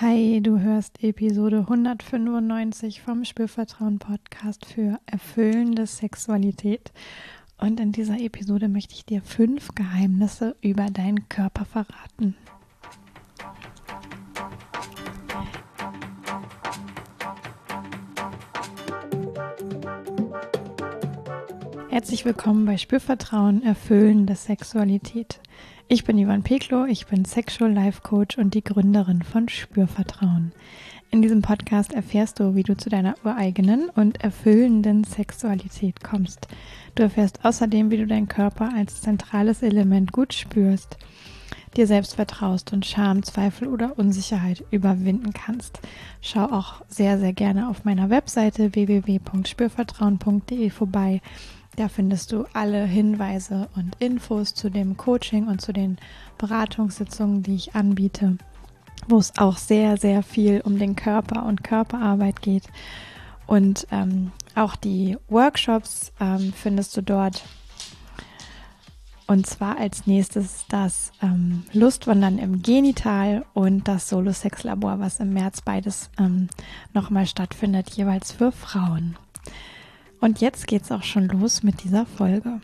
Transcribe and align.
Hi, 0.00 0.40
du 0.40 0.60
hörst 0.60 1.02
Episode 1.02 1.58
195 1.68 3.02
vom 3.02 3.24
Spürvertrauen 3.24 3.98
Podcast 3.98 4.64
für 4.64 5.00
erfüllende 5.06 5.88
Sexualität. 5.88 6.92
Und 7.56 7.80
in 7.80 7.90
dieser 7.90 8.16
Episode 8.20 8.68
möchte 8.68 8.94
ich 8.94 9.04
dir 9.04 9.22
fünf 9.22 9.74
Geheimnisse 9.74 10.54
über 10.60 10.86
deinen 10.86 11.28
Körper 11.28 11.64
verraten. 11.64 12.36
Herzlich 21.88 22.24
willkommen 22.24 22.66
bei 22.66 22.76
Spürvertrauen, 22.76 23.64
erfüllende 23.64 24.36
Sexualität. 24.36 25.40
Ich 25.88 26.04
bin 26.04 26.18
Ivan 26.18 26.42
Peklo, 26.42 26.84
ich 26.84 27.06
bin 27.06 27.24
Sexual 27.24 27.72
Life 27.72 28.02
Coach 28.02 28.36
und 28.36 28.52
die 28.52 28.62
Gründerin 28.62 29.22
von 29.22 29.48
Spürvertrauen. 29.48 30.52
In 31.10 31.22
diesem 31.22 31.40
Podcast 31.40 31.94
erfährst 31.94 32.38
du, 32.38 32.54
wie 32.54 32.62
du 32.62 32.76
zu 32.76 32.90
deiner 32.90 33.14
ureigenen 33.24 33.88
und 33.88 34.22
erfüllenden 34.22 35.04
Sexualität 35.04 36.04
kommst. 36.04 36.48
Du 36.94 37.02
erfährst 37.02 37.42
außerdem, 37.42 37.90
wie 37.90 37.96
du 37.96 38.06
deinen 38.06 38.28
Körper 38.28 38.70
als 38.76 39.00
zentrales 39.00 39.62
Element 39.62 40.12
gut 40.12 40.34
spürst, 40.34 40.98
dir 41.78 41.86
selbst 41.86 42.16
vertraust 42.16 42.74
und 42.74 42.84
Scham, 42.84 43.22
Zweifel 43.22 43.68
oder 43.68 43.98
Unsicherheit 43.98 44.64
überwinden 44.70 45.32
kannst. 45.32 45.80
Schau 46.20 46.44
auch 46.44 46.82
sehr, 46.88 47.18
sehr 47.18 47.32
gerne 47.32 47.70
auf 47.70 47.86
meiner 47.86 48.10
Webseite 48.10 48.74
www.spürvertrauen.de 48.74 50.68
vorbei 50.68 51.22
da 51.78 51.88
findest 51.88 52.32
du 52.32 52.44
alle 52.54 52.84
Hinweise 52.84 53.68
und 53.76 53.94
Infos 54.00 54.52
zu 54.52 54.68
dem 54.68 54.96
Coaching 54.96 55.46
und 55.46 55.60
zu 55.60 55.72
den 55.72 55.96
Beratungssitzungen, 56.36 57.44
die 57.44 57.54
ich 57.54 57.76
anbiete, 57.76 58.36
wo 59.06 59.18
es 59.18 59.32
auch 59.38 59.56
sehr, 59.56 59.96
sehr 59.96 60.24
viel 60.24 60.60
um 60.60 60.78
den 60.78 60.96
Körper 60.96 61.46
und 61.46 61.62
Körperarbeit 61.62 62.42
geht. 62.42 62.64
Und 63.46 63.86
ähm, 63.92 64.32
auch 64.56 64.74
die 64.74 65.16
Workshops 65.28 66.12
ähm, 66.20 66.52
findest 66.52 66.96
du 66.96 67.02
dort. 67.02 67.44
Und 69.28 69.46
zwar 69.46 69.78
als 69.78 70.06
nächstes 70.06 70.64
das 70.68 71.12
ähm, 71.22 71.62
Lustwandern 71.72 72.38
im 72.38 72.62
Genital 72.62 73.44
und 73.54 73.86
das 73.86 74.08
Solo-Sex-Labor, 74.08 74.98
was 74.98 75.20
im 75.20 75.32
März 75.32 75.60
beides 75.60 76.10
ähm, 76.18 76.48
nochmal 76.92 77.26
stattfindet, 77.26 77.90
jeweils 77.90 78.32
für 78.32 78.50
Frauen. 78.50 79.16
Und 80.20 80.40
jetzt 80.40 80.66
geht's 80.66 80.90
auch 80.90 81.02
schon 81.02 81.28
los 81.28 81.62
mit 81.62 81.84
dieser 81.84 82.06
Folge. 82.06 82.60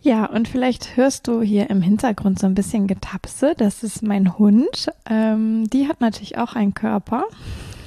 Ja, 0.00 0.26
und 0.26 0.48
vielleicht 0.48 0.96
hörst 0.96 1.26
du 1.26 1.42
hier 1.42 1.68
im 1.70 1.82
Hintergrund 1.82 2.38
so 2.38 2.46
ein 2.46 2.54
bisschen 2.54 2.86
Getapse. 2.86 3.54
Das 3.56 3.82
ist 3.82 4.02
mein 4.02 4.38
Hund. 4.38 4.88
Ähm, 5.08 5.68
die 5.68 5.88
hat 5.88 6.00
natürlich 6.00 6.38
auch 6.38 6.54
einen 6.54 6.72
Körper. 6.72 7.24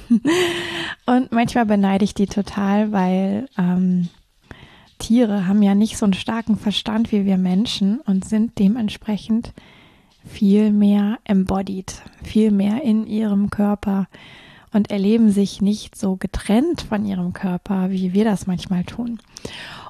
und 1.06 1.32
manchmal 1.32 1.66
beneide 1.66 2.04
ich 2.04 2.14
die 2.14 2.26
total, 2.26 2.92
weil 2.92 3.48
ähm, 3.58 4.08
Tiere 4.98 5.48
haben 5.48 5.62
ja 5.62 5.74
nicht 5.74 5.96
so 5.96 6.04
einen 6.04 6.12
starken 6.12 6.56
Verstand 6.56 7.10
wie 7.10 7.24
wir 7.24 7.38
Menschen 7.38 8.00
und 8.00 8.24
sind 8.24 8.58
dementsprechend 8.58 9.52
viel 10.24 10.72
mehr 10.72 11.18
embodied, 11.24 12.02
viel 12.22 12.50
mehr 12.50 12.82
in 12.82 13.06
ihrem 13.06 13.50
Körper 13.50 14.08
und 14.72 14.90
erleben 14.90 15.30
sich 15.30 15.60
nicht 15.60 15.96
so 15.96 16.16
getrennt 16.16 16.82
von 16.82 17.04
ihrem 17.04 17.32
Körper, 17.32 17.90
wie 17.90 18.12
wir 18.12 18.24
das 18.24 18.46
manchmal 18.46 18.84
tun. 18.84 19.18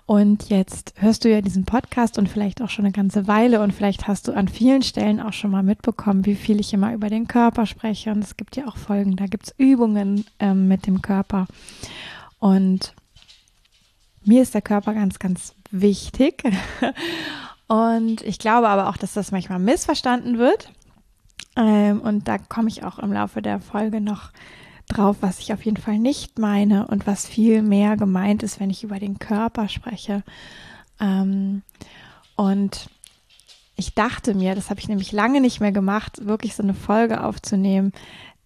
Und 0.05 0.51
jetzt 0.51 0.95
hörst 0.97 1.25
du 1.25 1.31
ja 1.31 1.41
diesen 1.41 1.65
Podcast 1.65 2.19
und 2.19 2.29
vielleicht 2.29 2.61
auch 2.61 2.69
schon 2.69 2.85
eine 2.85 2.93
ganze 2.93 3.29
Weile 3.29 3.63
und 3.63 3.73
vielleicht 3.73 4.09
hast 4.09 4.27
du 4.27 4.33
an 4.33 4.49
vielen 4.49 4.83
Stellen 4.83 5.21
auch 5.21 5.33
schon 5.33 5.53
mal 5.53 5.63
mitbekommen, 5.63 6.27
wie 6.27 6.35
viel 6.35 6.59
ich 6.59 6.75
immer 6.75 6.93
über 6.93 7.09
den 7.09 7.29
Körper 7.29 7.67
spreche. 7.67 8.11
Und 8.11 8.25
es 8.25 8.37
gibt 8.37 8.57
ja 8.57 8.67
auch 8.67 8.77
Folgen, 8.77 9.17
da 9.17 9.27
gibt 9.27 9.47
es 9.47 9.55
Übungen 9.57 10.25
ähm, 10.41 10.67
mit 10.67 10.87
dem 10.87 11.03
Körper. 11.03 11.47
Und 12.41 12.95
mir 14.25 14.43
ist 14.43 14.55
der 14.55 14.63
Körper 14.63 14.93
ganz, 14.95 15.19
ganz 15.19 15.55
wichtig. 15.71 16.43
Und 17.73 18.21
ich 18.21 18.39
glaube 18.39 18.69
aber 18.69 18.91
auch, 18.91 18.99
dass 18.99 19.15
das 19.15 19.33
manchmal 19.33 19.59
missverstanden 19.59 20.37
wird. 20.37 20.71
Ähm, 21.57 22.03
und 22.03 22.29
da 22.29 22.37
komme 22.37 22.69
ich 22.69 22.85
auch 22.85 22.99
im 22.99 23.15
Laufe 23.15 23.41
der 23.41 23.61
Folge 23.61 24.03
noch 24.03 24.31
drauf, 24.89 25.17
was 25.23 25.39
ich 25.39 25.55
auf 25.55 25.65
jeden 25.65 25.79
Fall 25.79 25.99
nicht 25.99 26.39
meine 26.39 26.87
und 26.89 27.07
was 27.07 27.27
viel 27.27 27.63
mehr 27.63 27.97
gemeint 27.97 28.43
ist, 28.43 28.61
wenn 28.61 28.69
ich 28.69 28.85
über 28.85 28.99
den 28.99 29.19
Körper 29.19 29.71
spreche. 29.71 30.23
Ähm, 31.01 31.63
und 32.37 32.91
ich 33.75 33.95
dachte 33.95 34.35
mir, 34.35 34.55
das 34.55 34.69
habe 34.69 34.79
ich 34.79 34.89
nämlich 34.89 35.11
lange 35.11 35.41
nicht 35.41 35.61
mehr 35.61 35.73
gemacht, 35.73 36.27
wirklich 36.27 36.55
so 36.55 36.63
eine 36.63 36.75
Folge 36.75 37.25
aufzunehmen, 37.25 37.95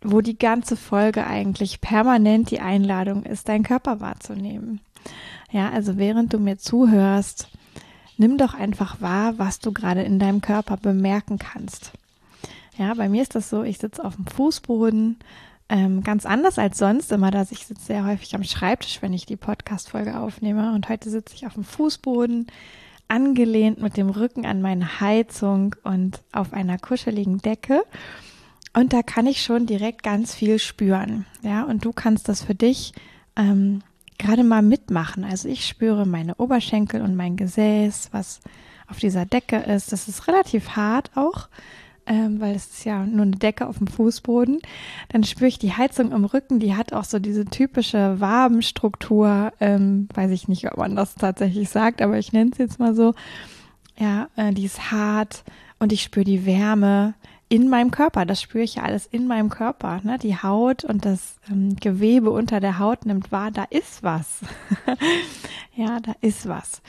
wo 0.03 0.20
die 0.20 0.38
ganze 0.38 0.76
Folge 0.76 1.26
eigentlich 1.26 1.81
permanent 1.81 2.53
die 2.53 2.60
Einladung 2.60 3.25
ist, 3.25 3.48
deinen 3.48 3.65
Körper 3.65 3.98
wahrzunehmen. 3.98 4.78
Ja, 5.50 5.70
also 5.70 5.98
während 5.98 6.32
du 6.32 6.38
mir 6.38 6.59
zuhörst, 6.59 7.48
nimm 8.16 8.38
doch 8.38 8.54
einfach 8.54 9.00
wahr, 9.00 9.38
was 9.38 9.59
du 9.59 9.72
gerade 9.72 10.03
in 10.03 10.19
deinem 10.19 10.41
Körper 10.41 10.77
bemerken 10.77 11.38
kannst. 11.38 11.93
Ja, 12.78 12.94
bei 12.94 13.09
mir 13.09 13.22
ist 13.22 13.34
das 13.34 13.49
so, 13.49 13.62
ich 13.62 13.78
sitze 13.78 14.04
auf 14.04 14.16
dem 14.16 14.27
Fußboden, 14.27 15.19
ähm, 15.69 16.03
ganz 16.03 16.27
anders 16.27 16.59
als 16.59 16.78
sonst 16.78 17.10
immer, 17.10 17.31
dass 17.31 17.50
ich 17.50 17.66
sitze 17.66 17.87
sehr 17.87 18.06
häufig 18.06 18.34
am 18.34 18.44
Schreibtisch, 18.44 19.03
wenn 19.03 19.12
ich 19.12 19.27
die 19.27 19.37
Podcast-Folge 19.37 20.19
aufnehme. 20.19 20.72
Und 20.75 20.88
heute 20.88 21.10
sitze 21.10 21.34
ich 21.34 21.47
auf 21.47 21.54
dem 21.54 21.65
Fußboden, 21.65 22.47
angelehnt 23.09 23.81
mit 23.81 23.97
dem 23.97 24.10
Rücken 24.10 24.47
an 24.47 24.60
meine 24.62 25.00
Heizung 25.00 25.75
und 25.83 26.21
auf 26.33 26.53
einer 26.53 26.78
kuscheligen 26.78 27.38
Decke. 27.38 27.83
Und 28.75 28.93
da 28.93 29.03
kann 29.03 29.27
ich 29.27 29.43
schon 29.43 29.66
direkt 29.66 30.03
ganz 30.03 30.34
viel 30.34 30.59
spüren. 30.59 31.25
Ja, 31.43 31.65
und 31.65 31.84
du 31.84 31.93
kannst 31.93 32.28
das 32.28 32.44
für 32.44 32.54
dich 32.54 32.93
ähm, 33.34 33.83
gerade 34.19 34.44
mal 34.44 34.62
mitmachen. 34.62 35.25
Also 35.25 35.49
ich 35.49 35.66
spüre 35.66 36.06
meine 36.06 36.34
Oberschenkel 36.37 37.00
und 37.03 37.16
mein 37.16 37.37
Gesäß, 37.37 38.10
was 38.12 38.41
auf 38.88 38.99
dieser 38.99 39.27
Decke 39.27 39.56
ist. 39.56 39.93
Das 39.93 40.09
ist 40.09 40.28
relativ 40.28 40.71
hart 40.71 41.10
auch, 41.15 41.49
ähm, 42.06 42.41
weil 42.41 42.54
es 42.54 42.66
ist 42.66 42.84
ja 42.84 43.04
nur 43.04 43.22
eine 43.22 43.37
Decke 43.37 43.66
auf 43.66 43.78
dem 43.78 43.87
Fußboden. 43.87 44.60
Dann 45.09 45.25
spüre 45.25 45.49
ich 45.49 45.59
die 45.59 45.72
Heizung 45.72 46.12
im 46.12 46.25
Rücken, 46.25 46.60
die 46.60 46.77
hat 46.77 46.93
auch 46.93 47.04
so 47.04 47.19
diese 47.19 47.44
typische 47.44 48.21
Wabenstruktur. 48.21 49.53
Ähm, 49.60 50.09
weiß 50.15 50.31
ich 50.31 50.48
nicht, 50.48 50.71
ob 50.71 50.78
man 50.78 50.97
das 50.97 51.15
tatsächlich 51.15 51.69
sagt, 51.69 52.03
aber 52.03 52.19
ich 52.19 52.33
nenne 52.33 52.50
es 52.53 52.59
jetzt 52.59 52.78
mal 52.78 52.94
so. 52.94 53.15
Ja, 53.98 54.28
äh, 54.37 54.53
die 54.53 54.65
ist 54.65 54.91
hart 54.93 55.43
und 55.78 55.93
ich 55.93 56.03
spüre 56.03 56.25
die 56.25 56.47
Wärme 56.47 57.15
in 57.48 57.68
meinem 57.68 57.90
Körper. 57.90 58.26
Das 58.26 58.42
spüre 58.42 58.64
ich 58.64 58.76
ja 58.76 58.82
alles 58.82 59.06
in 59.06 59.26
meinem 59.26 59.50
Körper. 59.50 60.00
Ne? 60.02 60.18
Die 60.18 60.36
Haut 60.36 60.84
und 60.84 61.04
das 61.04 61.36
ähm, 61.50 61.76
Gewebe 61.76 62.30
unter 62.30 62.60
der 62.60 62.78
Haut 62.78 63.06
nimmt 63.06 63.30
wahr, 63.32 63.50
da 63.50 63.64
ist 63.64 64.02
was. 64.02 64.40
ja, 65.74 66.00
da 66.00 66.14
ist 66.20 66.48
was. 66.48 66.82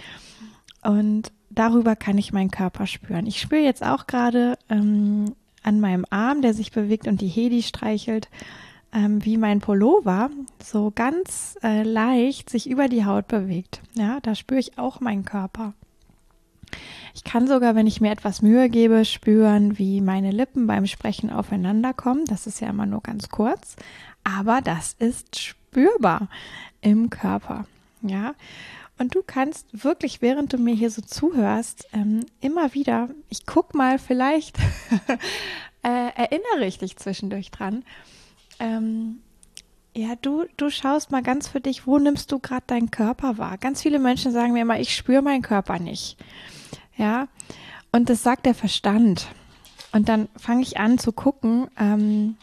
Und 0.83 1.31
darüber 1.49 1.95
kann 1.95 2.17
ich 2.17 2.33
meinen 2.33 2.51
Körper 2.51 2.87
spüren. 2.87 3.25
Ich 3.25 3.39
spüre 3.39 3.61
jetzt 3.61 3.83
auch 3.83 4.07
gerade 4.07 4.57
ähm, 4.69 5.35
an 5.63 5.79
meinem 5.79 6.05
Arm, 6.09 6.41
der 6.41 6.53
sich 6.53 6.71
bewegt 6.71 7.07
und 7.07 7.21
die 7.21 7.27
Hedi 7.27 7.61
streichelt, 7.61 8.29
ähm, 8.93 9.23
wie 9.25 9.37
mein 9.37 9.59
Pullover 9.59 10.29
so 10.63 10.91
ganz 10.95 11.57
äh, 11.61 11.83
leicht 11.83 12.49
sich 12.49 12.69
über 12.69 12.87
die 12.87 13.05
Haut 13.05 13.27
bewegt. 13.27 13.81
Ja, 13.93 14.19
da 14.21 14.33
spüre 14.33 14.59
ich 14.59 14.77
auch 14.77 15.01
meinen 15.01 15.25
Körper. 15.25 15.73
Ich 17.13 17.23
kann 17.23 17.47
sogar, 17.47 17.75
wenn 17.75 17.87
ich 17.87 18.01
mir 18.01 18.11
etwas 18.11 18.41
Mühe 18.41 18.69
gebe, 18.69 19.03
spüren, 19.05 19.77
wie 19.77 20.01
meine 20.01 20.31
Lippen 20.31 20.67
beim 20.67 20.85
Sprechen 20.85 21.31
aufeinander 21.31 21.93
kommen. 21.93 22.25
Das 22.25 22.47
ist 22.47 22.59
ja 22.59 22.69
immer 22.69 22.85
nur 22.85 23.01
ganz 23.01 23.29
kurz, 23.29 23.75
aber 24.23 24.61
das 24.61 24.93
ist 24.99 25.39
spürbar 25.39 26.29
im 26.81 27.09
Körper. 27.09 27.65
Ja. 28.01 28.35
Und 28.99 29.13
du 29.13 29.21
kannst 29.25 29.67
wirklich, 29.83 30.21
während 30.21 30.53
du 30.53 30.57
mir 30.57 30.73
hier 30.73 30.89
so 30.89 31.01
zuhörst, 31.01 31.87
ähm, 31.93 32.25
immer 32.41 32.73
wieder, 32.73 33.09
ich 33.29 33.45
guck 33.45 33.75
mal, 33.75 33.99
vielleicht 33.99 34.57
äh, 35.83 36.09
erinnere 36.15 36.65
ich 36.65 36.79
dich 36.79 36.97
zwischendurch 36.97 37.51
dran. 37.51 37.83
Ähm, 38.59 39.19
ja, 39.97 40.15
du, 40.21 40.45
du 40.57 40.69
schaust 40.69 41.11
mal 41.11 41.23
ganz 41.23 41.47
für 41.47 41.59
dich, 41.59 41.87
wo 41.87 41.97
nimmst 41.97 42.31
du 42.31 42.37
gerade 42.37 42.63
deinen 42.67 42.91
Körper 42.91 43.39
wahr? 43.39 43.57
Ganz 43.57 43.81
viele 43.81 43.97
Menschen 43.97 44.31
sagen 44.31 44.53
mir 44.53 44.61
immer, 44.61 44.79
ich 44.79 44.95
spüre 44.95 45.23
meinen 45.23 45.41
Körper 45.41 45.79
nicht. 45.79 46.17
Ja, 46.97 47.27
und 47.91 48.07
das 48.09 48.21
sagt 48.21 48.45
der 48.45 48.53
Verstand. 48.53 49.27
Und 49.91 50.07
dann 50.07 50.29
fange 50.37 50.61
ich 50.61 50.77
an 50.77 50.99
zu 50.99 51.11
gucken, 51.11 51.67
ähm, 51.79 52.37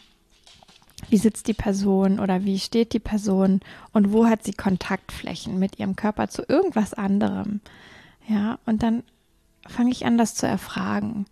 wie 1.09 1.17
sitzt 1.17 1.47
die 1.47 1.53
Person 1.53 2.19
oder 2.19 2.43
wie 2.43 2.59
steht 2.59 2.91
die 2.91 2.99
Person 2.99 3.61
und 3.93 4.11
wo 4.11 4.25
hat 4.25 4.43
sie 4.43 4.53
Kontaktflächen 4.53 5.57
mit 5.57 5.79
ihrem 5.79 5.95
Körper 5.95 6.27
zu 6.27 6.43
irgendwas 6.45 6.93
anderem. 6.93 7.61
Ja, 8.27 8.59
und 8.65 8.83
dann 8.83 9.03
fange 9.65 9.91
ich 9.91 10.05
an, 10.05 10.17
das 10.17 10.35
zu 10.35 10.45
erfragen. 10.45 11.25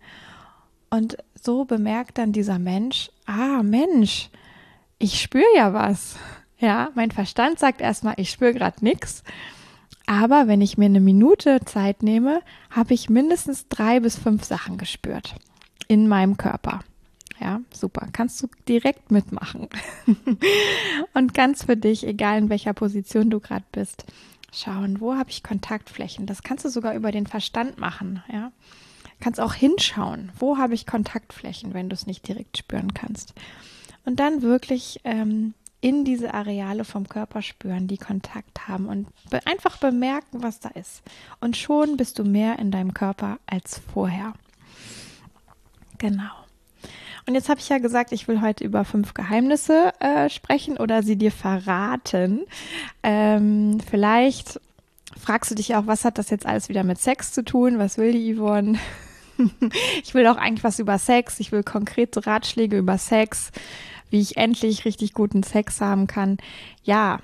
Und 0.88 1.18
so 1.34 1.66
bemerkt 1.66 2.16
dann 2.16 2.32
dieser 2.32 2.58
Mensch, 2.58 3.10
ah 3.26 3.62
Mensch, 3.62 4.30
ich 5.04 5.20
spüre 5.20 5.44
ja 5.54 5.74
was. 5.74 6.16
Ja, 6.58 6.88
mein 6.94 7.10
Verstand 7.10 7.58
sagt 7.58 7.82
erstmal, 7.82 8.14
ich 8.16 8.30
spüre 8.30 8.54
gerade 8.54 8.82
nichts. 8.82 9.22
Aber 10.06 10.48
wenn 10.48 10.62
ich 10.62 10.78
mir 10.78 10.86
eine 10.86 11.00
Minute 11.00 11.60
Zeit 11.66 12.02
nehme, 12.02 12.40
habe 12.70 12.94
ich 12.94 13.10
mindestens 13.10 13.68
drei 13.68 14.00
bis 14.00 14.16
fünf 14.16 14.44
Sachen 14.44 14.78
gespürt 14.78 15.34
in 15.88 16.08
meinem 16.08 16.38
Körper. 16.38 16.80
Ja, 17.38 17.60
super. 17.70 18.08
Kannst 18.12 18.42
du 18.42 18.46
direkt 18.66 19.10
mitmachen. 19.10 19.68
und 21.14 21.34
ganz 21.34 21.64
für 21.64 21.76
dich, 21.76 22.06
egal 22.06 22.38
in 22.38 22.48
welcher 22.48 22.72
Position 22.72 23.28
du 23.28 23.40
gerade 23.40 23.64
bist, 23.72 24.06
schauen, 24.52 25.00
wo 25.00 25.16
habe 25.16 25.30
ich 25.30 25.42
Kontaktflächen. 25.42 26.24
Das 26.24 26.42
kannst 26.42 26.64
du 26.64 26.70
sogar 26.70 26.94
über 26.94 27.12
den 27.12 27.26
Verstand 27.26 27.76
machen. 27.76 28.22
Ja, 28.32 28.52
kannst 29.20 29.40
auch 29.40 29.52
hinschauen, 29.52 30.32
wo 30.38 30.56
habe 30.56 30.72
ich 30.72 30.86
Kontaktflächen, 30.86 31.74
wenn 31.74 31.90
du 31.90 31.94
es 31.94 32.06
nicht 32.06 32.26
direkt 32.26 32.56
spüren 32.56 32.94
kannst. 32.94 33.34
Und 34.04 34.20
dann 34.20 34.42
wirklich 34.42 35.00
ähm, 35.04 35.54
in 35.80 36.04
diese 36.04 36.32
Areale 36.32 36.84
vom 36.84 37.08
Körper 37.08 37.42
spüren, 37.42 37.88
die 37.88 37.98
Kontakt 37.98 38.68
haben 38.68 38.86
und 38.86 39.06
be 39.28 39.46
einfach 39.46 39.76
bemerken, 39.76 40.42
was 40.42 40.60
da 40.60 40.70
ist. 40.70 41.02
Und 41.40 41.56
schon 41.56 41.96
bist 41.96 42.18
du 42.18 42.24
mehr 42.24 42.58
in 42.58 42.70
deinem 42.70 42.94
Körper 42.94 43.38
als 43.46 43.82
vorher. 43.92 44.32
Genau. 45.98 46.30
Und 47.26 47.34
jetzt 47.34 47.48
habe 47.48 47.60
ich 47.60 47.68
ja 47.68 47.78
gesagt, 47.78 48.12
ich 48.12 48.28
will 48.28 48.40
heute 48.40 48.64
über 48.64 48.84
fünf 48.84 49.14
Geheimnisse 49.14 49.92
äh, 50.00 50.28
sprechen 50.28 50.76
oder 50.76 51.02
sie 51.02 51.16
dir 51.16 51.32
verraten. 51.32 52.44
Ähm, 53.02 53.78
vielleicht 53.88 54.60
fragst 55.18 55.50
du 55.50 55.54
dich 55.54 55.74
auch, 55.74 55.86
was 55.86 56.04
hat 56.04 56.18
das 56.18 56.30
jetzt 56.30 56.46
alles 56.46 56.68
wieder 56.68 56.84
mit 56.84 56.98
Sex 56.98 57.32
zu 57.32 57.44
tun? 57.44 57.78
Was 57.78 57.96
will 57.98 58.12
die 58.12 58.34
Yvonne? 58.34 58.78
ich 60.02 60.14
will 60.14 60.26
auch 60.26 60.36
eigentlich 60.36 60.64
was 60.64 60.78
über 60.78 60.98
Sex. 60.98 61.40
Ich 61.40 61.52
will 61.52 61.62
konkrete 61.62 62.26
Ratschläge 62.26 62.76
über 62.76 62.98
Sex, 62.98 63.50
wie 64.14 64.20
ich 64.20 64.36
endlich 64.36 64.84
richtig 64.84 65.12
guten 65.12 65.42
Sex 65.42 65.80
haben 65.80 66.06
kann. 66.06 66.38
Ja, 66.84 67.18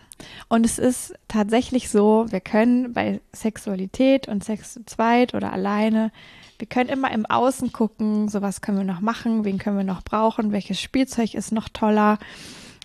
und 0.48 0.66
es 0.66 0.80
ist 0.80 1.14
tatsächlich 1.28 1.88
so, 1.88 2.26
wir 2.30 2.40
können 2.40 2.92
bei 2.92 3.20
Sexualität 3.32 4.26
und 4.26 4.42
Sex 4.42 4.74
zu 4.74 4.84
zweit 4.84 5.34
oder 5.34 5.52
alleine 5.52 6.10
wir 6.58 6.66
können 6.66 6.90
immer 6.90 7.10
im 7.10 7.24
Außen 7.24 7.72
gucken, 7.72 8.28
so 8.28 8.42
was 8.42 8.60
können 8.60 8.78
wir 8.78 8.84
noch 8.84 9.00
machen, 9.00 9.44
wen 9.44 9.58
können 9.58 9.78
wir 9.78 9.84
noch 9.84 10.02
brauchen, 10.02 10.52
welches 10.52 10.78
Spielzeug 10.80 11.34
ist 11.34 11.52
noch 11.52 11.68
toller, 11.70 12.18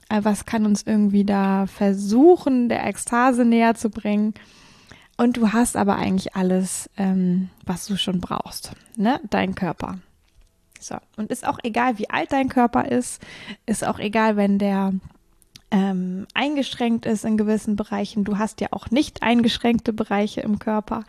äh, 0.08 0.22
was 0.24 0.46
kann 0.46 0.66
uns 0.66 0.84
irgendwie 0.84 1.26
da 1.26 1.66
versuchen, 1.68 2.70
der 2.70 2.86
Ekstase 2.88 3.44
näher 3.44 3.76
zu 3.76 3.90
bringen. 3.90 4.34
Und 5.18 5.38
du 5.38 5.52
hast 5.52 5.76
aber 5.76 5.96
eigentlich 5.96 6.36
alles, 6.36 6.90
ähm, 6.96 7.50
was 7.66 7.86
du 7.86 7.98
schon 7.98 8.22
brauchst, 8.22 8.72
ne? 8.96 9.20
Dein 9.30 9.56
Körper. 9.56 10.00
So. 10.86 10.98
Und 11.18 11.32
ist 11.32 11.48
auch 11.48 11.58
egal, 11.64 11.98
wie 11.98 12.12
alt 12.12 12.32
dein 12.32 12.48
Körper 12.48 12.86
ist, 12.92 13.20
ist 13.66 13.84
auch 13.84 13.98
egal, 13.98 14.38
wenn 14.38 14.60
der 14.60 14.94
ähm, 15.72 16.28
eingeschränkt 16.36 17.08
ist 17.08 17.26
in 17.26 17.38
gewissen 17.38 17.76
Bereichen. 17.76 18.24
Du 18.24 18.38
hast 18.38 18.62
ja 18.62 18.68
auch 18.70 18.92
nicht 18.92 19.24
eingeschränkte 19.24 19.94
Bereiche 19.94 20.42
im 20.42 20.60
Körper, 20.60 21.04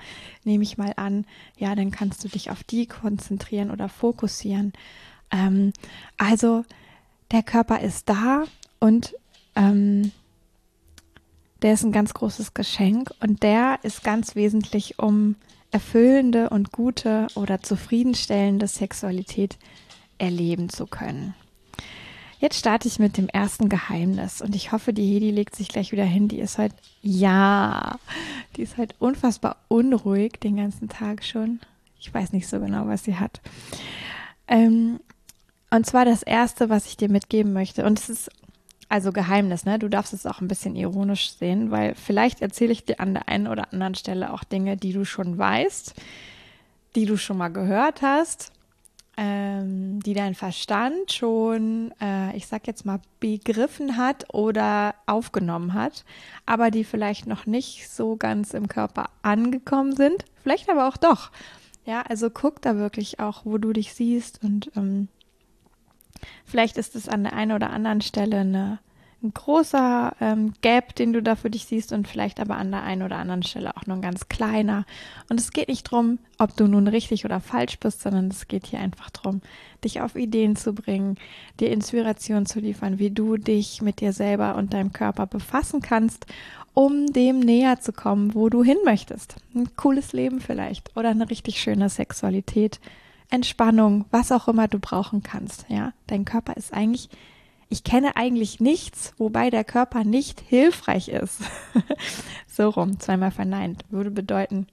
nehme 0.44 0.64
ich 0.64 0.78
mal 0.78 0.94
an. 0.96 1.26
Ja, 1.58 1.74
dann 1.74 1.90
kannst 1.90 2.24
du 2.24 2.28
dich 2.28 2.50
auf 2.50 2.64
die 2.64 2.86
konzentrieren 2.86 3.70
oder 3.70 3.90
fokussieren. 3.90 4.72
Ähm, 5.30 5.74
also 6.16 6.64
der 7.30 7.42
Körper 7.42 7.80
ist 7.80 8.08
da 8.08 8.44
und 8.78 9.14
ähm, 9.56 10.10
der 11.60 11.74
ist 11.74 11.84
ein 11.84 11.92
ganz 11.92 12.14
großes 12.14 12.54
Geschenk 12.54 13.10
und 13.20 13.42
der 13.42 13.80
ist 13.82 14.02
ganz 14.02 14.36
wesentlich, 14.36 14.98
um 14.98 15.36
erfüllende 15.76 16.48
und 16.48 16.72
gute 16.72 17.26
oder 17.34 17.60
zufriedenstellende 17.60 18.66
Sexualität 18.66 19.58
erleben 20.16 20.70
zu 20.70 20.86
können. 20.86 21.34
Jetzt 22.38 22.58
starte 22.58 22.88
ich 22.88 22.98
mit 22.98 23.18
dem 23.18 23.28
ersten 23.28 23.68
Geheimnis 23.68 24.40
und 24.40 24.54
ich 24.54 24.72
hoffe, 24.72 24.94
die 24.94 25.06
Hedi 25.06 25.30
legt 25.30 25.54
sich 25.54 25.68
gleich 25.68 25.92
wieder 25.92 26.06
hin. 26.06 26.28
Die 26.28 26.38
ist 26.38 26.56
heute, 26.56 26.74
ja, 27.02 27.98
die 28.56 28.62
ist 28.62 28.78
halt 28.78 28.94
unfassbar 29.00 29.56
unruhig 29.68 30.40
den 30.40 30.56
ganzen 30.56 30.88
Tag 30.88 31.22
schon. 31.22 31.60
Ich 32.00 32.12
weiß 32.12 32.32
nicht 32.32 32.48
so 32.48 32.58
genau, 32.58 32.86
was 32.86 33.04
sie 33.04 33.16
hat. 33.16 33.42
Ähm, 34.48 34.98
und 35.68 35.84
zwar 35.84 36.06
das 36.06 36.22
erste, 36.22 36.70
was 36.70 36.86
ich 36.86 36.96
dir 36.96 37.10
mitgeben 37.10 37.52
möchte. 37.52 37.84
Und 37.84 37.98
es 37.98 38.08
ist 38.08 38.30
also 38.88 39.12
Geheimnis, 39.12 39.64
ne? 39.64 39.78
Du 39.78 39.88
darfst 39.88 40.12
es 40.12 40.26
auch 40.26 40.40
ein 40.40 40.48
bisschen 40.48 40.76
ironisch 40.76 41.32
sehen, 41.32 41.70
weil 41.70 41.94
vielleicht 41.94 42.42
erzähle 42.42 42.72
ich 42.72 42.84
dir 42.84 43.00
an 43.00 43.14
der 43.14 43.28
einen 43.28 43.48
oder 43.48 43.72
anderen 43.72 43.94
Stelle 43.94 44.32
auch 44.32 44.44
Dinge, 44.44 44.76
die 44.76 44.92
du 44.92 45.04
schon 45.04 45.38
weißt, 45.38 45.94
die 46.94 47.06
du 47.06 47.16
schon 47.16 47.38
mal 47.38 47.48
gehört 47.48 48.02
hast 48.02 48.52
ähm, 49.16 50.00
die 50.02 50.14
dein 50.14 50.34
Verstand 50.34 51.12
schon, 51.12 51.92
äh, 52.00 52.36
ich 52.36 52.46
sag 52.46 52.66
jetzt 52.66 52.84
mal, 52.84 53.00
begriffen 53.18 53.96
hat 53.96 54.32
oder 54.34 54.94
aufgenommen 55.06 55.72
hat, 55.72 56.04
aber 56.44 56.70
die 56.70 56.84
vielleicht 56.84 57.26
noch 57.26 57.46
nicht 57.46 57.88
so 57.88 58.16
ganz 58.16 58.52
im 58.52 58.68
Körper 58.68 59.06
angekommen 59.22 59.96
sind, 59.96 60.24
vielleicht 60.42 60.68
aber 60.68 60.86
auch 60.86 60.96
doch. 60.96 61.30
Ja, 61.86 62.02
also 62.02 62.30
guck 62.30 62.60
da 62.62 62.76
wirklich 62.76 63.20
auch, 63.20 63.44
wo 63.44 63.58
du 63.58 63.72
dich 63.72 63.94
siehst 63.94 64.42
und 64.42 64.70
ähm, 64.76 65.08
vielleicht 66.44 66.76
ist 66.76 66.96
es 66.96 67.08
an 67.08 67.24
der 67.24 67.32
einen 67.32 67.52
oder 67.52 67.70
anderen 67.70 68.00
Stelle 68.00 68.38
eine 68.38 68.78
ein 69.22 69.32
großer 69.32 70.14
ähm, 70.20 70.52
Gap, 70.60 70.94
den 70.94 71.12
du 71.12 71.22
da 71.22 71.36
für 71.36 71.50
dich 71.50 71.64
siehst 71.64 71.92
und 71.92 72.06
vielleicht 72.06 72.38
aber 72.38 72.56
an 72.56 72.70
der 72.70 72.82
einen 72.82 73.02
oder 73.02 73.16
anderen 73.16 73.42
Stelle 73.42 73.76
auch 73.76 73.86
nur 73.86 73.96
ein 73.96 74.02
ganz 74.02 74.28
kleiner. 74.28 74.84
Und 75.28 75.40
es 75.40 75.52
geht 75.52 75.68
nicht 75.68 75.90
darum, 75.90 76.18
ob 76.38 76.56
du 76.56 76.66
nun 76.66 76.86
richtig 76.86 77.24
oder 77.24 77.40
falsch 77.40 77.78
bist, 77.78 78.02
sondern 78.02 78.28
es 78.28 78.46
geht 78.46 78.66
hier 78.66 78.80
einfach 78.80 79.10
darum, 79.10 79.40
dich 79.84 80.00
auf 80.00 80.16
Ideen 80.16 80.54
zu 80.54 80.74
bringen, 80.74 81.16
dir 81.60 81.70
Inspiration 81.70 82.46
zu 82.46 82.60
liefern, 82.60 82.98
wie 82.98 83.10
du 83.10 83.36
dich 83.36 83.80
mit 83.80 84.00
dir 84.00 84.12
selber 84.12 84.56
und 84.56 84.74
deinem 84.74 84.92
Körper 84.92 85.26
befassen 85.26 85.80
kannst, 85.80 86.26
um 86.74 87.06
dem 87.06 87.40
näher 87.40 87.80
zu 87.80 87.92
kommen, 87.92 88.34
wo 88.34 88.50
du 88.50 88.62
hin 88.62 88.78
möchtest. 88.84 89.36
Ein 89.54 89.74
cooles 89.76 90.12
Leben 90.12 90.40
vielleicht 90.40 90.94
oder 90.94 91.08
eine 91.08 91.30
richtig 91.30 91.60
schöne 91.60 91.88
Sexualität. 91.88 92.80
Entspannung, 93.30 94.04
was 94.10 94.32
auch 94.32 94.48
immer 94.48 94.68
du 94.68 94.78
brauchen 94.78 95.22
kannst, 95.22 95.66
ja. 95.68 95.92
Dein 96.06 96.24
Körper 96.24 96.56
ist 96.56 96.72
eigentlich 96.72 97.08
ich 97.68 97.84
kenne 97.84 98.16
eigentlich 98.16 98.60
nichts, 98.60 99.12
wobei 99.18 99.50
der 99.50 99.64
Körper 99.64 100.04
nicht 100.04 100.40
hilfreich 100.40 101.08
ist. 101.08 101.40
so 102.46 102.68
rum, 102.68 103.00
zweimal 103.00 103.32
verneint, 103.32 103.84
würde 103.90 104.10
bedeuten, 104.10 104.68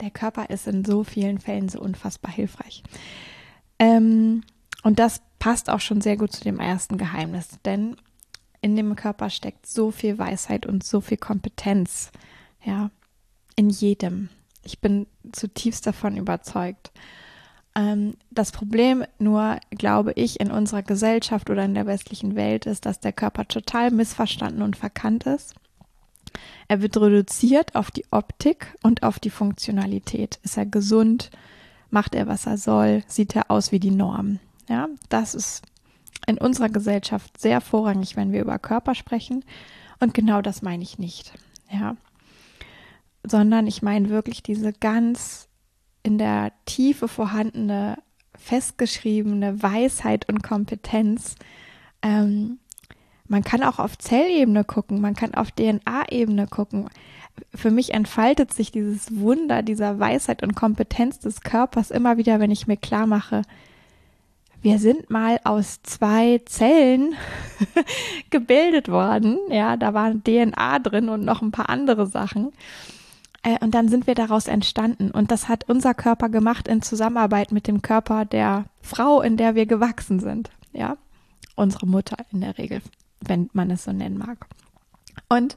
der 0.00 0.10
Körper 0.10 0.50
ist 0.50 0.66
in 0.66 0.84
so 0.84 1.04
vielen 1.04 1.38
Fällen 1.38 1.68
so 1.68 1.80
unfassbar 1.80 2.32
hilfreich. 2.32 2.82
Ähm, 3.78 4.42
und 4.82 4.98
das 4.98 5.20
passt 5.38 5.68
auch 5.68 5.80
schon 5.80 6.00
sehr 6.00 6.16
gut 6.16 6.32
zu 6.32 6.44
dem 6.44 6.60
ersten 6.60 6.96
Geheimnis, 6.96 7.58
denn 7.64 7.96
in 8.60 8.76
dem 8.76 8.94
Körper 8.94 9.28
steckt 9.28 9.66
so 9.66 9.90
viel 9.90 10.18
Weisheit 10.18 10.66
und 10.66 10.84
so 10.84 11.00
viel 11.00 11.18
Kompetenz, 11.18 12.12
ja, 12.64 12.90
in 13.56 13.68
jedem. 13.68 14.28
Ich 14.62 14.80
bin 14.80 15.06
zutiefst 15.32 15.86
davon 15.86 16.16
überzeugt. 16.16 16.92
Ähm, 17.74 18.14
das 18.30 18.52
Problem 18.52 19.04
nur, 19.18 19.58
glaube 19.70 20.12
ich, 20.14 20.40
in 20.40 20.50
unserer 20.50 20.82
Gesellschaft 20.82 21.50
oder 21.50 21.64
in 21.64 21.74
der 21.74 21.86
westlichen 21.86 22.34
Welt 22.36 22.66
ist, 22.66 22.86
dass 22.86 23.00
der 23.00 23.12
Körper 23.12 23.46
total 23.46 23.90
missverstanden 23.90 24.62
und 24.62 24.76
verkannt 24.76 25.24
ist. 25.24 25.54
Er 26.68 26.80
wird 26.82 26.96
reduziert 26.96 27.74
auf 27.74 27.90
die 27.90 28.04
Optik 28.10 28.76
und 28.82 29.02
auf 29.02 29.18
die 29.18 29.30
Funktionalität. 29.30 30.38
Ist 30.42 30.56
er 30.56 30.66
gesund? 30.66 31.30
Macht 31.90 32.14
er, 32.14 32.26
was 32.26 32.46
er 32.46 32.56
soll? 32.56 33.02
Sieht 33.06 33.36
er 33.36 33.50
aus 33.50 33.72
wie 33.72 33.80
die 33.80 33.90
Norm? 33.90 34.38
Ja, 34.68 34.88
das 35.08 35.34
ist 35.34 35.62
in 36.26 36.38
unserer 36.38 36.68
Gesellschaft 36.68 37.38
sehr 37.38 37.60
vorrangig, 37.60 38.16
wenn 38.16 38.32
wir 38.32 38.40
über 38.40 38.58
Körper 38.58 38.94
sprechen. 38.94 39.44
Und 40.00 40.14
genau 40.14 40.40
das 40.40 40.62
meine 40.62 40.82
ich 40.82 40.98
nicht. 40.98 41.34
Ja, 41.70 41.96
sondern 43.24 43.66
ich 43.66 43.82
meine 43.82 44.08
wirklich 44.08 44.42
diese 44.42 44.72
ganz 44.72 45.48
in 46.02 46.18
der 46.18 46.52
Tiefe 46.66 47.08
vorhandene, 47.08 47.98
festgeschriebene 48.36 49.62
Weisheit 49.62 50.28
und 50.28 50.42
Kompetenz. 50.42 51.36
Ähm, 52.02 52.58
man 53.28 53.42
kann 53.42 53.62
auch 53.62 53.78
auf 53.78 53.96
Zellebene 53.98 54.64
gucken, 54.64 55.00
man 55.00 55.14
kann 55.14 55.34
auf 55.34 55.50
DNA-Ebene 55.52 56.46
gucken. 56.48 56.90
Für 57.54 57.70
mich 57.70 57.94
entfaltet 57.94 58.52
sich 58.52 58.72
dieses 58.72 59.16
Wunder 59.16 59.62
dieser 59.62 59.98
Weisheit 59.98 60.42
und 60.42 60.54
Kompetenz 60.54 61.18
des 61.18 61.40
Körpers 61.40 61.90
immer 61.90 62.18
wieder, 62.18 62.40
wenn 62.40 62.50
ich 62.50 62.66
mir 62.66 62.76
klar 62.76 63.06
mache, 63.06 63.42
wir 64.62 64.78
sind 64.78 65.10
mal 65.10 65.40
aus 65.42 65.82
zwei 65.82 66.40
Zellen 66.46 67.14
gebildet 68.30 68.88
worden. 68.88 69.38
Ja, 69.50 69.76
da 69.76 69.92
war 69.92 70.14
DNA 70.14 70.78
drin 70.78 71.08
und 71.08 71.24
noch 71.24 71.42
ein 71.42 71.50
paar 71.50 71.68
andere 71.68 72.06
Sachen. 72.06 72.52
Äh, 73.42 73.58
und 73.60 73.74
dann 73.74 73.88
sind 73.88 74.06
wir 74.06 74.14
daraus 74.14 74.46
entstanden. 74.46 75.10
Und 75.10 75.30
das 75.30 75.48
hat 75.48 75.68
unser 75.68 75.94
Körper 75.94 76.28
gemacht 76.28 76.68
in 76.68 76.82
Zusammenarbeit 76.82 77.52
mit 77.52 77.66
dem 77.66 77.82
Körper 77.82 78.24
der 78.24 78.66
Frau, 78.80 79.20
in 79.20 79.36
der 79.36 79.54
wir 79.54 79.66
gewachsen 79.66 80.20
sind. 80.20 80.50
Ja, 80.72 80.96
unsere 81.54 81.86
Mutter 81.86 82.16
in 82.32 82.40
der 82.40 82.58
Regel, 82.58 82.80
wenn 83.20 83.50
man 83.52 83.70
es 83.70 83.84
so 83.84 83.92
nennen 83.92 84.18
mag. 84.18 84.46
Und 85.28 85.56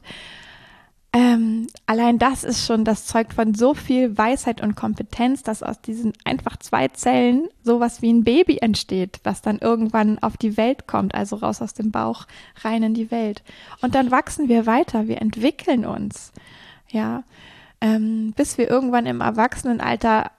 ähm, 1.12 1.68
allein 1.86 2.18
das 2.18 2.44
ist 2.44 2.66
schon, 2.66 2.84
das 2.84 3.06
zeugt 3.06 3.32
von 3.32 3.54
so 3.54 3.72
viel 3.72 4.18
Weisheit 4.18 4.60
und 4.60 4.74
Kompetenz, 4.74 5.42
dass 5.42 5.62
aus 5.62 5.80
diesen 5.80 6.12
einfach 6.24 6.58
zwei 6.58 6.88
Zellen 6.88 7.48
sowas 7.62 8.02
wie 8.02 8.12
ein 8.12 8.22
Baby 8.22 8.58
entsteht, 8.58 9.20
was 9.24 9.40
dann 9.40 9.58
irgendwann 9.58 10.18
auf 10.18 10.36
die 10.36 10.58
Welt 10.58 10.86
kommt, 10.86 11.14
also 11.14 11.36
raus 11.36 11.62
aus 11.62 11.72
dem 11.72 11.90
Bauch, 11.90 12.26
rein 12.62 12.82
in 12.82 12.92
die 12.92 13.10
Welt. 13.10 13.42
Und 13.80 13.94
dann 13.94 14.10
wachsen 14.10 14.50
wir 14.50 14.66
weiter, 14.66 15.08
wir 15.08 15.22
entwickeln 15.22 15.86
uns. 15.86 16.32
Ja, 16.90 17.24
ähm, 17.80 18.32
bis 18.36 18.58
wir 18.58 18.70
irgendwann 18.70 19.06
im 19.06 19.20
Erwachsenenalter 19.20 20.30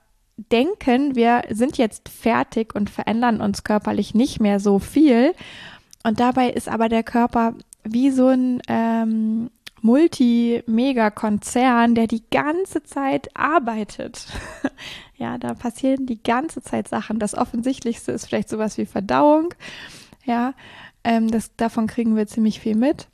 denken, 0.51 1.15
wir 1.15 1.43
sind 1.49 1.77
jetzt 1.77 2.09
fertig 2.09 2.75
und 2.75 2.89
verändern 2.89 3.41
uns 3.41 3.63
körperlich 3.63 4.13
nicht 4.13 4.39
mehr 4.39 4.59
so 4.59 4.79
viel. 4.79 5.33
Und 6.03 6.19
dabei 6.19 6.49
ist 6.49 6.69
aber 6.69 6.89
der 6.89 7.03
Körper 7.03 7.55
wie 7.83 8.11
so 8.11 8.27
ein 8.27 8.61
ähm, 8.67 9.49
Multi-Mega-Konzern, 9.81 11.95
der 11.95 12.07
die 12.07 12.23
ganze 12.29 12.83
Zeit 12.83 13.35
arbeitet. 13.35 14.27
ja, 15.15 15.37
da 15.37 15.53
passieren 15.53 16.05
die 16.05 16.21
ganze 16.21 16.61
Zeit 16.61 16.87
Sachen. 16.87 17.19
Das 17.19 17.35
Offensichtlichste 17.35 18.11
ist 18.11 18.27
vielleicht 18.27 18.49
sowas 18.49 18.77
wie 18.77 18.85
Verdauung. 18.85 19.53
Ja, 20.25 20.53
ähm, 21.03 21.29
das, 21.29 21.55
davon 21.55 21.87
kriegen 21.87 22.15
wir 22.15 22.27
ziemlich 22.27 22.59
viel 22.59 22.75
mit. 22.75 23.07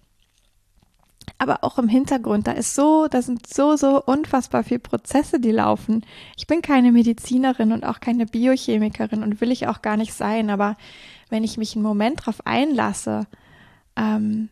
Aber 1.38 1.64
auch 1.64 1.78
im 1.78 1.88
Hintergrund, 1.88 2.48
da 2.48 2.52
ist 2.52 2.76
so, 2.76 3.08
da 3.08 3.22
sind 3.22 3.48
so, 3.48 3.76
so 3.76 4.02
unfassbar 4.04 4.64
viele 4.64 4.80
Prozesse, 4.80 5.40
die 5.40 5.52
laufen. 5.52 6.06
Ich 6.38 6.48
bin 6.48 6.62
keine 6.62 6.92
Medizinerin 6.92 7.72
und 7.72 7.86
auch 7.86 8.00
keine 8.00 8.26
Biochemikerin 8.26 9.24
und 9.24 9.42
will 9.42 9.52
ich 9.52 9.68
auch 9.68 9.82
gar 9.82 9.98
nicht 9.98 10.14
sein, 10.14 10.50
aber 10.50 10.78
wenn 11.30 11.44
ich 11.44 11.58
mich 11.58 11.76
einen 11.76 11.84
Moment 11.84 12.22
darauf 12.22 12.46
einlasse, 12.46 13.28
ähm, 13.96 14.50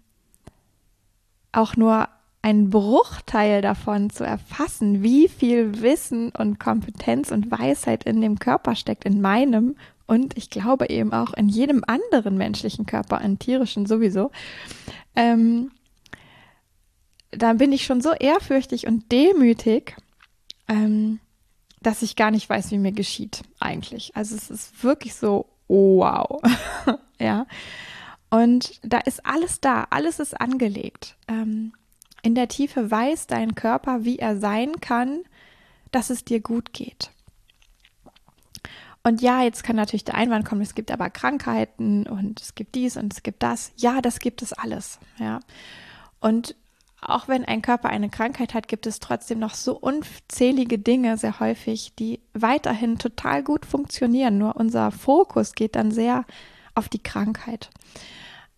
auch 1.52 1.76
nur 1.76 2.08
einen 2.42 2.70
Bruchteil 2.70 3.62
davon 3.62 4.10
zu 4.10 4.24
erfassen, 4.24 5.04
wie 5.04 5.28
viel 5.28 5.82
Wissen 5.82 6.32
und 6.32 6.60
Kompetenz 6.60 7.32
und 7.32 7.52
Weisheit 7.52 8.04
in 8.04 8.22
dem 8.22 8.40
Körper 8.40 8.76
steckt, 8.76 9.06
in 9.06 9.22
meinem 9.22 9.76
und 10.08 10.36
ich 10.38 10.50
glaube 10.50 10.90
eben 10.90 11.14
auch 11.14 11.34
in 11.34 11.48
jedem 11.48 11.84
anderen 11.88 12.38
menschlichen 12.38 12.86
Körper, 12.86 13.22
in 13.22 13.40
tierischen 13.40 13.86
sowieso, 13.86 14.32
ähm, 15.16 15.72
dann 17.32 17.58
bin 17.58 17.72
ich 17.72 17.86
schon 17.86 18.02
so 18.02 18.12
ehrfürchtig 18.12 18.88
und 18.88 19.12
demütig, 19.12 19.96
ähm, 20.68 21.20
dass 21.82 22.02
ich 22.02 22.16
gar 22.16 22.32
nicht 22.32 22.50
weiß, 22.50 22.72
wie 22.72 22.78
mir 22.78 22.92
geschieht 22.92 23.42
eigentlich. 23.60 24.16
Also 24.16 24.36
es 24.36 24.50
ist 24.50 24.84
wirklich 24.84 25.16
so, 25.16 25.48
wow, 25.68 26.42
ja. 27.20 27.48
Und 28.30 28.80
da 28.84 29.00
ist 29.00 29.26
alles 29.26 29.60
da, 29.60 29.88
alles 29.90 30.20
ist 30.20 30.40
angelegt. 30.40 31.18
Ähm, 31.28 31.74
in 32.22 32.36
der 32.36 32.48
Tiefe 32.48 32.92
weiß 32.92 33.28
dein 33.28 33.56
Körper, 33.56 34.06
wie 34.06 34.20
er 34.20 34.38
sein 34.38 34.80
kann, 34.80 35.24
dass 35.92 36.10
es 36.10 36.24
dir 36.24 36.40
gut 36.40 36.72
geht. 36.72 37.12
Und 39.04 39.22
ja, 39.22 39.42
jetzt 39.42 39.64
kann 39.64 39.76
natürlich 39.76 40.06
der 40.06 40.16
Einwand 40.16 40.46
kommen, 40.46 40.62
es 40.62 40.76
gibt 40.76 40.92
aber 40.92 41.10
Krankheiten 41.10 42.06
und 42.06 42.40
es 42.40 42.54
gibt 42.54 42.76
dies 42.76 42.98
und 42.98 43.12
es 43.12 43.24
gibt 43.24 43.42
das. 43.42 43.72
Ja, 43.76 44.00
das 44.00 44.20
gibt 44.20 44.44
es 44.44 44.54
alles. 44.54 45.00
Ja. 45.18 45.40
Und 46.20 46.56
auch 47.02 47.28
wenn 47.28 47.46
ein 47.46 47.62
Körper 47.62 47.90
eine 47.90 48.10
Krankheit 48.10 48.54
hat, 48.54 48.68
gibt 48.68 48.86
es 48.86 49.00
trotzdem 49.00 49.40
noch 49.40 49.56
so 49.56 49.78
unzählige 49.78 50.80
Dinge 50.80 51.18
sehr 51.18 51.40
häufig, 51.40 51.94
die 51.98 52.20
weiterhin 52.34 52.98
total 52.98 53.44
gut 53.44 53.66
funktionieren. 53.66 54.38
Nur 54.38 54.56
unser 54.56 54.92
Fokus 54.92 55.54
geht 55.54 55.76
dann 55.76 55.92
sehr 55.92 56.26
auf 56.76 56.88
die 56.88 57.02
Krankheit 57.02 57.70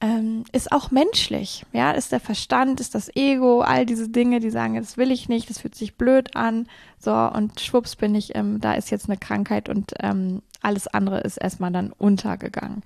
ähm, 0.03 0.43
ist 0.51 0.73
auch 0.73 0.91
menschlich. 0.91 1.65
Ja, 1.71 1.91
ist 1.91 2.11
der 2.11 2.19
Verstand, 2.19 2.81
ist 2.81 2.93
das 2.93 3.09
Ego, 3.15 3.61
all 3.61 3.85
diese 3.85 4.09
Dinge, 4.09 4.41
die 4.41 4.49
sagen, 4.49 4.75
das 4.75 4.97
will 4.97 5.11
ich 5.11 5.29
nicht, 5.29 5.49
das 5.49 5.59
fühlt 5.59 5.75
sich 5.75 5.95
blöd 5.95 6.35
an. 6.35 6.67
So, 6.99 7.13
und 7.13 7.61
schwupps 7.61 7.95
bin 7.95 8.13
ich, 8.13 8.35
ähm, 8.35 8.59
da 8.59 8.73
ist 8.73 8.91
jetzt 8.91 9.07
eine 9.07 9.17
Krankheit 9.17 9.69
und 9.69 9.93
ähm, 10.01 10.41
alles 10.61 10.87
andere 10.87 11.21
ist 11.21 11.37
erstmal 11.37 11.71
dann 11.71 11.93
untergegangen. 11.93 12.83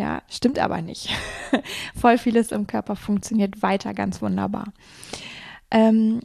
Ja, 0.00 0.22
stimmt 0.30 0.58
aber 0.58 0.80
nicht. 0.80 1.10
Voll 1.94 2.16
vieles 2.16 2.52
im 2.52 2.66
Körper 2.66 2.96
funktioniert 2.96 3.60
weiter 3.60 3.92
ganz 3.92 4.22
wunderbar. 4.22 4.72
Ähm, 5.70 6.20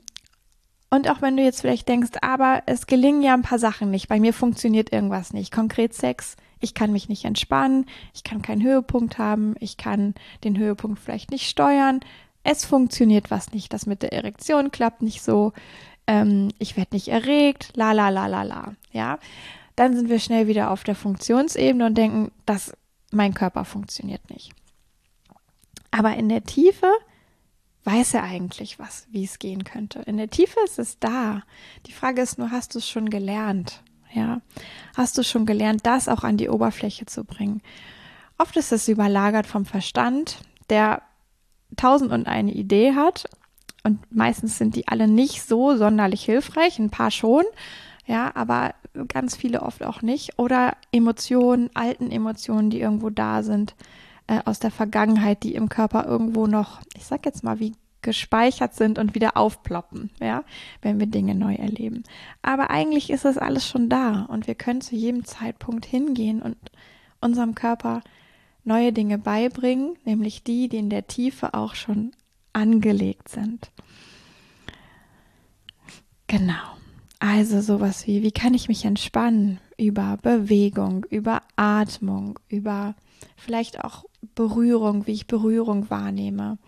und 0.90 1.10
auch 1.10 1.22
wenn 1.22 1.36
du 1.36 1.44
jetzt 1.44 1.60
vielleicht 1.60 1.90
denkst, 1.90 2.12
aber 2.22 2.64
es 2.68 2.88
gelingen 2.88 3.22
ja 3.22 3.34
ein 3.34 3.42
paar 3.42 3.60
Sachen 3.60 3.92
nicht, 3.92 4.08
bei 4.08 4.18
mir 4.18 4.32
funktioniert 4.32 4.94
irgendwas 4.94 5.34
nicht, 5.34 5.52
konkret 5.52 5.94
Sex, 5.94 6.38
ich 6.62 6.74
kann 6.74 6.94
mich 6.94 7.10
nicht 7.10 7.26
entspannen, 7.26 7.86
ich 8.14 8.24
kann 8.24 8.42
keinen 8.42 8.64
Höhepunkt 8.64 9.18
haben, 9.18 9.56
ich 9.60 9.76
kann 9.76 10.16
den 10.46 10.58
Höhepunkt 10.58 10.98
vielleicht 10.98 11.30
nicht 11.30 11.50
steuern, 11.50 12.00
es 12.44 12.64
funktioniert 12.64 13.30
was 13.30 13.52
nicht, 13.52 13.74
das 13.74 13.86
mit 13.86 14.04
der 14.04 14.14
Erektion 14.14 14.72
klappt 14.72 15.02
nicht 15.02 15.22
so, 15.22 15.52
ähm, 16.08 16.48
ich 16.60 16.78
werde 16.78 16.96
nicht 16.96 17.10
erregt, 17.10 17.74
la 17.76 17.92
la 17.92 18.08
la 18.08 18.28
la 18.28 18.44
la, 18.44 18.74
ja. 18.94 19.20
Dann 19.76 19.94
sind 19.94 20.08
wir 20.08 20.20
schnell 20.20 20.48
wieder 20.48 20.72
auf 20.72 20.86
der 20.86 20.96
Funktionsebene 20.96 21.86
und 21.86 21.98
denken, 21.98 22.32
dass 22.46 22.72
mein 23.12 23.34
Körper 23.34 23.66
funktioniert 23.66 24.30
nicht. 24.30 24.52
Aber 25.92 26.16
in 26.16 26.30
der 26.30 26.44
Tiefe 26.44 26.92
weiß 27.86 28.16
er 28.16 28.24
eigentlich 28.24 28.80
was, 28.80 29.08
wie 29.12 29.24
es 29.24 29.40
gehen 29.40 29.64
könnte. 29.64 30.00
In 30.00 30.18
der 30.18 30.30
Tiefe 30.30 30.60
ist 30.66 30.80
es 30.80 31.00
da. 31.00 31.44
Die 31.86 31.92
Frage 31.94 32.22
ist 32.22 32.38
nur, 32.38 32.52
hast 32.52 32.74
du 32.74 32.80
es 32.80 32.90
schon 32.90 33.10
gelernt? 33.10 33.84
Ja, 34.14 34.42
hast 34.96 35.18
du 35.18 35.24
schon 35.24 35.46
gelernt, 35.46 35.86
das 35.86 36.08
auch 36.08 36.24
an 36.24 36.38
die 36.38 36.50
Oberfläche 36.50 37.06
zu 37.06 37.24
bringen? 37.24 37.62
Oft 38.38 38.56
ist 38.58 38.72
es 38.72 38.88
überlagert 38.88 39.46
vom 39.46 39.66
Verstand, 39.66 40.40
der 40.70 41.02
tausend 41.76 42.12
und 42.12 42.28
eine 42.28 42.54
Idee 42.54 42.96
hat 42.96 43.26
und 43.84 44.00
meistens 44.14 44.58
sind 44.58 44.76
die 44.76 44.88
alle 44.88 45.08
nicht 45.08 45.44
so 45.44 45.78
sonderlich 45.78 46.24
hilfreich, 46.24 46.80
ein 46.80 46.90
paar 46.90 47.12
schon, 47.12 47.44
ja, 48.06 48.32
aber 48.36 48.76
ganz 49.08 49.36
viele 49.36 49.62
oft 49.62 49.84
auch 49.84 50.02
nicht. 50.02 50.38
Oder 50.38 50.78
Emotionen, 50.92 51.70
alten 51.74 52.12
Emotionen, 52.12 52.70
die 52.70 52.80
irgendwo 52.80 53.10
da 53.10 53.44
sind, 53.44 53.76
äh, 54.28 54.40
aus 54.46 54.60
der 54.60 54.72
Vergangenheit, 54.72 55.44
die 55.44 55.56
im 55.56 55.70
Körper 55.70 56.06
irgendwo 56.06 56.48
noch, 56.48 56.82
ich 56.96 57.06
sag 57.06 57.26
jetzt 57.26 57.44
mal, 57.44 57.60
wie 57.60 57.74
gespeichert 58.02 58.76
sind 58.76 59.00
und 59.00 59.16
wieder 59.16 59.36
aufploppen, 59.36 60.12
ja, 60.22 60.44
wenn 60.84 61.00
wir 61.00 61.08
Dinge 61.08 61.34
neu 61.34 61.56
erleben. 61.56 62.04
Aber 62.44 62.70
eigentlich 62.70 63.10
ist 63.10 63.26
das 63.26 63.40
alles 63.40 63.68
schon 63.68 63.90
da 63.90 64.26
und 64.26 64.46
wir 64.46 64.54
können 64.54 64.82
zu 64.82 64.96
jedem 64.96 65.26
Zeitpunkt 65.26 65.88
hingehen 65.88 66.44
und 66.44 66.56
unserem 67.20 67.56
Körper 67.56 68.02
neue 68.64 68.94
Dinge 68.94 69.18
beibringen, 69.18 69.98
nämlich 70.06 70.44
die, 70.44 70.70
die 70.70 70.78
in 70.78 70.92
der 70.92 71.08
Tiefe 71.08 71.56
auch 71.56 71.74
schon 71.74 72.12
angelegt 72.54 73.30
sind. 73.30 73.72
Genau. 76.28 76.76
Also 77.28 77.60
sowas 77.62 78.06
wie, 78.06 78.22
wie 78.22 78.32
kann 78.32 78.54
ich 78.54 78.68
mich 78.68 78.86
entspannen 78.86 79.60
über 79.78 80.18
Bewegung, 80.22 81.06
über 81.10 81.42
Atmung, 81.56 82.38
über 82.50 82.94
vielleicht 83.36 83.84
auch 83.84 84.06
Berührung, 84.36 85.08
wie 85.08 85.14
ich 85.14 85.26
Berührung 85.26 85.90
wahrnehme. 85.90 86.60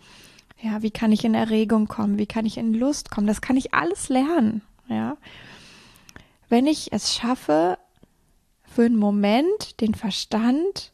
Ja, 0.60 0.82
wie 0.82 0.90
kann 0.90 1.12
ich 1.12 1.24
in 1.24 1.34
Erregung 1.34 1.86
kommen? 1.86 2.18
Wie 2.18 2.26
kann 2.26 2.44
ich 2.44 2.58
in 2.58 2.74
Lust 2.74 3.12
kommen? 3.12 3.28
Das 3.28 3.40
kann 3.40 3.56
ich 3.56 3.72
alles 3.72 4.08
lernen. 4.08 4.62
Ja. 4.88 5.16
Wenn 6.48 6.66
ich 6.66 6.92
es 6.92 7.14
schaffe, 7.14 7.78
für 8.64 8.84
einen 8.84 8.96
Moment 8.96 9.80
den 9.80 9.94
Verstand 9.94 10.92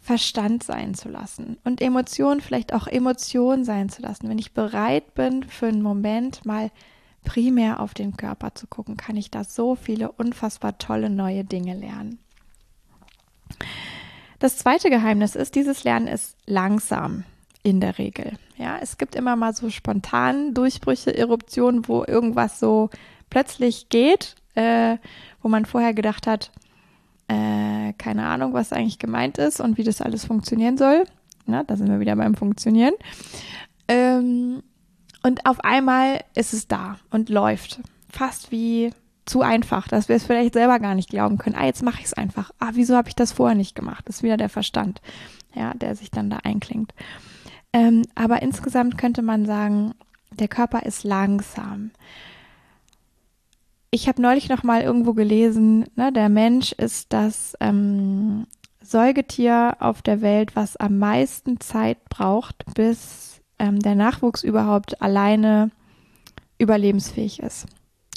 Verstand 0.00 0.62
sein 0.62 0.94
zu 0.94 1.08
lassen 1.08 1.58
und 1.64 1.80
Emotionen 1.80 2.40
vielleicht 2.40 2.72
auch 2.72 2.86
Emotionen 2.86 3.64
sein 3.64 3.88
zu 3.88 4.00
lassen. 4.00 4.28
Wenn 4.28 4.38
ich 4.38 4.52
bereit 4.52 5.14
bin, 5.14 5.44
für 5.44 5.66
einen 5.66 5.82
Moment 5.82 6.46
mal 6.46 6.70
primär 7.24 7.80
auf 7.80 7.94
den 7.94 8.16
Körper 8.16 8.54
zu 8.54 8.66
gucken, 8.66 8.96
kann 8.96 9.16
ich 9.16 9.30
da 9.30 9.44
so 9.44 9.74
viele 9.74 10.12
unfassbar 10.12 10.78
tolle 10.78 11.10
neue 11.10 11.44
Dinge 11.44 11.74
lernen. 11.74 12.18
Das 14.38 14.56
zweite 14.56 14.88
Geheimnis 14.90 15.34
ist, 15.34 15.54
dieses 15.54 15.84
Lernen 15.84 16.06
ist 16.06 16.36
langsam 16.46 17.24
in 17.62 17.80
der 17.80 17.98
Regel. 17.98 18.32
Ja, 18.56 18.78
es 18.80 18.98
gibt 18.98 19.14
immer 19.14 19.36
mal 19.36 19.54
so 19.54 19.70
spontan 19.70 20.54
Durchbrüche, 20.54 21.16
Eruptionen, 21.16 21.88
wo 21.88 22.04
irgendwas 22.04 22.60
so 22.60 22.90
plötzlich 23.30 23.88
geht, 23.88 24.36
äh, 24.54 24.96
wo 25.42 25.48
man 25.48 25.66
vorher 25.66 25.94
gedacht 25.94 26.26
hat, 26.26 26.50
äh, 27.28 27.92
keine 27.94 28.26
Ahnung, 28.26 28.54
was 28.54 28.72
eigentlich 28.72 28.98
gemeint 28.98 29.38
ist 29.38 29.60
und 29.60 29.76
wie 29.76 29.84
das 29.84 30.00
alles 30.00 30.24
funktionieren 30.24 30.78
soll. 30.78 31.04
Na, 31.46 31.64
da 31.64 31.76
sind 31.76 31.88
wir 31.88 32.00
wieder 32.00 32.16
beim 32.16 32.34
Funktionieren. 32.34 32.94
Ähm, 33.88 34.62
und 35.22 35.46
auf 35.46 35.60
einmal 35.64 36.24
ist 36.34 36.52
es 36.52 36.68
da 36.68 36.98
und 37.10 37.28
läuft. 37.28 37.80
Fast 38.10 38.50
wie 38.52 38.92
zu 39.26 39.42
einfach, 39.42 39.88
dass 39.88 40.08
wir 40.08 40.16
es 40.16 40.24
vielleicht 40.24 40.54
selber 40.54 40.78
gar 40.78 40.94
nicht 40.94 41.10
glauben 41.10 41.38
können. 41.38 41.56
Ah, 41.56 41.66
jetzt 41.66 41.82
mache 41.82 41.98
ich 41.98 42.06
es 42.06 42.14
einfach. 42.14 42.50
Ah, 42.58 42.70
wieso 42.72 42.96
habe 42.96 43.08
ich 43.08 43.16
das 43.16 43.32
vorher 43.32 43.56
nicht 43.56 43.74
gemacht? 43.74 44.04
Das 44.08 44.16
ist 44.16 44.22
wieder 44.22 44.36
der 44.36 44.48
Verstand, 44.48 45.00
ja, 45.54 45.74
der 45.74 45.94
sich 45.94 46.10
dann 46.10 46.30
da 46.30 46.38
einklingt. 46.44 46.94
Ähm, 47.72 48.04
aber 48.14 48.42
insgesamt 48.42 48.96
könnte 48.96 49.22
man 49.22 49.44
sagen, 49.44 49.94
der 50.30 50.48
Körper 50.48 50.84
ist 50.84 51.04
langsam. 51.04 51.90
Ich 53.90 54.08
habe 54.08 54.22
neulich 54.22 54.48
noch 54.48 54.62
mal 54.62 54.82
irgendwo 54.82 55.14
gelesen, 55.14 55.86
ne, 55.96 56.12
der 56.12 56.28
Mensch 56.28 56.72
ist 56.72 57.12
das 57.12 57.54
ähm, 57.60 58.46
Säugetier 58.82 59.76
auf 59.80 60.02
der 60.02 60.20
Welt, 60.20 60.56
was 60.56 60.76
am 60.76 60.98
meisten 60.98 61.60
Zeit 61.60 62.04
braucht, 62.08 62.64
bis 62.74 63.37
ähm, 63.58 63.80
der 63.80 63.94
Nachwuchs 63.94 64.42
überhaupt 64.42 65.00
alleine 65.02 65.70
überlebensfähig 66.58 67.40
ist. 67.40 67.66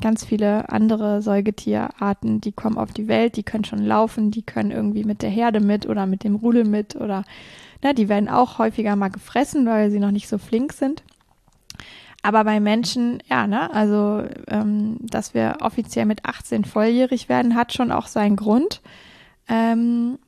Ganz 0.01 0.25
viele 0.25 0.69
andere 0.69 1.21
Säugetierarten, 1.21 2.41
die 2.41 2.51
kommen 2.51 2.77
auf 2.77 2.91
die 2.91 3.07
Welt, 3.07 3.35
die 3.35 3.43
können 3.43 3.65
schon 3.65 3.85
laufen, 3.85 4.31
die 4.31 4.41
können 4.41 4.71
irgendwie 4.71 5.03
mit 5.03 5.21
der 5.21 5.29
Herde 5.29 5.59
mit 5.59 5.87
oder 5.87 6.07
mit 6.07 6.23
dem 6.23 6.35
Rudel 6.35 6.65
mit 6.65 6.95
oder 6.95 7.23
na, 7.83 7.93
die 7.93 8.09
werden 8.09 8.29
auch 8.29 8.59
häufiger 8.59 8.95
mal 8.95 9.09
gefressen, 9.09 9.65
weil 9.65 9.91
sie 9.91 9.99
noch 9.99 10.11
nicht 10.11 10.27
so 10.27 10.37
flink 10.37 10.73
sind. 10.73 11.03
Aber 12.23 12.43
bei 12.43 12.59
Menschen, 12.59 13.21
ja, 13.27 13.47
ne, 13.47 13.73
also, 13.73 14.23
ähm, 14.47 14.97
dass 15.01 15.33
wir 15.33 15.57
offiziell 15.61 16.05
mit 16.05 16.25
18 16.25 16.65
volljährig 16.65 17.29
werden, 17.29 17.55
hat 17.55 17.73
schon 17.73 17.91
auch 17.91 18.05
seinen 18.05 18.35
Grund. 18.35 18.81
Ähm, 19.47 20.19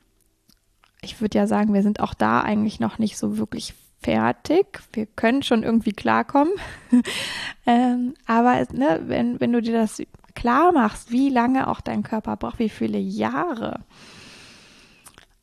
ich 1.02 1.22
würde 1.22 1.38
ja 1.38 1.46
sagen, 1.46 1.74
wir 1.74 1.84
sind 1.84 2.00
auch 2.00 2.16
da 2.16 2.42
eigentlich 2.42 2.80
noch 2.80 2.98
nicht 2.98 3.18
so 3.18 3.38
wirklich 3.38 3.76
fertig. 4.04 4.80
Wir 4.92 5.06
können 5.06 5.44
schon 5.44 5.64
irgendwie 5.64 5.94
klarkommen. 5.94 6.54
ähm, 7.66 8.14
aber 8.26 8.66
ne, 8.74 9.02
wenn, 9.06 9.40
wenn 9.40 9.52
du 9.52 9.62
dir 9.62 9.74
das 9.74 10.02
klar 10.36 10.72
machst, 10.72 11.12
wie 11.12 11.30
lange 11.30 11.68
auch 11.68 11.82
dein 11.82 12.04
Körper 12.04 12.38
braucht, 12.38 12.60
wie 12.60 12.70
viele 12.70 13.00
Jahre, 13.00 13.82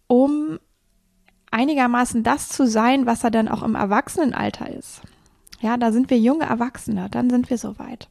um 0.06 0.58
einigermaßen 1.50 2.22
das 2.22 2.48
zu 2.48 2.66
sein, 2.66 3.06
was 3.06 3.24
er 3.24 3.30
dann 3.30 3.48
auch 3.48 3.62
im 3.62 3.74
Erwachsenenalter 3.74 4.70
ist. 4.70 5.02
Ja, 5.60 5.76
da 5.76 5.92
sind 5.92 6.10
wir 6.10 6.18
junge 6.18 6.44
Erwachsene, 6.44 7.08
dann 7.10 7.28
sind 7.28 7.50
wir 7.50 7.58
soweit. 7.58 8.08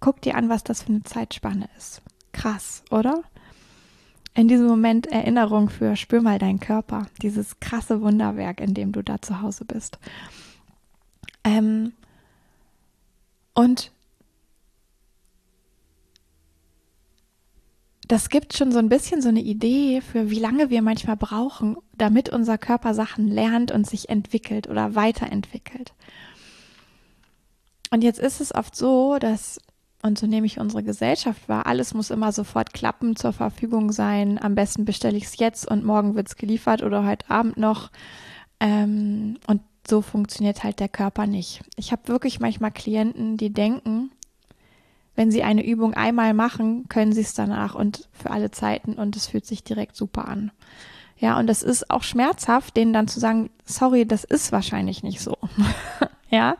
Guck 0.00 0.20
dir 0.22 0.36
an, 0.36 0.48
was 0.48 0.64
das 0.64 0.82
für 0.82 0.88
eine 0.88 1.02
Zeitspanne 1.02 1.68
ist. 1.76 2.02
Krass, 2.32 2.82
oder? 2.90 3.22
In 4.34 4.48
diesem 4.48 4.66
Moment 4.66 5.06
Erinnerung 5.06 5.68
für 5.68 5.94
spür 5.96 6.22
mal 6.22 6.38
deinen 6.38 6.60
Körper, 6.60 7.06
dieses 7.20 7.60
krasse 7.60 8.00
Wunderwerk, 8.00 8.60
in 8.60 8.72
dem 8.72 8.92
du 8.92 9.02
da 9.02 9.20
zu 9.20 9.42
Hause 9.42 9.64
bist. 9.64 9.98
Ähm, 11.44 11.92
und 13.54 13.92
das 18.08 18.28
gibt 18.28 18.56
schon 18.56 18.72
so 18.72 18.78
ein 18.78 18.88
bisschen 18.88 19.22
so 19.22 19.28
eine 19.28 19.40
Idee 19.40 20.00
für, 20.00 20.30
wie 20.30 20.38
lange 20.38 20.70
wir 20.70 20.82
manchmal 20.82 21.16
brauchen, 21.16 21.76
damit 21.96 22.28
unser 22.28 22.58
Körper 22.58 22.94
Sachen 22.94 23.28
lernt 23.28 23.70
und 23.70 23.86
sich 23.86 24.08
entwickelt 24.08 24.68
oder 24.68 24.94
weiterentwickelt. 24.94 25.94
Und 27.90 28.02
jetzt 28.02 28.18
ist 28.18 28.40
es 28.40 28.54
oft 28.54 28.74
so, 28.74 29.18
dass, 29.18 29.60
und 30.02 30.18
so 30.18 30.26
nehme 30.26 30.46
ich 30.46 30.58
unsere 30.58 30.82
Gesellschaft 30.82 31.48
wahr, 31.48 31.66
alles 31.66 31.94
muss 31.94 32.10
immer 32.10 32.32
sofort 32.32 32.74
klappen, 32.74 33.14
zur 33.14 33.32
Verfügung 33.32 33.92
sein. 33.92 34.38
Am 34.42 34.54
besten 34.54 34.84
bestelle 34.84 35.16
ich 35.16 35.24
es 35.24 35.38
jetzt 35.38 35.70
und 35.70 35.84
morgen 35.84 36.16
wird 36.16 36.28
es 36.28 36.36
geliefert 36.36 36.82
oder 36.82 37.06
heute 37.06 37.30
Abend 37.30 37.56
noch. 37.56 37.90
Ähm, 38.58 39.38
und 39.46 39.62
so 39.86 40.02
funktioniert 40.02 40.64
halt 40.64 40.80
der 40.80 40.88
Körper 40.88 41.26
nicht. 41.26 41.62
Ich 41.76 41.92
habe 41.92 42.08
wirklich 42.08 42.40
manchmal 42.40 42.72
Klienten, 42.72 43.36
die 43.36 43.52
denken, 43.52 44.10
wenn 45.14 45.30
sie 45.30 45.42
eine 45.42 45.64
Übung 45.64 45.94
einmal 45.94 46.34
machen, 46.34 46.88
können 46.88 47.12
sie 47.12 47.20
es 47.20 47.34
danach 47.34 47.74
und 47.74 48.08
für 48.12 48.30
alle 48.30 48.50
Zeiten 48.50 48.94
und 48.94 49.14
es 49.16 49.26
fühlt 49.28 49.46
sich 49.46 49.62
direkt 49.62 49.96
super 49.96 50.26
an. 50.26 50.50
Ja, 51.16 51.38
und 51.38 51.46
das 51.46 51.62
ist 51.62 51.90
auch 51.90 52.02
schmerzhaft, 52.02 52.76
denen 52.76 52.92
dann 52.92 53.06
zu 53.06 53.20
sagen, 53.20 53.50
sorry, 53.64 54.06
das 54.06 54.24
ist 54.24 54.50
wahrscheinlich 54.50 55.04
nicht 55.04 55.20
so. 55.20 55.36
ja, 56.30 56.56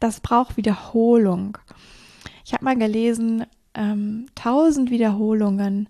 das 0.00 0.20
braucht 0.20 0.56
Wiederholung. 0.56 1.58
Ich 2.50 2.54
habe 2.54 2.64
mal 2.64 2.76
gelesen, 2.76 3.46
ähm, 3.74 4.26
tausend 4.34 4.90
Wiederholungen 4.90 5.88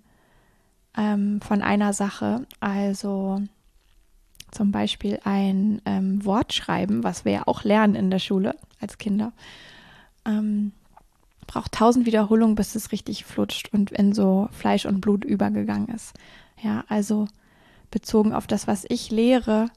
ähm, 0.94 1.40
von 1.40 1.62
einer 1.62 1.94
Sache, 1.94 2.46
also 2.60 3.40
zum 4.50 4.70
Beispiel 4.70 5.20
ein 5.24 5.80
ähm, 5.86 6.22
Wort 6.22 6.52
schreiben, 6.52 7.02
was 7.02 7.24
wir 7.24 7.32
ja 7.32 7.42
auch 7.46 7.64
lernen 7.64 7.94
in 7.94 8.10
der 8.10 8.18
Schule 8.18 8.56
als 8.78 8.98
Kinder. 8.98 9.32
Ähm, 10.26 10.72
braucht 11.46 11.72
tausend 11.72 12.04
Wiederholungen, 12.04 12.56
bis 12.56 12.74
es 12.74 12.92
richtig 12.92 13.24
flutscht 13.24 13.72
und 13.72 13.90
in 13.90 14.12
so 14.12 14.50
Fleisch 14.52 14.84
und 14.84 15.00
Blut 15.00 15.24
übergegangen 15.24 15.88
ist. 15.88 16.12
Ja, 16.62 16.84
also 16.88 17.26
bezogen 17.90 18.34
auf 18.34 18.46
das, 18.46 18.66
was 18.66 18.84
ich 18.86 19.10
lehre, 19.10 19.70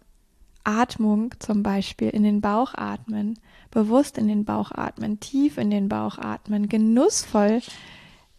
Atmung 0.66 1.34
zum 1.40 1.63
Beispiel 1.63 2.10
in 2.10 2.24
den 2.24 2.42
Bauch 2.42 2.74
atmen, 2.75 3.40
bewusst 3.74 4.18
in 4.18 4.27
den 4.27 4.46
Bauch 4.46 4.72
atmen, 4.72 5.20
tief 5.20 5.58
in 5.58 5.70
den 5.70 5.89
Bauch 5.89 6.18
atmen, 6.18 6.70
genussvoll 6.70 7.62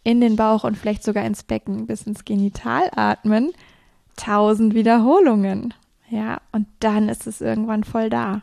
in 0.03 0.21
den 0.21 0.37
Bauch 0.37 0.64
und 0.64 0.76
vielleicht 0.76 1.03
sogar 1.03 1.25
ins 1.25 1.43
Becken 1.43 1.87
bis 1.87 2.03
ins 2.03 2.25
Genital 2.25 2.91
atmen, 2.95 3.53
tausend 4.17 4.75
Wiederholungen. 4.75 5.75
Ja, 6.11 6.41
und 6.53 6.67
dann 6.81 7.09
ist 7.09 7.26
es 7.26 7.41
irgendwann 7.41 7.85
voll 7.85 8.11
da 8.11 8.43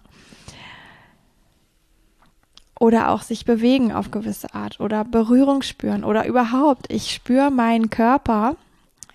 oder 2.82 3.10
auch 3.10 3.22
sich 3.22 3.46
bewegen 3.46 3.92
auf 3.92 4.10
gewisse 4.10 4.56
Art 4.56 4.80
oder 4.80 5.06
Berührung 5.06 5.62
spüren 5.62 6.04
oder 6.04 6.26
überhaupt, 6.26 6.92
ich 6.92 7.12
spüre 7.12 7.52
meinen 7.52 7.92
Körper, 7.92 8.56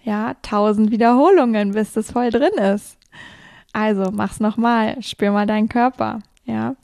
ja, 0.04 0.34
tausend 0.42 0.92
Wiederholungen, 0.92 1.72
bis 1.72 1.92
das 1.92 2.12
voll 2.12 2.30
drin 2.30 2.52
ist. 2.52 2.96
Also 3.72 4.12
mach's 4.12 4.38
nochmal, 4.38 5.02
spür 5.02 5.32
mal 5.32 5.48
deinen 5.48 5.68
Körper, 5.68 6.20
ja. 6.44 6.76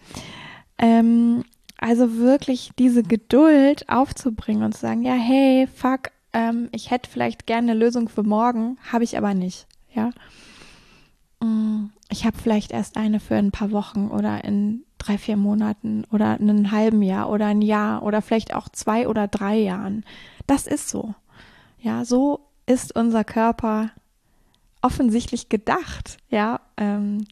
Ähm, 0.83 1.45
also 1.79 2.17
wirklich 2.17 2.71
diese 2.79 3.03
Geduld 3.03 3.89
aufzubringen 3.89 4.63
und 4.63 4.75
zu 4.75 4.81
sagen, 4.81 5.03
ja, 5.03 5.15
hey, 5.15 5.67
fuck, 5.67 6.11
ähm, 6.33 6.69
ich 6.73 6.91
hätte 6.91 7.09
vielleicht 7.09 7.47
gerne 7.47 7.73
eine 7.73 7.81
Lösung 7.81 8.09
für 8.09 8.23
morgen, 8.23 8.79
habe 8.93 9.05
ich 9.05 9.17
aber 9.17 9.33
nicht, 9.33 9.67
ja. 9.95 10.11
Mm, 11.41 11.91
ich 12.11 12.27
habe 12.27 12.37
vielleicht 12.37 12.73
erst 12.73 12.97
eine 12.97 13.21
für 13.21 13.37
ein 13.37 13.53
paar 13.53 13.71
Wochen 13.71 14.09
oder 14.09 14.45
in 14.45 14.85
drei, 14.99 15.19
vier 15.19 15.37
Monaten 15.37 16.05
oder 16.11 16.39
einen 16.39 16.71
halben 16.71 17.03
Jahr 17.03 17.31
oder 17.31 17.47
ein 17.47 17.63
Jahr 17.63 18.03
oder 18.03 18.23
vielleicht 18.23 18.55
auch 18.55 18.69
zwei 18.69 19.09
oder 19.09 19.29
drei 19.29 19.57
Jahren. 19.59 20.05
Das 20.47 20.67
ist 20.67 20.89
so. 20.89 21.15
Ja, 21.81 22.05
so 22.05 22.41
ist 22.67 22.95
unser 22.95 23.25
Körper 23.25 23.91
offensichtlich 24.83 25.49
gedacht, 25.49 26.19
ja, 26.29 26.61
ähm, 26.77 27.25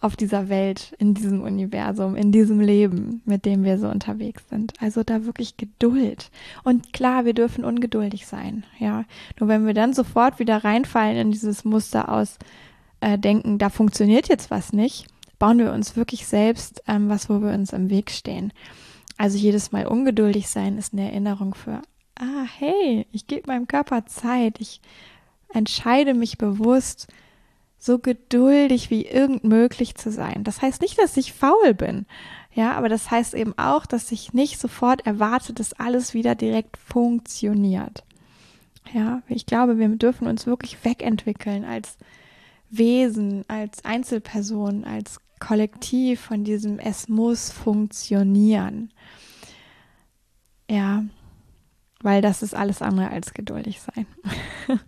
auf 0.00 0.16
dieser 0.16 0.48
Welt, 0.48 0.94
in 0.98 1.12
diesem 1.12 1.42
Universum, 1.42 2.16
in 2.16 2.32
diesem 2.32 2.58
Leben, 2.58 3.20
mit 3.26 3.44
dem 3.44 3.64
wir 3.64 3.78
so 3.78 3.88
unterwegs 3.88 4.42
sind. 4.48 4.72
Also 4.80 5.02
da 5.02 5.26
wirklich 5.26 5.58
Geduld. 5.58 6.30
Und 6.64 6.94
klar, 6.94 7.26
wir 7.26 7.34
dürfen 7.34 7.64
ungeduldig 7.64 8.26
sein, 8.26 8.64
ja. 8.78 9.04
Nur 9.38 9.48
wenn 9.48 9.66
wir 9.66 9.74
dann 9.74 9.92
sofort 9.92 10.38
wieder 10.38 10.64
reinfallen 10.64 11.16
in 11.16 11.30
dieses 11.32 11.64
Muster 11.64 12.08
aus 12.08 12.38
äh, 13.00 13.18
denken, 13.18 13.58
da 13.58 13.68
funktioniert 13.68 14.28
jetzt 14.28 14.50
was 14.50 14.72
nicht, 14.72 15.06
bauen 15.38 15.58
wir 15.58 15.72
uns 15.72 15.96
wirklich 15.96 16.26
selbst 16.26 16.82
ähm, 16.88 17.10
was, 17.10 17.28
wo 17.28 17.42
wir 17.42 17.52
uns 17.52 17.72
im 17.74 17.90
Weg 17.90 18.10
stehen. 18.10 18.54
Also 19.18 19.36
jedes 19.36 19.70
Mal 19.70 19.86
ungeduldig 19.86 20.48
sein 20.48 20.78
ist 20.78 20.94
eine 20.94 21.10
Erinnerung 21.10 21.54
für, 21.54 21.82
ah, 22.18 22.46
hey, 22.58 23.06
ich 23.12 23.26
gebe 23.26 23.48
meinem 23.48 23.66
Körper 23.68 24.06
Zeit, 24.06 24.60
ich 24.60 24.80
entscheide 25.52 26.14
mich 26.14 26.38
bewusst, 26.38 27.08
so 27.80 27.98
geduldig 27.98 28.90
wie 28.90 29.06
irgend 29.06 29.42
möglich 29.42 29.94
zu 29.96 30.12
sein. 30.12 30.44
Das 30.44 30.62
heißt 30.62 30.82
nicht, 30.82 30.98
dass 30.98 31.16
ich 31.16 31.32
faul 31.32 31.74
bin, 31.74 32.06
ja, 32.52 32.72
aber 32.72 32.88
das 32.88 33.10
heißt 33.10 33.34
eben 33.34 33.56
auch, 33.58 33.86
dass 33.86 34.12
ich 34.12 34.34
nicht 34.34 34.60
sofort 34.60 35.06
erwarte, 35.06 35.52
dass 35.52 35.72
alles 35.72 36.14
wieder 36.14 36.34
direkt 36.34 36.76
funktioniert. 36.76 38.04
Ja, 38.92 39.22
ich 39.28 39.46
glaube, 39.46 39.78
wir 39.78 39.88
dürfen 39.88 40.26
uns 40.26 40.46
wirklich 40.46 40.84
wegentwickeln 40.84 41.64
als 41.64 41.96
Wesen, 42.70 43.44
als 43.48 43.84
Einzelperson, 43.84 44.84
als 44.84 45.20
Kollektiv 45.38 46.20
von 46.20 46.44
diesem 46.44 46.78
Es 46.78 47.08
muss 47.08 47.50
funktionieren. 47.50 48.92
Ja, 50.68 51.04
weil 52.02 52.20
das 52.20 52.42
ist 52.42 52.54
alles 52.54 52.82
andere 52.82 53.10
als 53.10 53.32
geduldig 53.32 53.80
sein. 53.80 54.06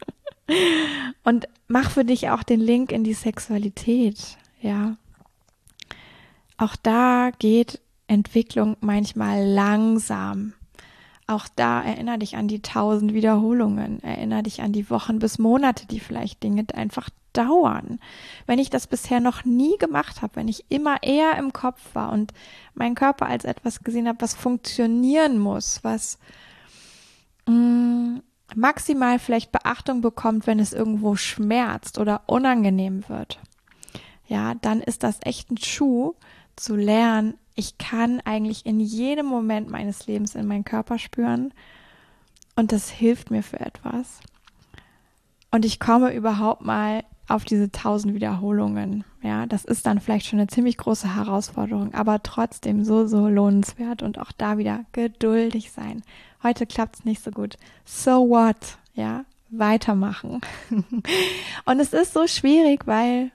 Und 1.24 1.48
mach 1.68 1.90
für 1.90 2.04
dich 2.04 2.30
auch 2.30 2.42
den 2.42 2.60
Link 2.60 2.92
in 2.92 3.04
die 3.04 3.14
Sexualität, 3.14 4.36
ja. 4.60 4.96
Auch 6.56 6.76
da 6.76 7.30
geht 7.38 7.80
Entwicklung 8.06 8.76
manchmal 8.80 9.44
langsam. 9.44 10.52
Auch 11.26 11.46
da 11.56 11.82
erinnere 11.82 12.18
dich 12.18 12.36
an 12.36 12.48
die 12.48 12.60
tausend 12.60 13.14
Wiederholungen, 13.14 14.02
erinnere 14.02 14.42
dich 14.42 14.60
an 14.60 14.72
die 14.72 14.90
Wochen 14.90 15.18
bis 15.18 15.38
Monate, 15.38 15.86
die 15.86 16.00
vielleicht 16.00 16.42
Dinge 16.42 16.66
einfach 16.74 17.08
dauern. 17.32 17.98
Wenn 18.46 18.58
ich 18.58 18.70
das 18.70 18.86
bisher 18.86 19.20
noch 19.20 19.44
nie 19.44 19.78
gemacht 19.78 20.20
habe, 20.20 20.36
wenn 20.36 20.48
ich 20.48 20.66
immer 20.68 21.02
eher 21.02 21.36
im 21.38 21.52
Kopf 21.52 21.80
war 21.94 22.12
und 22.12 22.32
meinen 22.74 22.94
Körper 22.94 23.26
als 23.26 23.44
etwas 23.44 23.82
gesehen 23.82 24.08
habe, 24.08 24.20
was 24.20 24.34
funktionieren 24.34 25.38
muss, 25.38 25.82
was 25.82 26.18
mh, 27.46 27.54
mm, 27.54 28.22
maximal 28.56 29.18
vielleicht 29.18 29.52
Beachtung 29.52 30.00
bekommt, 30.00 30.46
wenn 30.46 30.58
es 30.58 30.72
irgendwo 30.72 31.16
schmerzt 31.16 31.98
oder 31.98 32.22
unangenehm 32.26 33.08
wird. 33.08 33.40
Ja, 34.26 34.54
dann 34.54 34.80
ist 34.80 35.02
das 35.02 35.18
echt 35.22 35.50
ein 35.50 35.58
Schuh 35.58 36.14
zu 36.56 36.76
lernen, 36.76 37.34
ich 37.54 37.78
kann 37.78 38.20
eigentlich 38.24 38.64
in 38.64 38.80
jedem 38.80 39.26
Moment 39.26 39.70
meines 39.70 40.06
Lebens 40.06 40.34
in 40.34 40.46
meinen 40.46 40.64
Körper 40.64 40.98
spüren 40.98 41.52
und 42.56 42.72
das 42.72 42.88
hilft 42.88 43.30
mir 43.30 43.42
für 43.42 43.60
etwas. 43.60 44.20
Und 45.50 45.64
ich 45.64 45.78
komme 45.78 46.14
überhaupt 46.14 46.62
mal 46.62 47.04
auf 47.32 47.44
diese 47.44 47.70
tausend 47.70 48.14
Wiederholungen. 48.14 49.04
Ja, 49.22 49.46
das 49.46 49.64
ist 49.64 49.86
dann 49.86 50.00
vielleicht 50.00 50.26
schon 50.26 50.38
eine 50.38 50.48
ziemlich 50.48 50.76
große 50.76 51.16
Herausforderung, 51.16 51.94
aber 51.94 52.22
trotzdem 52.22 52.84
so, 52.84 53.06
so 53.06 53.28
lohnenswert 53.28 54.02
und 54.02 54.18
auch 54.18 54.32
da 54.32 54.58
wieder 54.58 54.84
geduldig 54.92 55.72
sein. 55.72 56.02
Heute 56.42 56.66
klappt 56.66 56.96
es 56.96 57.04
nicht 57.04 57.22
so 57.22 57.30
gut. 57.30 57.56
So 57.84 58.28
what? 58.28 58.78
Ja, 58.94 59.24
weitermachen. 59.50 60.40
und 61.64 61.80
es 61.80 61.92
ist 61.92 62.12
so 62.12 62.26
schwierig, 62.26 62.86
weil 62.86 63.30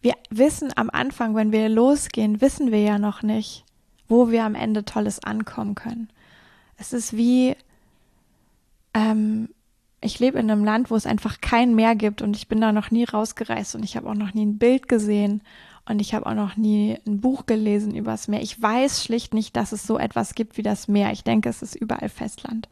wir 0.00 0.14
wissen 0.30 0.70
am 0.76 0.90
Anfang, 0.90 1.34
wenn 1.34 1.50
wir 1.50 1.68
losgehen, 1.68 2.40
wissen 2.40 2.70
wir 2.70 2.80
ja 2.80 2.98
noch 2.98 3.22
nicht, 3.22 3.64
wo 4.06 4.30
wir 4.30 4.44
am 4.44 4.54
Ende 4.54 4.84
Tolles 4.84 5.24
ankommen 5.24 5.74
können. 5.74 6.08
Es 6.76 6.92
ist 6.92 7.16
wie, 7.16 7.56
ähm, 8.92 9.48
ich 10.04 10.18
lebe 10.18 10.38
in 10.38 10.50
einem 10.50 10.64
Land, 10.64 10.90
wo 10.90 10.96
es 10.96 11.06
einfach 11.06 11.40
kein 11.40 11.74
Meer 11.74 11.94
gibt 11.94 12.22
und 12.22 12.36
ich 12.36 12.48
bin 12.48 12.60
da 12.60 12.72
noch 12.72 12.90
nie 12.90 13.04
rausgereist 13.04 13.74
und 13.74 13.82
ich 13.82 13.96
habe 13.96 14.08
auch 14.08 14.14
noch 14.14 14.34
nie 14.34 14.44
ein 14.44 14.58
Bild 14.58 14.88
gesehen 14.88 15.42
und 15.86 16.00
ich 16.00 16.14
habe 16.14 16.26
auch 16.26 16.34
noch 16.34 16.56
nie 16.56 16.98
ein 17.06 17.20
Buch 17.20 17.46
gelesen 17.46 17.94
über 17.94 18.12
das 18.12 18.28
Meer. 18.28 18.42
Ich 18.42 18.60
weiß 18.60 19.04
schlicht 19.04 19.34
nicht, 19.34 19.56
dass 19.56 19.72
es 19.72 19.86
so 19.86 19.98
etwas 19.98 20.34
gibt 20.34 20.56
wie 20.56 20.62
das 20.62 20.88
Meer. 20.88 21.12
Ich 21.12 21.24
denke, 21.24 21.48
es 21.48 21.62
ist 21.62 21.74
überall 21.74 22.08
Festland. 22.08 22.68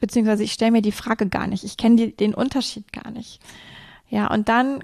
Beziehungsweise 0.00 0.44
ich 0.44 0.52
stelle 0.52 0.70
mir 0.70 0.82
die 0.82 0.92
Frage 0.92 1.28
gar 1.28 1.46
nicht. 1.46 1.64
Ich 1.64 1.76
kenne 1.76 2.08
den 2.10 2.34
Unterschied 2.34 2.92
gar 2.92 3.10
nicht. 3.10 3.40
Ja, 4.08 4.32
und 4.32 4.48
dann 4.48 4.82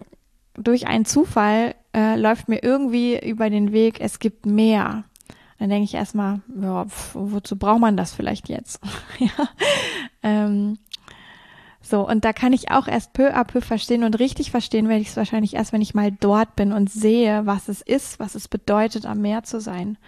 durch 0.54 0.86
einen 0.86 1.04
Zufall 1.04 1.74
äh, 1.94 2.16
läuft 2.16 2.48
mir 2.48 2.62
irgendwie 2.62 3.18
über 3.18 3.50
den 3.50 3.72
Weg, 3.72 4.00
es 4.00 4.18
gibt 4.18 4.46
mehr. 4.46 5.04
Dann 5.58 5.70
denke 5.70 5.84
ich 5.84 5.94
erstmal, 5.94 6.40
ja, 6.60 6.86
wozu 7.14 7.56
braucht 7.56 7.80
man 7.80 7.96
das 7.96 8.12
vielleicht 8.12 8.48
jetzt? 8.48 8.80
ja. 9.18 9.48
Ähm, 10.22 10.78
so, 11.86 12.08
und 12.08 12.24
da 12.24 12.32
kann 12.32 12.54
ich 12.54 12.70
auch 12.70 12.88
erst 12.88 13.12
peu 13.12 13.34
à 13.34 13.44
peu 13.44 13.60
verstehen 13.60 14.04
und 14.04 14.18
richtig 14.18 14.50
verstehen 14.50 14.88
werde 14.88 15.02
ich 15.02 15.10
es 15.10 15.16
wahrscheinlich 15.18 15.52
erst, 15.52 15.74
wenn 15.74 15.82
ich 15.82 15.94
mal 15.94 16.10
dort 16.12 16.56
bin 16.56 16.72
und 16.72 16.90
sehe, 16.90 17.44
was 17.44 17.68
es 17.68 17.82
ist, 17.82 18.18
was 18.18 18.34
es 18.34 18.48
bedeutet, 18.48 19.04
am 19.04 19.20
Meer 19.20 19.42
zu 19.42 19.60
sein. 19.60 19.98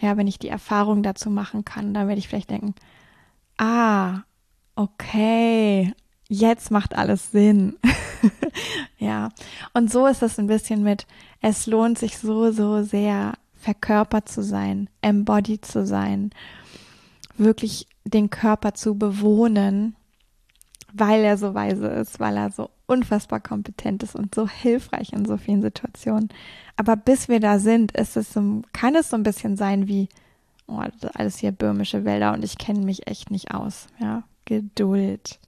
Ja, 0.00 0.16
wenn 0.16 0.26
ich 0.26 0.38
die 0.38 0.48
Erfahrung 0.48 1.02
dazu 1.02 1.28
machen 1.28 1.66
kann, 1.66 1.92
dann 1.92 2.08
werde 2.08 2.18
ich 2.18 2.28
vielleicht 2.28 2.48
denken, 2.48 2.74
ah, 3.58 4.22
okay, 4.74 5.92
jetzt 6.28 6.70
macht 6.70 6.96
alles 6.96 7.30
Sinn. 7.30 7.76
ja, 8.98 9.28
und 9.74 9.92
so 9.92 10.06
ist 10.06 10.22
es 10.22 10.38
ein 10.38 10.46
bisschen 10.46 10.82
mit, 10.82 11.06
es 11.42 11.66
lohnt 11.66 11.98
sich 11.98 12.16
so, 12.16 12.52
so 12.52 12.82
sehr, 12.82 13.34
verkörpert 13.54 14.30
zu 14.30 14.42
sein, 14.42 14.88
embodied 15.02 15.66
zu 15.66 15.84
sein, 15.84 16.30
wirklich 17.36 17.86
den 18.04 18.30
Körper 18.30 18.72
zu 18.72 18.96
bewohnen 18.96 19.94
weil 20.98 21.24
er 21.24 21.36
so 21.36 21.54
weise 21.54 21.86
ist, 21.88 22.20
weil 22.20 22.36
er 22.36 22.50
so 22.50 22.70
unfassbar 22.86 23.40
kompetent 23.40 24.02
ist 24.02 24.14
und 24.14 24.34
so 24.34 24.48
hilfreich 24.48 25.12
in 25.12 25.24
so 25.24 25.36
vielen 25.36 25.62
Situationen. 25.62 26.28
Aber 26.76 26.96
bis 26.96 27.28
wir 27.28 27.40
da 27.40 27.58
sind, 27.58 27.92
ist 27.92 28.16
es 28.16 28.32
so, 28.32 28.62
kann 28.72 28.94
es 28.94 29.10
so 29.10 29.16
ein 29.16 29.22
bisschen 29.22 29.56
sein 29.56 29.88
wie, 29.88 30.08
oh, 30.66 30.80
alles 31.14 31.38
hier 31.38 31.52
böhmische 31.52 32.04
Wälder 32.04 32.32
und 32.32 32.44
ich 32.44 32.58
kenne 32.58 32.80
mich 32.80 33.06
echt 33.06 33.30
nicht 33.30 33.52
aus. 33.52 33.86
Ja, 33.98 34.22
Geduld. 34.44 35.38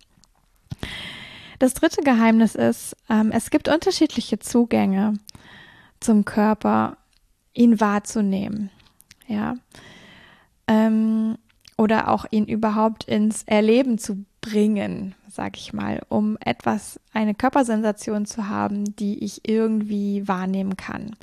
Das 1.58 1.74
dritte 1.74 2.02
Geheimnis 2.02 2.54
ist, 2.54 2.96
ähm, 3.08 3.30
es 3.32 3.50
gibt 3.50 3.68
unterschiedliche 3.68 4.38
Zugänge 4.38 5.14
zum 6.00 6.24
Körper, 6.24 6.96
ihn 7.52 7.80
wahrzunehmen. 7.80 8.70
Ja. 9.26 9.54
Ähm, 10.66 11.36
oder 11.76 12.08
auch 12.08 12.26
ihn 12.30 12.46
überhaupt 12.46 13.04
ins 13.04 13.44
Erleben 13.44 13.98
zu 13.98 14.24
bringen, 14.40 15.14
sag 15.38 15.56
ich 15.56 15.72
mal, 15.72 16.02
um 16.08 16.36
etwas, 16.44 16.98
eine 17.12 17.32
Körpersensation 17.32 18.26
zu 18.26 18.48
haben, 18.48 18.96
die 18.96 19.22
ich 19.22 19.48
irgendwie 19.48 20.26
wahrnehmen 20.26 20.76
kann. 20.76 21.14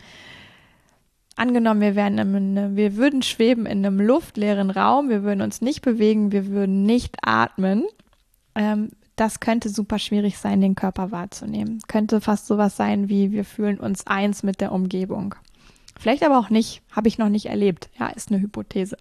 Angenommen, 1.35 1.81
wir 1.81 1.97
wären 1.97 2.17
einem, 2.17 2.77
wir 2.77 2.95
würden 2.95 3.23
schweben 3.23 3.65
in 3.65 3.85
einem 3.85 3.99
luftleeren 3.99 4.69
Raum, 4.69 5.09
wir 5.09 5.23
würden 5.23 5.41
uns 5.41 5.59
nicht 5.59 5.81
bewegen, 5.81 6.31
wir 6.31 6.47
würden 6.47 6.83
nicht 6.83 7.17
atmen. 7.23 7.83
Ähm, 8.55 8.91
das 9.17 9.41
könnte 9.41 9.67
super 9.67 9.99
schwierig 9.99 10.37
sein, 10.37 10.61
den 10.61 10.75
Körper 10.75 11.11
wahrzunehmen. 11.11 11.81
Könnte 11.89 12.21
fast 12.21 12.47
sowas 12.47 12.77
sein 12.77 13.09
wie 13.09 13.33
wir 13.33 13.43
fühlen 13.43 13.81
uns 13.81 14.07
eins 14.07 14.43
mit 14.43 14.61
der 14.61 14.71
Umgebung. 14.71 15.35
Vielleicht 15.99 16.23
aber 16.23 16.39
auch 16.39 16.49
nicht, 16.49 16.83
habe 16.89 17.09
ich 17.09 17.17
noch 17.17 17.29
nicht 17.29 17.47
erlebt. 17.47 17.89
Ja, 17.99 18.07
ist 18.07 18.31
eine 18.31 18.39
Hypothese. 18.39 18.97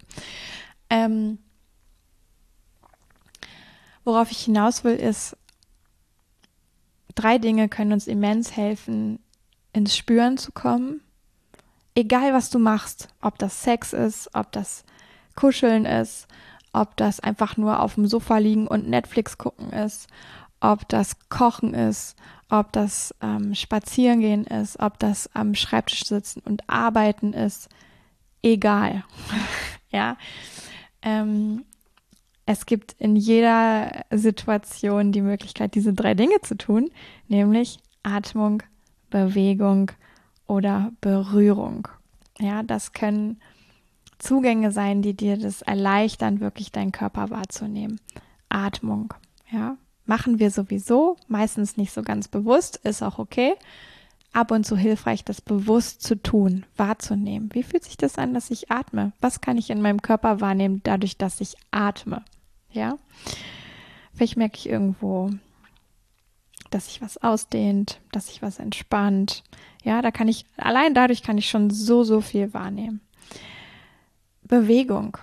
Ähm, 0.89 1.37
Worauf 4.05 4.31
ich 4.31 4.45
hinaus 4.45 4.83
will, 4.83 4.95
ist, 4.95 5.35
drei 7.15 7.37
Dinge 7.39 7.67
können 7.67 7.91
uns 7.91 8.07
immens 8.07 8.55
helfen, 8.55 9.19
ins 9.73 9.97
Spüren 9.97 10.37
zu 10.37 10.51
kommen. 10.51 11.01
Egal, 11.95 12.33
was 12.33 12.49
du 12.49 12.59
machst, 12.59 13.09
ob 13.21 13.37
das 13.39 13.63
Sex 13.63 13.93
ist, 13.93 14.29
ob 14.33 14.51
das 14.51 14.85
Kuscheln 15.35 15.85
ist, 15.85 16.27
ob 16.71 16.95
das 16.97 17.19
einfach 17.19 17.57
nur 17.57 17.81
auf 17.81 17.95
dem 17.95 18.05
Sofa 18.05 18.37
liegen 18.37 18.67
und 18.67 18.87
Netflix 18.87 19.37
gucken 19.37 19.71
ist, 19.71 20.07
ob 20.59 20.87
das 20.89 21.29
Kochen 21.29 21.73
ist, 21.73 22.15
ob 22.49 22.71
das 22.73 23.15
ähm, 23.21 23.55
Spazierengehen 23.55 24.45
ist, 24.45 24.79
ob 24.79 24.99
das 24.99 25.33
am 25.33 25.55
Schreibtisch 25.55 26.05
sitzen 26.05 26.41
und 26.45 26.69
arbeiten 26.69 27.33
ist, 27.33 27.69
egal. 28.43 29.03
ja. 29.89 30.17
Ähm, 31.01 31.65
es 32.45 32.65
gibt 32.65 32.93
in 32.99 33.15
jeder 33.15 34.05
Situation 34.11 35.11
die 35.11 35.21
Möglichkeit, 35.21 35.73
diese 35.75 35.93
drei 35.93 36.13
Dinge 36.13 36.41
zu 36.41 36.55
tun, 36.55 36.91
nämlich 37.27 37.79
Atmung, 38.03 38.61
Bewegung 39.09 39.91
oder 40.47 40.91
Berührung. 41.01 41.87
Ja, 42.39 42.61
das 42.61 42.93
können 42.93 43.39
Zugänge 44.19 44.71
sein, 44.71 45.01
die 45.01 45.15
dir 45.15 45.37
das 45.37 45.61
erleichtern, 45.63 46.39
wirklich 46.39 46.71
deinen 46.71 46.91
Körper 46.91 47.29
wahrzunehmen. 47.31 47.99
Atmung, 48.49 49.13
ja, 49.51 49.77
machen 50.05 50.37
wir 50.39 50.51
sowieso, 50.51 51.17
meistens 51.27 51.77
nicht 51.77 51.93
so 51.93 52.03
ganz 52.03 52.27
bewusst, 52.27 52.77
ist 52.83 53.01
auch 53.01 53.17
okay. 53.17 53.55
Ab 54.33 54.51
und 54.51 54.65
zu 54.65 54.75
hilfreich, 54.75 55.23
das 55.23 55.41
bewusst 55.41 56.01
zu 56.01 56.21
tun, 56.21 56.65
wahrzunehmen. 56.75 57.49
Wie 57.53 57.63
fühlt 57.63 57.85
sich 57.85 57.95
das 57.95 58.17
an, 58.17 58.33
dass 58.33 58.51
ich 58.51 58.69
atme? 58.69 59.13
Was 59.21 59.39
kann 59.39 59.57
ich 59.57 59.69
in 59.69 59.81
meinem 59.81 60.01
Körper 60.01 60.41
wahrnehmen, 60.41 60.81
dadurch, 60.83 61.17
dass 61.17 61.39
ich 61.39 61.55
atme? 61.71 62.23
Ja. 62.75 62.99
Vielleicht 64.13 64.37
merke 64.37 64.57
ich 64.57 64.69
irgendwo, 64.69 65.31
dass 66.69 66.87
sich 66.87 67.01
was 67.01 67.17
ausdehnt, 67.17 67.99
dass 68.11 68.27
sich 68.27 68.41
was 68.41 68.59
entspannt. 68.59 69.43
Ja, 69.83 70.01
da 70.01 70.11
kann 70.11 70.27
ich, 70.27 70.45
allein 70.57 70.93
dadurch 70.93 71.23
kann 71.23 71.37
ich 71.37 71.49
schon 71.49 71.69
so, 71.69 72.03
so 72.03 72.21
viel 72.21 72.53
wahrnehmen. 72.53 73.01
Bewegung. 74.43 75.17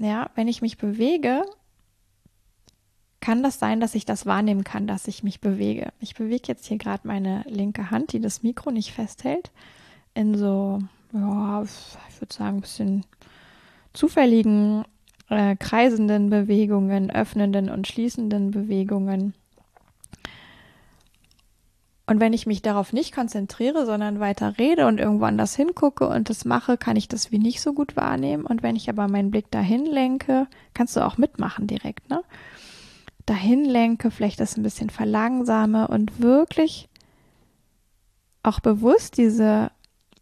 Ja, 0.00 0.30
wenn 0.34 0.48
ich 0.48 0.62
mich 0.62 0.78
bewege, 0.78 1.44
kann 3.20 3.42
das 3.42 3.58
sein, 3.58 3.80
dass 3.80 3.94
ich 3.94 4.04
das 4.04 4.26
wahrnehmen 4.26 4.64
kann, 4.64 4.86
dass 4.86 5.06
ich 5.08 5.22
mich 5.22 5.40
bewege. 5.40 5.92
Ich 6.00 6.14
bewege 6.14 6.44
jetzt 6.48 6.66
hier 6.66 6.78
gerade 6.78 7.06
meine 7.06 7.44
linke 7.46 7.90
Hand, 7.90 8.12
die 8.12 8.20
das 8.20 8.42
Mikro 8.42 8.70
nicht 8.70 8.92
festhält, 8.92 9.50
in 10.14 10.36
so, 10.36 10.80
ja, 11.12 11.62
ich 11.62 12.20
würde 12.20 12.34
sagen, 12.34 12.58
ein 12.58 12.62
bisschen 12.62 13.06
zufälligen 13.92 14.84
äh, 15.32 15.56
kreisenden 15.56 16.28
Bewegungen, 16.28 17.10
öffnenden 17.10 17.70
und 17.70 17.86
schließenden 17.88 18.50
Bewegungen. 18.50 19.34
Und 22.06 22.20
wenn 22.20 22.34
ich 22.34 22.46
mich 22.46 22.60
darauf 22.60 22.92
nicht 22.92 23.14
konzentriere, 23.14 23.86
sondern 23.86 24.20
weiter 24.20 24.58
rede 24.58 24.86
und 24.86 24.98
irgendwo 25.00 25.24
anders 25.24 25.56
hingucke 25.56 26.06
und 26.06 26.28
das 26.28 26.44
mache, 26.44 26.76
kann 26.76 26.96
ich 26.96 27.08
das 27.08 27.32
wie 27.32 27.38
nicht 27.38 27.62
so 27.62 27.72
gut 27.72 27.96
wahrnehmen. 27.96 28.44
Und 28.44 28.62
wenn 28.62 28.76
ich 28.76 28.90
aber 28.90 29.08
meinen 29.08 29.30
Blick 29.30 29.50
dahin 29.50 29.86
lenke, 29.86 30.48
kannst 30.74 30.96
du 30.96 31.00
auch 31.00 31.16
mitmachen 31.16 31.66
direkt, 31.66 32.10
ne? 32.10 32.22
Dahin 33.24 33.64
lenke, 33.64 34.10
vielleicht 34.10 34.40
das 34.40 34.56
ein 34.56 34.64
bisschen 34.64 34.90
verlangsame 34.90 35.88
und 35.88 36.20
wirklich 36.20 36.88
auch 38.42 38.60
bewusst 38.60 39.16
diese 39.16 39.70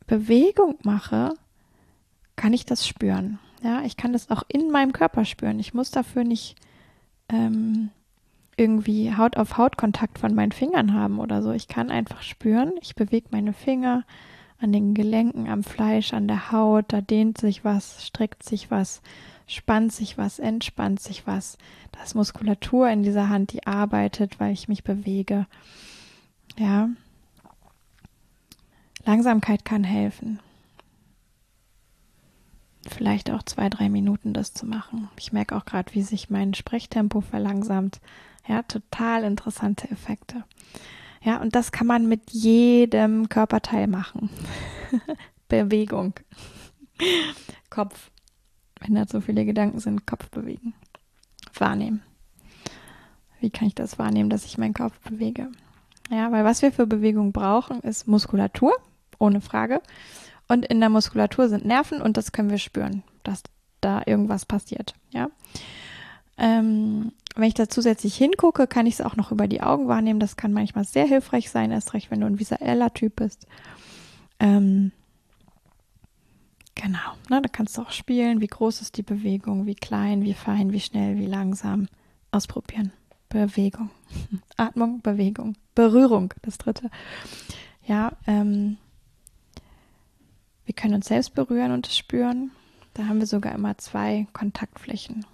Bewegung 0.07 0.77
mache, 0.85 1.35
kann 2.37 2.53
ich 2.53 2.67
das 2.67 2.87
spüren. 2.87 3.39
Ja, 3.63 3.83
ich 3.83 3.97
kann 3.97 4.13
das 4.13 4.31
auch 4.31 4.43
in 4.49 4.71
meinem 4.71 4.93
Körper 4.93 5.25
spüren. 5.25 5.59
Ich 5.59 5.75
muss 5.75 5.91
dafür 5.91 6.25
nicht 6.25 6.57
ähm, 7.29 7.91
irgendwie 8.57 9.15
Haut 9.15 9.37
auf 9.37 9.59
Haut 9.59 9.77
Kontakt 9.77 10.19
von 10.19 10.35
meinen 10.35 10.53
Fingern 10.53 10.95
haben 10.95 11.19
oder 11.19 11.43
so. 11.43 11.53
Ich 11.53 11.69
kann 11.69 11.91
einfach 11.91 12.23
spüren. 12.23 12.73
Ich 12.81 12.95
bewege 12.95 13.29
meine 13.31 13.53
Finger 13.53 14.05
an 14.61 14.73
den 14.73 14.95
Gelenken, 14.95 15.49
am 15.49 15.63
Fleisch, 15.63 16.15
an 16.15 16.27
der 16.27 16.53
Haut. 16.53 16.87
Da 16.89 17.01
dehnt 17.01 17.39
sich 17.39 17.65
was, 17.65 18.07
streckt 18.07 18.43
sich 18.43 18.71
was, 18.71 19.03
spannt 19.47 19.93
sich 19.93 20.17
was, 20.17 20.39
entspannt 20.39 21.01
sich 21.01 21.27
was. 21.27 21.59
Da 21.93 22.03
ist 22.03 22.15
Muskulatur 22.15 22.89
in 22.89 23.03
dieser 23.03 23.29
Hand, 23.29 23.53
die 23.53 23.67
arbeitet, 23.67 24.41
weil 24.41 24.53
ich 24.53 24.69
mich 24.69 24.85
bewege. 24.85 25.47
Ja. 26.59 26.89
Langsamkeit 29.05 29.65
kann 29.65 29.85
helfen 29.85 30.39
vielleicht 32.89 33.31
auch 33.31 33.43
zwei, 33.43 33.69
drei 33.69 33.89
Minuten 33.89 34.33
das 34.33 34.53
zu 34.53 34.67
machen. 34.67 35.09
Ich 35.19 35.33
merke 35.33 35.57
auch 35.57 35.65
gerade, 35.65 35.95
wie 35.95 36.03
sich 36.03 36.31
mein 36.31 36.55
Sprechtempo 36.55 37.21
verlangsamt. 37.21 38.01
Ja, 38.47 38.63
total 38.63 39.25
interessante 39.25 39.91
Effekte. 39.91 40.45
Ja, 41.23 41.41
und 41.41 41.55
das 41.55 41.73
kann 41.73 41.87
man 41.87 42.09
mit 42.09 42.31
jedem 42.31 43.29
Körperteil 43.29 43.87
machen. 43.87 44.31
Bewegung. 45.49 46.15
Kopf. 47.69 48.11
Wenn 48.81 48.95
da 48.95 49.07
so 49.07 49.21
viele 49.21 49.45
Gedanken 49.45 49.79
sind, 49.79 50.07
Kopf 50.07 50.31
bewegen. 50.31 50.73
Wahrnehmen. 51.55 52.03
Wie 53.41 53.51
kann 53.51 53.69
ich 53.69 53.75
das 53.75 53.99
wahrnehmen, 53.99 54.31
dass 54.31 54.47
ich 54.47 54.57
meinen 54.57 54.75
Kopf 54.75 54.99
bewege? 55.01 55.49
Ja, 56.11 56.33
weil 56.33 56.45
was 56.45 56.63
wir 56.63 56.73
für 56.73 56.87
Bewegung 56.87 57.33
brauchen, 57.33 57.81
ist 57.81 58.09
Muskulatur, 58.09 58.73
ohne 59.19 59.41
Frage. 59.41 59.81
Und 60.51 60.67
in 60.67 60.81
der 60.81 60.89
Muskulatur 60.89 61.49
sind 61.49 61.65
Nerven 61.65 62.03
und 62.03 62.17
das 62.17 62.33
können 62.33 62.51
wir 62.51 62.59
spüren, 62.59 63.05
dass 63.23 63.45
da 63.81 64.03
irgendwas 64.05 64.45
passiert. 64.45 64.95
Ja. 65.11 65.31
Ähm, 66.39 67.13
wenn 67.37 67.45
ich 67.47 67.55
da 67.55 67.69
zusätzlich 67.69 68.17
hingucke, 68.17 68.67
kann 68.67 68.85
ich 68.85 68.95
es 68.95 69.01
auch 69.01 69.15
noch 69.15 69.31
über 69.31 69.47
die 69.47 69.63
Augen 69.63 69.87
wahrnehmen. 69.87 70.19
Das 70.19 70.35
kann 70.35 70.53
manchmal 70.53 70.83
sehr 70.83 71.07
hilfreich 71.07 71.51
sein, 71.51 71.71
erst 71.71 71.95
recht, 71.95 72.11
wenn 72.11 72.21
du 72.21 72.27
ein 72.27 72.41
visueller 72.41 72.93
Typ 72.93 73.15
bist. 73.15 73.47
Ähm, 74.41 74.91
genau, 76.75 76.99
ne, 77.29 77.41
da 77.41 77.49
kannst 77.49 77.79
du 77.79 77.83
auch 77.83 77.93
spielen, 77.93 78.41
wie 78.41 78.49
groß 78.49 78.81
ist 78.81 78.97
die 78.97 79.05
Bewegung, 79.05 79.67
wie 79.67 79.77
klein, 79.77 80.25
wie 80.25 80.35
fein, 80.35 80.73
wie 80.73 80.81
schnell, 80.81 81.17
wie 81.17 81.27
langsam. 81.27 81.87
Ausprobieren. 82.33 82.91
Bewegung. 83.29 83.91
Atmung, 84.57 85.01
Bewegung. 85.01 85.55
Berührung, 85.77 86.35
das 86.43 86.59
dritte. 86.59 86.91
Ja, 87.87 88.15
ähm, 88.27 88.79
wir 90.71 90.75
können 90.77 90.95
uns 90.95 91.09
selbst 91.09 91.35
berühren 91.35 91.73
und 91.73 91.89
es 91.89 91.97
spüren. 91.97 92.53
Da 92.95 93.07
haben 93.07 93.19
wir 93.19 93.27
sogar 93.27 93.53
immer 93.57 93.77
zwei 93.79 94.29
Kontaktflächen. 94.33 95.27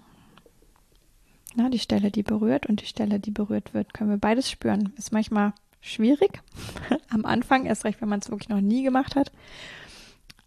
Na, 1.53 1.69
die 1.69 1.77
Stelle, 1.77 2.09
die 2.09 2.23
berührt 2.23 2.65
und 2.65 2.81
die 2.81 2.87
Stelle, 2.87 3.19
die 3.19 3.29
berührt 3.29 3.75
wird, 3.75 3.93
können 3.93 4.09
wir 4.09 4.17
beides 4.17 4.49
spüren. 4.49 4.93
Ist 4.97 5.13
manchmal 5.13 5.53
schwierig 5.79 6.41
am 7.09 7.23
Anfang, 7.23 7.67
erst 7.67 7.85
recht, 7.85 8.01
wenn 8.01 8.09
man 8.09 8.19
es 8.19 8.31
wirklich 8.31 8.49
noch 8.49 8.61
nie 8.61 8.81
gemacht 8.81 9.15
hat. 9.15 9.31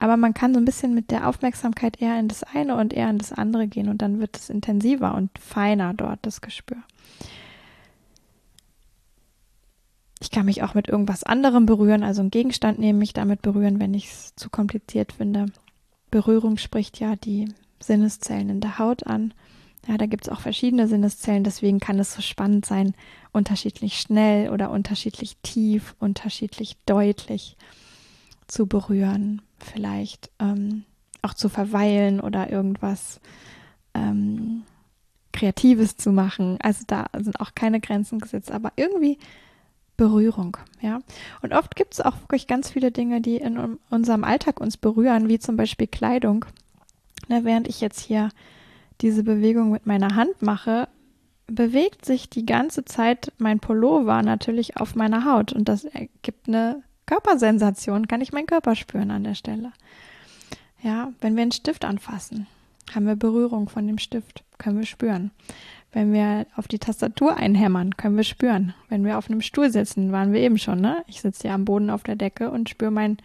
Aber 0.01 0.17
man 0.17 0.35
kann 0.35 0.55
so 0.55 0.59
ein 0.59 0.65
bisschen 0.65 0.93
mit 0.93 1.13
der 1.13 1.29
Aufmerksamkeit 1.29 2.03
eher 2.03 2.19
in 2.19 2.27
das 2.27 2.43
eine 2.43 2.75
und 2.75 2.93
eher 2.93 3.11
in 3.11 3.19
das 3.19 3.33
andere 3.33 3.69
gehen 3.69 3.89
und 3.89 4.03
dann 4.03 4.19
wird 4.19 4.37
es 4.37 4.51
intensiver 4.51 5.15
und 5.15 5.31
feiner 5.39 5.95
dort, 5.95 6.19
das 6.23 6.41
Gespür. 6.41 6.79
Ich 10.21 10.31
kann 10.31 10.47
mich 10.47 10.63
auch 10.63 10.75
mit 10.75 10.89
irgendwas 10.89 11.25
anderem 11.25 11.67
berühren, 11.67 12.03
also 12.03 12.21
einen 12.21 12.31
Gegenstand 12.31 12.79
nehmen, 12.79 12.99
mich 12.99 13.15
damit 13.15 13.43
berühren, 13.43 13.81
wenn 13.81 13.95
ich 13.95 14.07
es 14.11 14.35
zu 14.37 14.51
kompliziert 14.51 15.13
finde. 15.13 15.47
Berührung 16.11 16.59
spricht 16.59 17.01
ja 17.01 17.17
die 17.17 17.49
Sinneszellen 17.81 18.51
in 18.51 18.61
der 18.61 18.79
Haut 18.79 19.07
an. 19.07 19.33
Ja, 19.89 19.97
da 19.97 20.05
gibt 20.05 20.27
es 20.27 20.33
auch 20.33 20.41
verschiedene 20.41 20.89
Sinneszellen, 20.89 21.43
deswegen 21.43 21.81
kann 21.81 21.99
es 21.99 22.15
so 22.15 22.21
spannend 22.21 22.67
sein, 22.67 22.95
unterschiedlich 23.33 23.99
schnell 23.99 24.51
oder 24.51 24.71
unterschiedlich 24.71 25.39
tief, 25.43 25.97
unterschiedlich 25.99 26.77
deutlich 26.85 27.57
zu 28.47 28.67
berühren, 28.67 29.41
vielleicht 29.59 30.31
ähm, 30.39 30.85
auch 31.23 31.33
zu 31.33 31.49
verweilen 31.49 32.21
oder 32.21 32.51
irgendwas 32.51 33.21
ähm, 33.95 34.65
Kreatives 35.33 35.97
zu 35.97 36.13
machen. 36.13 36.59
Also 36.61 36.85
da 36.87 37.07
sind 37.19 37.41
auch 37.41 37.55
keine 37.55 37.81
Grenzen 37.81 38.19
gesetzt, 38.19 38.51
aber 38.51 38.73
irgendwie 38.77 39.19
Berührung, 40.01 40.57
ja. 40.81 41.01
Und 41.43 41.53
oft 41.53 41.77
gibt 41.77 41.93
es 41.93 42.01
auch 42.01 42.19
wirklich 42.23 42.47
ganz 42.47 42.71
viele 42.71 42.91
Dinge, 42.91 43.21
die 43.21 43.37
in 43.37 43.77
unserem 43.91 44.25
Alltag 44.25 44.59
uns 44.59 44.79
berühren, 44.79 45.29
wie 45.29 45.39
zum 45.39 45.59
Beispiel 45.59 45.89
Kleidung. 45.89 46.47
Na, 47.29 47.45
während 47.45 47.69
ich 47.69 47.83
jetzt 47.83 48.01
hier 48.01 48.31
diese 49.03 49.23
Bewegung 49.23 49.71
mit 49.71 49.85
meiner 49.85 50.17
Hand 50.17 50.41
mache, 50.41 50.89
bewegt 51.49 52.07
sich 52.07 52.31
die 52.31 52.47
ganze 52.47 52.87
Zeit 52.87 53.31
mein 53.37 53.61
Pullover 53.61 54.23
natürlich 54.23 54.79
auf 54.79 54.95
meiner 54.95 55.27
Haut 55.27 55.53
und 55.53 55.69
das 55.69 55.85
ergibt 55.85 56.49
eine 56.49 56.83
Körpersensation, 57.05 58.09
kann 58.09 58.23
ich 58.23 58.33
meinen 58.33 58.47
Körper 58.47 58.77
spüren 58.77 59.11
an 59.11 59.25
der 59.25 59.35
Stelle. 59.35 59.71
Ja, 60.83 61.13
wenn 61.21 61.37
wir 61.37 61.43
einen 61.43 61.53
Stift 61.53 61.85
anfassen, 61.85 62.47
haben 62.95 63.05
wir 63.05 63.17
Berührung 63.17 63.69
von 63.69 63.87
dem 63.87 63.99
Stift, 63.99 64.45
können 64.57 64.79
wir 64.79 64.87
spüren. 64.87 65.31
Wenn 65.93 66.13
wir 66.13 66.47
auf 66.57 66.69
die 66.69 66.79
Tastatur 66.79 67.37
einhämmern, 67.37 67.97
können 67.97 68.17
wir 68.17 68.25
spüren. 68.25 68.75
Wenn 68.89 69.05
wir 69.05 69.19
auf 69.19 69.29
einem 69.29 69.41
Stuhl 69.41 69.71
sitzen, 69.71 70.13
waren 70.13 70.33
wir 70.33 70.41
eben 70.41 70.59
schon, 70.59 70.81
ne? 70.81 71.03
Ich 71.09 71.21
sitze 71.21 71.49
ja 71.49 71.55
am 71.55 71.65
Boden 71.65 71.91
auf 71.91 72.05
der 72.05 72.17
Decke 72.17 72.51
und 72.51 72.71
spüre 72.71 72.93
mein 72.93 73.19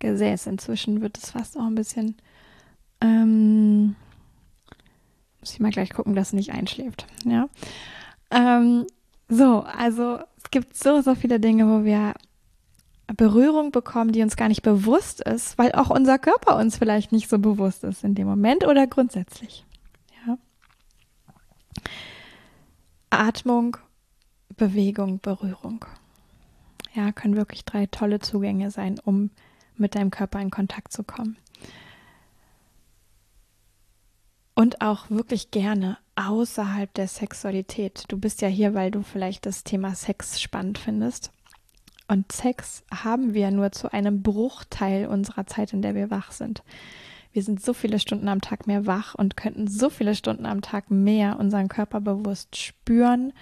Gesäß. 0.00 0.46
Inzwischen 0.46 1.00
wird 1.00 1.16
es 1.16 1.30
fast 1.30 1.56
auch 1.56 1.66
ein 1.66 1.74
bisschen. 1.74 2.16
Ähm, 3.00 3.96
muss 5.40 5.52
ich 5.54 5.60
mal 5.60 5.70
gleich 5.70 5.90
gucken, 5.90 6.14
dass 6.14 6.28
es 6.28 6.32
nicht 6.34 6.52
einschläft. 6.52 7.06
Ja. 7.24 7.48
Ähm, 8.30 8.86
so, 9.28 9.60
also 9.62 10.18
es 10.36 10.50
gibt 10.50 10.76
so, 10.76 11.00
so 11.00 11.14
viele 11.14 11.40
Dinge, 11.40 11.66
wo 11.68 11.84
wir 11.84 12.14
Berührung 13.16 13.70
bekommen, 13.70 14.12
die 14.12 14.22
uns 14.22 14.36
gar 14.36 14.48
nicht 14.48 14.62
bewusst 14.62 15.20
ist, 15.20 15.58
weil 15.58 15.72
auch 15.72 15.90
unser 15.90 16.18
Körper 16.18 16.56
uns 16.56 16.78
vielleicht 16.78 17.12
nicht 17.12 17.28
so 17.28 17.38
bewusst 17.38 17.84
ist 17.84 18.04
in 18.04 18.14
dem 18.14 18.26
Moment 18.26 18.66
oder 18.66 18.86
grundsätzlich. 18.86 19.64
Atmung, 23.10 23.76
Bewegung, 24.56 25.20
Berührung. 25.20 25.84
Ja, 26.94 27.12
können 27.12 27.36
wirklich 27.36 27.64
drei 27.64 27.86
tolle 27.86 28.20
Zugänge 28.20 28.70
sein, 28.70 28.98
um 28.98 29.30
mit 29.76 29.94
deinem 29.94 30.10
Körper 30.10 30.40
in 30.40 30.50
Kontakt 30.50 30.92
zu 30.92 31.02
kommen. 31.02 31.36
Und 34.54 34.80
auch 34.80 35.10
wirklich 35.10 35.50
gerne 35.50 35.98
außerhalb 36.14 36.92
der 36.94 37.08
Sexualität. 37.08 38.04
Du 38.08 38.18
bist 38.18 38.40
ja 38.40 38.48
hier, 38.48 38.74
weil 38.74 38.92
du 38.92 39.02
vielleicht 39.02 39.46
das 39.46 39.64
Thema 39.64 39.96
Sex 39.96 40.40
spannend 40.40 40.78
findest. 40.78 41.32
Und 42.06 42.30
Sex 42.30 42.84
haben 42.92 43.34
wir 43.34 43.50
nur 43.50 43.72
zu 43.72 43.92
einem 43.92 44.22
Bruchteil 44.22 45.06
unserer 45.06 45.46
Zeit, 45.46 45.72
in 45.72 45.82
der 45.82 45.94
wir 45.94 46.10
wach 46.10 46.30
sind. 46.30 46.62
Wir 47.34 47.42
sind 47.42 47.60
so 47.60 47.72
viele 47.72 47.98
Stunden 47.98 48.28
am 48.28 48.40
Tag 48.40 48.68
mehr 48.68 48.86
wach 48.86 49.16
und 49.16 49.36
könnten 49.36 49.66
so 49.66 49.90
viele 49.90 50.14
Stunden 50.14 50.46
am 50.46 50.62
Tag 50.62 50.92
mehr 50.92 51.36
unseren 51.40 51.66
Körper 51.66 52.00
bewusst 52.00 52.54
spüren, 52.54 53.32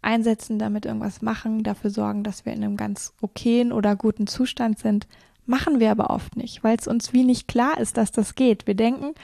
einsetzen, 0.00 0.58
damit 0.58 0.86
irgendwas 0.86 1.20
machen, 1.20 1.62
dafür 1.62 1.90
sorgen, 1.90 2.24
dass 2.24 2.46
wir 2.46 2.54
in 2.54 2.64
einem 2.64 2.78
ganz 2.78 3.12
okayen 3.20 3.70
oder 3.70 3.94
guten 3.94 4.26
Zustand 4.26 4.78
sind. 4.78 5.06
Machen 5.44 5.80
wir 5.80 5.90
aber 5.90 6.08
oft 6.08 6.34
nicht, 6.34 6.64
weil 6.64 6.78
es 6.78 6.88
uns 6.88 7.12
wie 7.12 7.24
nicht 7.24 7.46
klar 7.46 7.78
ist, 7.78 7.98
dass 7.98 8.10
das 8.10 8.36
geht. 8.36 8.66
Wir 8.66 8.74
denken, 8.74 9.14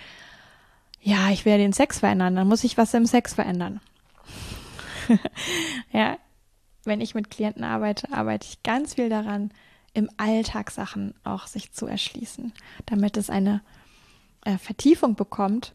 ja, 1.01 1.31
ich 1.31 1.47
werde 1.47 1.62
den 1.62 1.73
Sex 1.73 2.01
verändern, 2.01 2.37
dann 2.37 2.49
muss 2.49 2.64
ich 2.64 2.77
was 2.77 2.93
im 2.93 3.07
Sex 3.07 3.33
verändern. 3.33 3.81
ja, 5.91 6.19
wenn 6.85 7.01
ich 7.01 7.14
mit 7.14 7.31
Klienten 7.31 7.64
arbeite, 7.64 8.12
arbeite 8.12 8.47
ich 8.47 8.62
ganz 8.62 8.93
viel 8.95 9.09
daran, 9.09 9.53
im 9.95 10.11
Alltag 10.19 10.71
Sachen 10.71 11.14
auch 11.25 11.47
sich 11.47 11.73
zu 11.73 11.87
erschließen, 11.87 12.53
damit 12.85 13.17
es 13.17 13.31
eine 13.31 13.62
äh, 14.44 14.59
Vertiefung 14.59 15.14
bekommt 15.14 15.72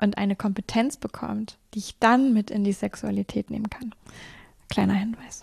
und 0.00 0.18
eine 0.18 0.36
Kompetenz 0.36 0.96
bekommt, 0.96 1.58
die 1.74 1.78
ich 1.78 1.98
dann 1.98 2.32
mit 2.32 2.50
in 2.50 2.64
die 2.64 2.72
Sexualität 2.72 3.50
nehmen 3.50 3.70
kann. 3.70 3.94
Kleiner 4.68 4.94
Hinweis. 4.94 5.42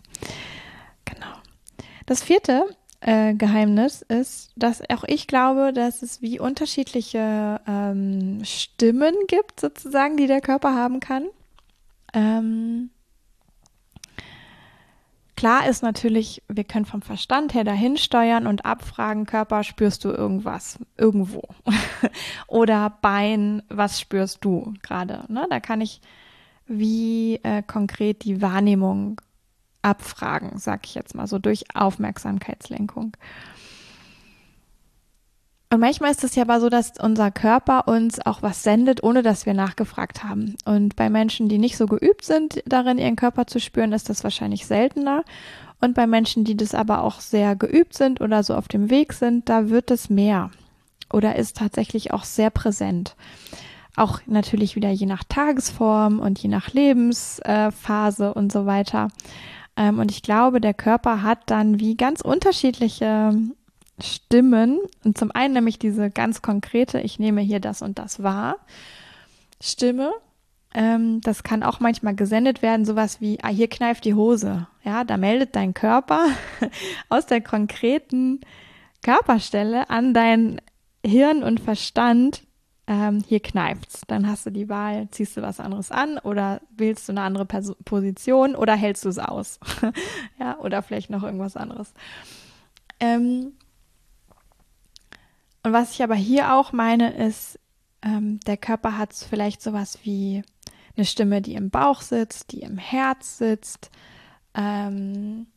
Genau. 1.05 1.33
Das 2.05 2.23
vierte 2.23 2.65
äh, 3.01 3.33
Geheimnis 3.33 4.01
ist, 4.01 4.51
dass 4.55 4.81
auch 4.89 5.03
ich 5.07 5.27
glaube, 5.27 5.73
dass 5.73 6.01
es 6.01 6.21
wie 6.21 6.39
unterschiedliche 6.39 7.61
ähm, 7.67 8.43
Stimmen 8.43 9.15
gibt, 9.27 9.59
sozusagen, 9.59 10.17
die 10.17 10.27
der 10.27 10.41
Körper 10.41 10.75
haben 10.75 10.99
kann. 10.99 11.27
Ähm, 12.13 12.91
Klar 15.35 15.67
ist 15.67 15.81
natürlich, 15.81 16.43
wir 16.47 16.63
können 16.63 16.85
vom 16.85 17.01
Verstand 17.01 17.53
her 17.53 17.63
dahin 17.63 17.97
steuern 17.97 18.47
und 18.47 18.65
abfragen, 18.65 19.25
Körper, 19.25 19.63
spürst 19.63 20.03
du 20.03 20.09
irgendwas 20.09 20.77
irgendwo? 20.97 21.43
Oder 22.47 22.97
Bein, 23.01 23.63
was 23.69 23.99
spürst 23.99 24.43
du 24.43 24.73
gerade? 24.83 25.23
Ne? 25.29 25.47
Da 25.49 25.59
kann 25.59 25.81
ich 25.81 26.01
wie 26.67 27.35
äh, 27.43 27.63
konkret 27.63 28.23
die 28.23 28.41
Wahrnehmung 28.41 29.19
abfragen, 29.81 30.57
sag 30.57 30.85
ich 30.85 30.95
jetzt 30.95 31.15
mal 31.15 31.27
so, 31.27 31.39
durch 31.39 31.75
Aufmerksamkeitslenkung. 31.75 33.17
Und 35.73 35.79
manchmal 35.79 36.11
ist 36.11 36.25
es 36.25 36.35
ja 36.35 36.43
aber 36.43 36.59
so, 36.59 36.67
dass 36.67 36.93
unser 36.99 37.31
Körper 37.31 37.87
uns 37.87 38.19
auch 38.25 38.41
was 38.41 38.61
sendet, 38.61 39.03
ohne 39.03 39.23
dass 39.23 39.45
wir 39.45 39.53
nachgefragt 39.53 40.21
haben. 40.21 40.57
Und 40.65 40.97
bei 40.97 41.09
Menschen, 41.09 41.47
die 41.47 41.59
nicht 41.59 41.77
so 41.77 41.85
geübt 41.85 42.25
sind, 42.25 42.61
darin 42.65 42.97
ihren 42.97 43.15
Körper 43.15 43.47
zu 43.47 43.61
spüren, 43.61 43.93
ist 43.93 44.09
das 44.09 44.25
wahrscheinlich 44.25 44.65
seltener. 44.65 45.23
Und 45.79 45.95
bei 45.95 46.07
Menschen, 46.07 46.43
die 46.43 46.57
das 46.57 46.75
aber 46.75 47.03
auch 47.03 47.21
sehr 47.21 47.55
geübt 47.55 47.93
sind 47.93 48.19
oder 48.19 48.43
so 48.43 48.53
auf 48.53 48.67
dem 48.67 48.89
Weg 48.89 49.13
sind, 49.13 49.47
da 49.47 49.69
wird 49.69 49.91
es 49.91 50.09
mehr 50.09 50.51
oder 51.11 51.37
ist 51.37 51.55
tatsächlich 51.55 52.11
auch 52.11 52.25
sehr 52.25 52.49
präsent. 52.49 53.15
Auch 53.95 54.19
natürlich 54.25 54.75
wieder 54.75 54.89
je 54.89 55.05
nach 55.05 55.23
Tagesform 55.23 56.19
und 56.19 56.37
je 56.39 56.49
nach 56.49 56.73
Lebensphase 56.73 58.33
und 58.33 58.51
so 58.51 58.65
weiter. 58.65 59.07
Ähm, 59.77 59.99
und 59.99 60.11
ich 60.11 60.21
glaube, 60.21 60.59
der 60.59 60.73
Körper 60.73 61.23
hat 61.23 61.39
dann 61.45 61.79
wie 61.79 61.95
ganz 61.95 62.19
unterschiedliche 62.19 63.33
Stimmen. 64.03 64.79
Und 65.03 65.17
zum 65.17 65.31
einen 65.31 65.53
nämlich 65.53 65.79
diese 65.79 66.09
ganz 66.09 66.41
konkrete, 66.41 66.99
ich 67.01 67.19
nehme 67.19 67.41
hier 67.41 67.59
das 67.59 67.81
und 67.81 67.99
das 67.99 68.23
wahr, 68.23 68.57
Stimme. 69.61 70.13
Ähm, 70.73 71.21
das 71.21 71.43
kann 71.43 71.63
auch 71.63 71.79
manchmal 71.79 72.15
gesendet 72.15 72.61
werden, 72.61 72.85
sowas 72.85 73.19
wie, 73.19 73.39
ah, 73.41 73.49
hier 73.49 73.69
kneift 73.69 74.05
die 74.05 74.13
Hose. 74.13 74.67
Ja, 74.83 75.03
da 75.03 75.17
meldet 75.17 75.55
dein 75.55 75.73
Körper 75.73 76.27
aus 77.09 77.25
der 77.25 77.41
konkreten 77.41 78.39
Körperstelle 79.03 79.89
an 79.89 80.13
dein 80.13 80.61
Hirn 81.05 81.43
und 81.43 81.59
Verstand, 81.59 82.43
ähm, 82.87 83.23
hier 83.27 83.39
kneift's. 83.39 84.01
Dann 84.07 84.27
hast 84.27 84.45
du 84.45 84.49
die 84.49 84.69
Wahl, 84.69 85.07
ziehst 85.11 85.37
du 85.37 85.41
was 85.41 85.59
anderes 85.59 85.91
an 85.91 86.17
oder 86.19 86.61
wählst 86.75 87.07
du 87.07 87.13
eine 87.13 87.21
andere 87.21 87.45
Pers 87.45 87.75
Position 87.85 88.55
oder 88.55 88.75
hältst 88.75 89.05
du 89.05 89.09
es 89.09 89.19
aus. 89.19 89.59
ja, 90.39 90.57
oder 90.59 90.81
vielleicht 90.81 91.09
noch 91.09 91.23
irgendwas 91.23 91.57
anderes. 91.57 91.93
Ähm, 92.99 93.53
und 95.63 95.73
was 95.73 95.91
ich 95.91 96.03
aber 96.03 96.15
hier 96.15 96.53
auch 96.53 96.71
meine, 96.71 97.13
ist, 97.13 97.59
ähm, 98.01 98.39
der 98.41 98.57
Körper 98.57 98.97
hat 98.97 99.13
vielleicht 99.13 99.61
sowas 99.61 99.99
wie 100.03 100.43
eine 100.95 101.05
Stimme, 101.05 101.41
die 101.41 101.55
im 101.55 101.69
Bauch 101.69 102.01
sitzt, 102.01 102.51
die 102.51 102.61
im 102.61 102.77
Herz 102.77 103.37
sitzt, 103.37 103.91
ähm, 104.55 105.47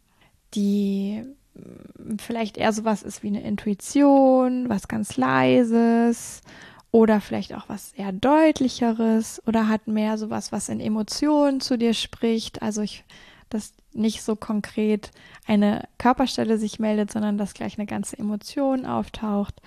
die 0.55 1.25
mm, 1.55 2.17
vielleicht 2.19 2.57
eher 2.57 2.73
sowas 2.73 3.03
ist 3.03 3.23
wie 3.23 3.29
eine 3.29 3.43
Intuition, 3.43 4.69
was 4.69 4.89
ganz 4.89 5.17
leises 5.17 6.43
oder 6.91 7.21
vielleicht 7.21 7.55
auch 7.55 7.69
was 7.69 7.93
eher 7.93 8.13
deutlicheres 8.13 9.43
oder 9.47 9.69
hat 9.69 9.89
mehr 9.89 10.19
sowas, 10.19 10.53
was 10.53 10.69
in 10.69 10.81
Emotionen 10.81 11.61
zu 11.61 11.77
dir 11.77 11.95
spricht. 11.95 12.63
Also 12.63 12.83
ich, 12.83 13.05
dass 13.49 13.73
nicht 13.95 14.23
so 14.23 14.37
konkret 14.37 15.11
eine 15.47 15.89
Körperstelle 15.99 16.59
sich 16.59 16.79
meldet, 16.79 17.13
sondern 17.13 17.39
dass 17.39 17.55
gleich 17.55 17.79
eine 17.79 17.87
ganze 17.87 18.19
Emotion 18.19 18.87
auftaucht 18.87 19.61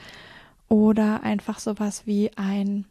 oder 0.70 1.24
einfach 1.24 1.60
sowas 1.60 2.04
wie 2.06 2.32
ein 2.38 2.86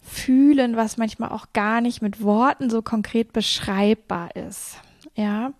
Fühlen, 0.00 0.76
was 0.76 0.96
manchmal 0.96 1.30
auch 1.30 1.48
gar 1.52 1.80
nicht 1.80 2.00
mit 2.00 2.22
Worten 2.22 2.70
so 2.70 2.80
konkret 2.82 3.32
beschreibbar 3.32 4.34
ist. 4.34 4.78
Ja, 5.14 5.52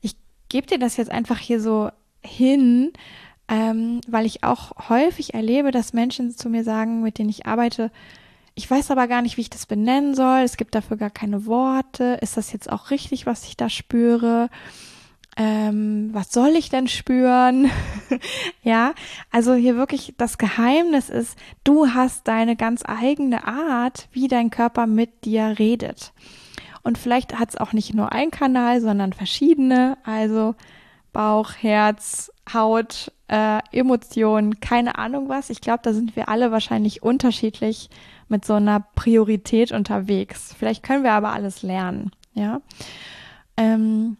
ich 0.00 0.16
gebe 0.48 0.66
dir 0.66 0.78
das 0.78 0.96
jetzt 0.96 1.10
einfach 1.10 1.38
hier 1.38 1.60
so 1.60 1.90
hin, 2.24 2.92
ähm, 3.48 4.00
weil 4.08 4.26
ich 4.26 4.42
auch 4.42 4.88
häufig 4.88 5.34
erlebe, 5.34 5.70
dass 5.70 5.92
Menschen 5.92 6.36
zu 6.36 6.48
mir 6.48 6.64
sagen, 6.64 7.02
mit 7.02 7.18
denen 7.18 7.30
ich 7.30 7.46
arbeite, 7.46 7.92
ich 8.56 8.68
weiß 8.68 8.90
aber 8.90 9.06
gar 9.06 9.22
nicht, 9.22 9.36
wie 9.36 9.42
ich 9.42 9.50
das 9.50 9.66
benennen 9.66 10.16
soll. 10.16 10.40
Es 10.40 10.56
gibt 10.56 10.74
dafür 10.74 10.96
gar 10.96 11.10
keine 11.10 11.46
Worte. 11.46 12.18
Ist 12.20 12.36
das 12.36 12.52
jetzt 12.52 12.70
auch 12.70 12.90
richtig, 12.90 13.24
was 13.26 13.44
ich 13.44 13.56
da 13.56 13.68
spüre? 13.68 14.50
ähm, 15.36 16.08
was 16.12 16.32
soll 16.32 16.56
ich 16.56 16.70
denn 16.70 16.88
spüren? 16.88 17.70
ja, 18.62 18.94
also 19.30 19.54
hier 19.54 19.76
wirklich 19.76 20.14
das 20.16 20.38
Geheimnis 20.38 21.10
ist, 21.10 21.38
du 21.62 21.88
hast 21.88 22.26
deine 22.26 22.56
ganz 22.56 22.82
eigene 22.86 23.46
Art, 23.46 24.08
wie 24.12 24.28
dein 24.28 24.50
Körper 24.50 24.86
mit 24.86 25.24
dir 25.24 25.56
redet. 25.58 26.12
Und 26.82 26.96
vielleicht 26.96 27.38
hat 27.38 27.50
es 27.50 27.56
auch 27.56 27.72
nicht 27.72 27.94
nur 27.94 28.12
ein 28.12 28.30
Kanal, 28.30 28.80
sondern 28.80 29.12
verschiedene, 29.12 29.98
also 30.04 30.54
Bauch, 31.12 31.52
Herz, 31.60 32.32
Haut, 32.52 33.12
äh, 33.28 33.58
Emotionen, 33.72 34.60
keine 34.60 34.96
Ahnung 34.96 35.28
was. 35.28 35.50
Ich 35.50 35.60
glaube, 35.60 35.80
da 35.82 35.92
sind 35.92 36.16
wir 36.16 36.28
alle 36.28 36.50
wahrscheinlich 36.50 37.02
unterschiedlich 37.02 37.90
mit 38.28 38.44
so 38.44 38.54
einer 38.54 38.80
Priorität 38.94 39.72
unterwegs. 39.72 40.54
Vielleicht 40.58 40.82
können 40.82 41.04
wir 41.04 41.12
aber 41.12 41.32
alles 41.32 41.62
lernen, 41.62 42.10
ja. 42.34 42.60
Ähm, 43.56 44.16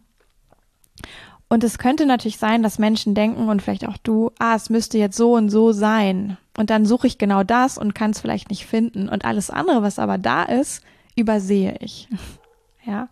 und 1.49 1.63
es 1.63 1.79
könnte 1.79 2.07
natürlich 2.07 2.39
sein, 2.39 2.63
dass 2.63 2.79
Menschen 2.79 3.15
denken 3.15 3.49
und 3.49 3.63
vielleicht 3.63 3.87
auch 3.87 3.97
du, 3.99 4.33
ah, 4.39 4.57
es 4.57 4.69
müsste 4.69 4.99
jetzt 4.99 5.17
so 5.17 5.35
und 5.35 5.49
so 5.49 5.73
sein. 5.73 6.39
Und 6.59 6.71
dann 6.71 6.87
suche 6.87 7.07
ich 7.07 7.19
genau 7.19 7.45
das 7.45 7.79
und 7.79 7.95
kann 7.95 8.11
es 8.11 8.21
vielleicht 8.21 8.51
nicht 8.51 8.67
finden. 8.67 9.09
Und 9.09 9.25
alles 9.25 9.51
andere, 9.51 9.83
was 9.83 9.99
aber 9.99 10.19
da 10.19 10.43
ist, 10.43 10.83
übersehe 11.15 11.77
ich. 11.81 12.09
ja. 12.85 13.09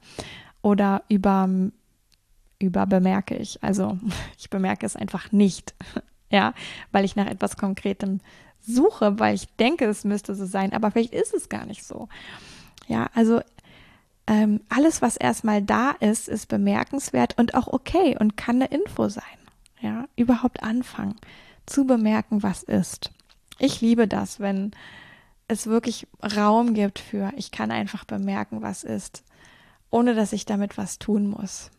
Oder 0.62 1.02
über, 1.08 1.48
über 2.58 2.86
bemerke 2.86 3.36
ich. 3.36 3.62
Also 3.62 3.98
ich 4.38 4.50
bemerke 4.50 4.84
es 4.84 4.96
einfach 4.96 5.30
nicht. 5.30 5.74
ja, 6.30 6.54
weil 6.90 7.04
ich 7.04 7.14
nach 7.14 7.26
etwas 7.26 7.56
Konkretem 7.56 8.20
suche, 8.66 9.18
weil 9.18 9.34
ich 9.34 9.48
denke, 9.56 9.86
es 9.86 10.04
müsste 10.04 10.34
so 10.34 10.46
sein, 10.46 10.72
aber 10.72 10.90
vielleicht 10.90 11.14
ist 11.14 11.34
es 11.34 11.48
gar 11.48 11.66
nicht 11.66 11.84
so. 11.84 12.08
Ja, 12.88 13.08
also 13.14 13.40
ähm, 14.26 14.60
alles, 14.68 15.02
was 15.02 15.16
erstmal 15.16 15.62
da 15.62 15.90
ist, 15.92 16.28
ist 16.28 16.48
bemerkenswert 16.48 17.38
und 17.38 17.54
auch 17.54 17.68
okay 17.68 18.16
und 18.18 18.36
kann 18.36 18.56
eine 18.56 18.66
Info 18.66 19.08
sein. 19.08 19.24
Ja, 19.80 20.06
überhaupt 20.16 20.62
anfangen 20.62 21.16
zu 21.66 21.86
bemerken, 21.86 22.42
was 22.42 22.62
ist. 22.62 23.10
Ich 23.58 23.80
liebe 23.80 24.08
das, 24.08 24.40
wenn 24.40 24.72
es 25.48 25.66
wirklich 25.66 26.06
Raum 26.22 26.74
gibt 26.74 26.98
für, 26.98 27.32
ich 27.36 27.50
kann 27.50 27.70
einfach 27.70 28.04
bemerken, 28.04 28.62
was 28.62 28.82
ist, 28.82 29.22
ohne 29.90 30.14
dass 30.14 30.32
ich 30.32 30.46
damit 30.46 30.78
was 30.78 30.98
tun 30.98 31.28
muss. 31.28 31.70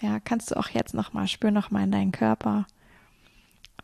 Ja, 0.00 0.20
kannst 0.20 0.50
du 0.50 0.56
auch 0.56 0.68
jetzt 0.68 0.94
nochmal, 0.94 1.26
spür 1.26 1.50
nochmal 1.50 1.84
in 1.84 1.90
deinen 1.90 2.12
Körper. 2.12 2.66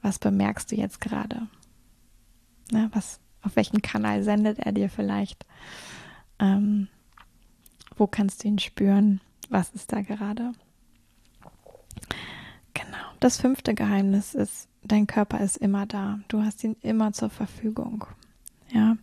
Was 0.02 0.18
bemerkst 0.18 0.70
du 0.70 0.76
jetzt 0.76 1.00
gerade? 1.00 1.48
Ja, 2.70 2.88
was, 2.92 3.20
auf 3.42 3.57
welchen 3.57 3.83
Kanal 3.83 4.22
sendet 4.22 4.59
er 4.59 4.72
dir 4.72 4.88
vielleicht? 4.88 5.44
Ähm, 6.38 6.88
wo 7.96 8.07
kannst 8.07 8.42
du 8.42 8.48
ihn 8.48 8.59
spüren? 8.59 9.20
Was 9.48 9.70
ist 9.70 9.92
da 9.92 10.03
gerade? 10.03 10.53
Genau. 12.75 12.98
Das 13.20 13.40
fünfte 13.40 13.75
Geheimnis 13.75 14.35
ist, 14.35 14.68
dein 14.83 15.07
Körper 15.07 15.40
ist 15.40 15.57
immer 15.57 15.87
da. 15.87 16.20
Du 16.29 16.42
hast 16.42 16.64
ihn 16.64 16.77
immer 16.81 17.12
zur 17.12 17.31
Verfügung. 17.31 18.07
Ja. 18.70 18.96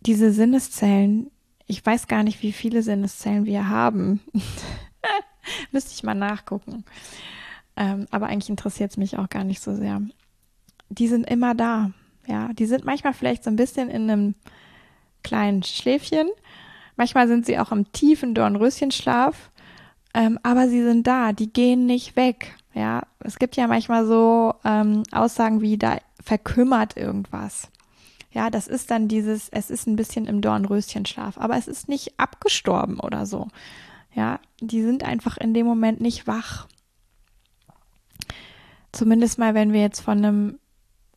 Diese 0.00 0.32
Sinneszellen, 0.32 1.30
ich 1.66 1.84
weiß 1.84 2.06
gar 2.06 2.22
nicht, 2.22 2.42
wie 2.42 2.52
viele 2.52 2.82
Sinneszellen 2.82 3.46
wir 3.46 3.68
haben. 3.68 4.20
Müsste 5.72 5.92
ich 5.92 6.02
mal 6.02 6.14
nachgucken. 6.14 6.84
Ähm, 7.76 8.06
aber 8.10 8.26
eigentlich 8.26 8.50
interessiert 8.50 8.90
es 8.90 8.96
mich 8.96 9.18
auch 9.18 9.28
gar 9.28 9.44
nicht 9.44 9.60
so 9.60 9.74
sehr. 9.74 10.02
Die 10.88 11.08
sind 11.08 11.28
immer 11.28 11.54
da. 11.54 11.92
Ja, 12.26 12.52
die 12.52 12.66
sind 12.66 12.84
manchmal 12.84 13.14
vielleicht 13.14 13.44
so 13.44 13.50
ein 13.50 13.56
bisschen 13.56 13.88
in 13.88 14.10
einem 14.10 14.34
kleinen 15.22 15.62
Schläfchen 15.62 16.28
Manchmal 16.98 17.28
sind 17.28 17.46
sie 17.46 17.60
auch 17.60 17.70
im 17.70 17.90
tiefen 17.92 18.34
Dornröschenschlaf, 18.34 19.52
ähm, 20.14 20.36
aber 20.42 20.68
sie 20.68 20.82
sind 20.82 21.06
da, 21.06 21.32
die 21.32 21.50
gehen 21.50 21.86
nicht 21.86 22.16
weg. 22.16 22.56
Ja, 22.74 23.02
es 23.20 23.38
gibt 23.38 23.54
ja 23.54 23.68
manchmal 23.68 24.04
so 24.04 24.54
ähm, 24.64 25.04
Aussagen 25.12 25.60
wie, 25.60 25.78
da 25.78 25.98
verkümmert 26.20 26.96
irgendwas. 26.96 27.70
Ja, 28.32 28.50
das 28.50 28.66
ist 28.66 28.90
dann 28.90 29.06
dieses, 29.06 29.48
es 29.48 29.70
ist 29.70 29.86
ein 29.86 29.94
bisschen 29.94 30.26
im 30.26 30.40
Dornröschenschlaf, 30.40 31.38
aber 31.38 31.56
es 31.56 31.68
ist 31.68 31.88
nicht 31.88 32.18
abgestorben 32.18 32.98
oder 32.98 33.26
so. 33.26 33.46
Ja, 34.12 34.40
die 34.60 34.82
sind 34.82 35.04
einfach 35.04 35.36
in 35.36 35.54
dem 35.54 35.66
Moment 35.66 36.00
nicht 36.00 36.26
wach. 36.26 36.66
Zumindest 38.90 39.38
mal, 39.38 39.54
wenn 39.54 39.72
wir 39.72 39.82
jetzt 39.82 40.00
von 40.00 40.18
einem 40.18 40.58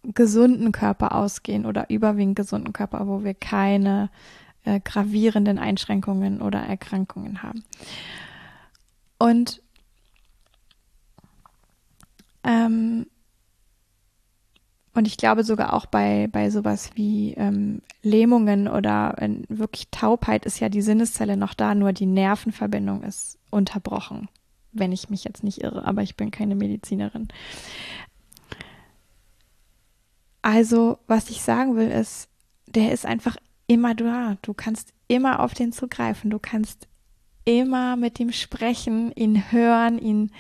gesunden 0.04 0.72
Körper 0.72 1.16
ausgehen 1.16 1.66
oder 1.66 1.90
überwiegend 1.90 2.36
gesunden 2.36 2.74
Körper, 2.74 3.08
wo 3.08 3.24
wir 3.24 3.34
keine 3.34 4.10
äh, 4.66 4.80
gravierenden 4.80 5.60
Einschränkungen 5.60 6.42
oder 6.42 6.60
Erkrankungen 6.60 7.44
haben. 7.44 7.64
Und 9.20 9.62
ähm, 12.44 13.06
und 14.94 15.08
ich 15.08 15.16
glaube 15.18 15.44
sogar 15.44 15.74
auch 15.74 15.86
bei, 15.86 16.28
bei 16.32 16.50
sowas 16.50 16.92
wie 16.96 17.34
ähm, 17.36 17.82
Lähmungen 18.04 18.68
oder 18.68 19.16
äh, 19.20 19.30
wirklich 19.48 19.90
Taubheit 19.90 20.46
ist 20.46 20.60
ja 20.60 20.68
die 20.68 20.82
Sinneszelle 20.82 21.38
noch 21.38 21.54
da, 21.54 21.76
nur 21.76 21.94
die 21.94 22.06
Nervenverbindung 22.06 23.04
ist 23.04 23.40
unterbrochen, 23.52 24.28
wenn 24.74 24.92
ich 24.92 25.10
mich 25.10 25.24
jetzt 25.24 25.44
nicht 25.44 25.62
irre, 25.64 25.86
aber 25.86 26.02
ich 26.02 26.18
bin 26.18 26.30
keine 26.30 26.56
Medizinerin. 26.56 27.30
Also, 30.42 30.98
was 31.08 31.30
ich 31.30 31.42
sagen 31.42 31.76
will, 31.76 31.90
ist, 31.90 32.30
der 32.68 32.92
ist 32.92 33.06
einfach 33.06 33.38
immer 33.68 33.96
da. 33.96 34.38
Du 34.42 34.54
kannst 34.54 34.94
immer 35.08 35.40
auf 35.40 35.54
den 35.54 35.72
zugreifen. 35.72 36.30
Du 36.30 36.40
kannst 36.40 36.88
immer 37.46 37.96
mit 37.96 38.20
ihm 38.20 38.32
sprechen, 38.32 39.12
ihn 39.14 39.52
hören, 39.52 40.00
ihn 40.00 40.32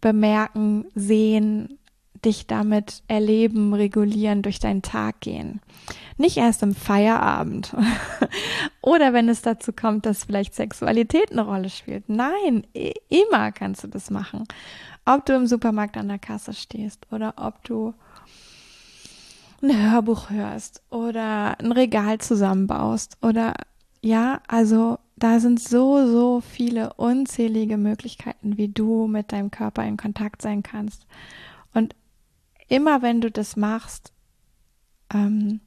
bemerken, 0.00 0.86
sehen, 0.94 1.78
dich 2.24 2.46
damit 2.46 3.02
erleben, 3.08 3.72
regulieren, 3.72 4.42
durch 4.42 4.58
deinen 4.58 4.82
Tag 4.82 5.20
gehen. 5.20 5.60
Nicht 6.18 6.36
erst 6.36 6.62
im 6.62 6.74
Feierabend 6.74 7.74
oder 8.82 9.12
wenn 9.12 9.28
es 9.28 9.42
dazu 9.42 9.72
kommt, 9.72 10.06
dass 10.06 10.24
vielleicht 10.24 10.54
Sexualität 10.54 11.32
eine 11.32 11.42
Rolle 11.42 11.70
spielt. 11.70 12.08
Nein, 12.08 12.66
immer 13.08 13.52
kannst 13.52 13.84
du 13.84 13.88
das 13.88 14.10
machen. 14.10 14.44
Ob 15.06 15.24
du 15.24 15.34
im 15.34 15.46
Supermarkt 15.46 15.96
an 15.96 16.08
der 16.08 16.18
Kasse 16.18 16.52
stehst 16.52 17.06
oder 17.10 17.34
ob 17.36 17.64
du 17.64 17.94
ein 19.62 19.92
Hörbuch 19.92 20.30
hörst 20.30 20.82
oder 20.90 21.58
ein 21.58 21.72
Regal 21.72 22.18
zusammenbaust 22.18 23.18
oder 23.22 23.54
ja, 24.02 24.40
also 24.48 24.98
da 25.16 25.38
sind 25.38 25.60
so, 25.60 26.06
so 26.06 26.40
viele 26.40 26.94
unzählige 26.94 27.76
Möglichkeiten, 27.76 28.56
wie 28.56 28.68
du 28.68 29.06
mit 29.06 29.32
deinem 29.32 29.50
Körper 29.50 29.84
in 29.84 29.98
Kontakt 29.98 30.40
sein 30.40 30.62
kannst. 30.62 31.06
Und 31.74 31.94
immer 32.68 33.02
wenn 33.02 33.20
du 33.20 33.30
das 33.30 33.56
machst, 33.56 34.12
ähm, 35.12 35.60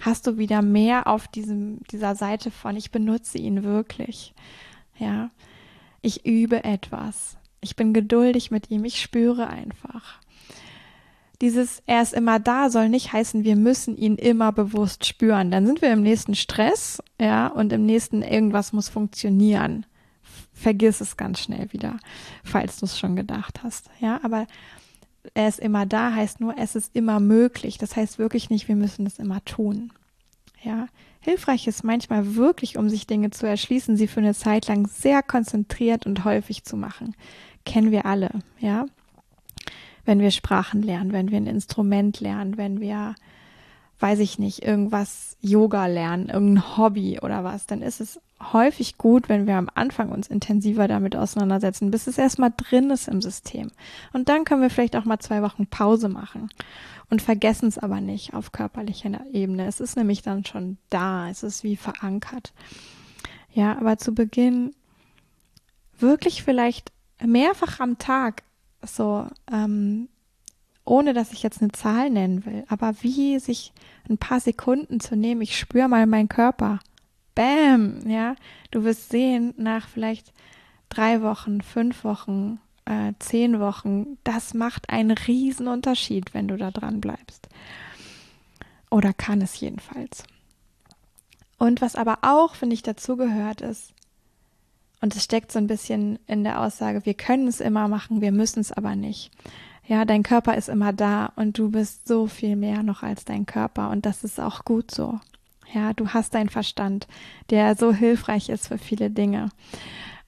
hast 0.00 0.26
du 0.26 0.38
wieder 0.38 0.62
mehr 0.62 1.06
auf 1.06 1.28
diesem, 1.28 1.80
dieser 1.90 2.14
Seite 2.14 2.50
von, 2.50 2.76
ich 2.76 2.90
benutze 2.90 3.36
ihn 3.36 3.64
wirklich. 3.64 4.34
Ja, 4.98 5.30
ich 6.00 6.24
übe 6.24 6.64
etwas. 6.64 7.36
Ich 7.60 7.76
bin 7.76 7.92
geduldig 7.92 8.50
mit 8.50 8.70
ihm. 8.70 8.84
Ich 8.84 9.00
spüre 9.00 9.48
einfach. 9.48 10.20
Dieses 11.40 11.82
er 11.86 12.02
ist 12.02 12.14
immer 12.14 12.38
da 12.38 12.70
soll 12.70 12.88
nicht 12.88 13.12
heißen, 13.12 13.44
wir 13.44 13.56
müssen 13.56 13.96
ihn 13.96 14.16
immer 14.16 14.52
bewusst 14.52 15.04
spüren. 15.04 15.50
Dann 15.50 15.66
sind 15.66 15.82
wir 15.82 15.92
im 15.92 16.02
nächsten 16.02 16.34
Stress, 16.34 17.02
ja, 17.20 17.48
und 17.48 17.72
im 17.72 17.84
nächsten 17.84 18.22
irgendwas 18.22 18.72
muss 18.72 18.88
funktionieren. 18.88 19.86
Vergiss 20.52 21.00
es 21.00 21.16
ganz 21.16 21.40
schnell 21.40 21.72
wieder, 21.72 21.98
falls 22.42 22.78
du 22.78 22.86
es 22.86 22.98
schon 22.98 23.16
gedacht 23.16 23.62
hast, 23.62 23.90
ja, 24.00 24.20
aber 24.22 24.46
er 25.34 25.48
ist 25.48 25.58
immer 25.58 25.86
da 25.86 26.14
heißt 26.14 26.40
nur, 26.40 26.56
es 26.56 26.76
ist 26.76 26.94
immer 26.94 27.20
möglich. 27.20 27.78
Das 27.78 27.96
heißt 27.96 28.18
wirklich 28.18 28.48
nicht, 28.48 28.68
wir 28.68 28.76
müssen 28.76 29.06
es 29.06 29.18
immer 29.18 29.44
tun. 29.44 29.92
Ja, 30.62 30.86
hilfreich 31.20 31.66
ist 31.66 31.84
manchmal 31.84 32.36
wirklich, 32.36 32.78
um 32.78 32.88
sich 32.88 33.06
Dinge 33.06 33.30
zu 33.30 33.46
erschließen, 33.46 33.96
sie 33.96 34.06
für 34.06 34.20
eine 34.20 34.34
Zeit 34.34 34.68
lang 34.68 34.86
sehr 34.86 35.22
konzentriert 35.22 36.06
und 36.06 36.24
häufig 36.24 36.64
zu 36.64 36.76
machen. 36.76 37.14
Kennen 37.64 37.90
wir 37.90 38.06
alle, 38.06 38.30
ja 38.60 38.86
wenn 40.06 40.20
wir 40.20 40.30
Sprachen 40.30 40.82
lernen, 40.82 41.12
wenn 41.12 41.30
wir 41.30 41.36
ein 41.36 41.46
Instrument 41.46 42.20
lernen, 42.20 42.56
wenn 42.56 42.80
wir, 42.80 43.14
weiß 44.00 44.20
ich 44.20 44.38
nicht, 44.38 44.62
irgendwas 44.62 45.36
Yoga 45.40 45.86
lernen, 45.86 46.28
irgendein 46.28 46.76
Hobby 46.76 47.20
oder 47.20 47.44
was, 47.44 47.66
dann 47.66 47.82
ist 47.82 48.00
es 48.00 48.20
häufig 48.52 48.98
gut, 48.98 49.28
wenn 49.28 49.46
wir 49.46 49.56
am 49.56 49.70
Anfang 49.74 50.10
uns 50.10 50.28
intensiver 50.28 50.88
damit 50.88 51.16
auseinandersetzen, 51.16 51.90
bis 51.90 52.06
es 52.06 52.18
erstmal 52.18 52.52
drin 52.56 52.90
ist 52.90 53.08
im 53.08 53.22
System. 53.22 53.70
Und 54.12 54.28
dann 54.28 54.44
können 54.44 54.62
wir 54.62 54.70
vielleicht 54.70 54.96
auch 54.96 55.04
mal 55.04 55.18
zwei 55.18 55.42
Wochen 55.42 55.66
Pause 55.66 56.08
machen 56.08 56.48
und 57.10 57.22
vergessen 57.22 57.66
es 57.66 57.78
aber 57.78 58.00
nicht 58.00 58.34
auf 58.34 58.52
körperlicher 58.52 59.10
Ebene. 59.32 59.66
Es 59.66 59.80
ist 59.80 59.96
nämlich 59.96 60.22
dann 60.22 60.44
schon 60.44 60.78
da, 60.90 61.28
es 61.30 61.42
ist 61.42 61.64
wie 61.64 61.76
verankert. 61.76 62.52
Ja, 63.52 63.76
aber 63.78 63.96
zu 63.96 64.14
Beginn 64.14 64.72
wirklich 65.98 66.42
vielleicht 66.42 66.92
mehrfach 67.24 67.80
am 67.80 67.96
Tag 67.96 68.42
so, 68.86 69.26
ähm, 69.50 70.08
ohne 70.84 71.14
dass 71.14 71.32
ich 71.32 71.42
jetzt 71.42 71.60
eine 71.60 71.72
Zahl 71.72 72.10
nennen 72.10 72.46
will, 72.46 72.64
aber 72.68 72.94
wie 73.02 73.38
sich 73.38 73.72
ein 74.08 74.18
paar 74.18 74.40
Sekunden 74.40 75.00
zu 75.00 75.16
nehmen, 75.16 75.42
ich 75.42 75.58
spüre 75.58 75.88
mal 75.88 76.06
meinen 76.06 76.28
Körper. 76.28 76.78
Bam, 77.34 78.08
ja, 78.08 78.36
du 78.70 78.84
wirst 78.84 79.10
sehen, 79.10 79.52
nach 79.56 79.88
vielleicht 79.88 80.32
drei 80.88 81.22
Wochen, 81.22 81.60
fünf 81.60 82.04
Wochen, 82.04 82.60
äh, 82.86 83.12
zehn 83.18 83.60
Wochen, 83.60 84.16
das 84.24 84.54
macht 84.54 84.90
einen 84.90 85.10
riesen 85.10 85.66
Unterschied, 85.66 86.32
wenn 86.34 86.48
du 86.48 86.56
da 86.56 86.70
dran 86.70 87.00
bleibst. 87.00 87.48
Oder 88.90 89.12
kann 89.12 89.42
es 89.42 89.60
jedenfalls. 89.60 90.24
Und 91.58 91.80
was 91.80 91.96
aber 91.96 92.18
auch, 92.22 92.54
finde 92.54 92.74
ich, 92.74 92.82
dazugehört 92.82 93.60
ist, 93.60 93.92
und 95.00 95.14
es 95.14 95.24
steckt 95.24 95.52
so 95.52 95.58
ein 95.58 95.66
bisschen 95.66 96.18
in 96.26 96.44
der 96.44 96.60
Aussage, 96.60 97.04
wir 97.04 97.14
können 97.14 97.48
es 97.48 97.60
immer 97.60 97.88
machen, 97.88 98.20
wir 98.20 98.32
müssen 98.32 98.60
es 98.60 98.72
aber 98.72 98.96
nicht. 98.96 99.30
Ja, 99.86 100.04
dein 100.04 100.22
Körper 100.22 100.56
ist 100.56 100.68
immer 100.68 100.92
da 100.92 101.32
und 101.36 101.58
du 101.58 101.70
bist 101.70 102.08
so 102.08 102.26
viel 102.26 102.56
mehr 102.56 102.82
noch 102.82 103.02
als 103.02 103.24
dein 103.24 103.46
Körper 103.46 103.90
und 103.90 104.04
das 104.04 104.24
ist 104.24 104.40
auch 104.40 104.64
gut 104.64 104.90
so. 104.90 105.20
Ja, 105.72 105.92
du 105.92 106.08
hast 106.08 106.34
deinen 106.34 106.48
Verstand, 106.48 107.06
der 107.50 107.76
so 107.76 107.92
hilfreich 107.92 108.48
ist 108.48 108.68
für 108.68 108.78
viele 108.78 109.10
Dinge. 109.10 109.50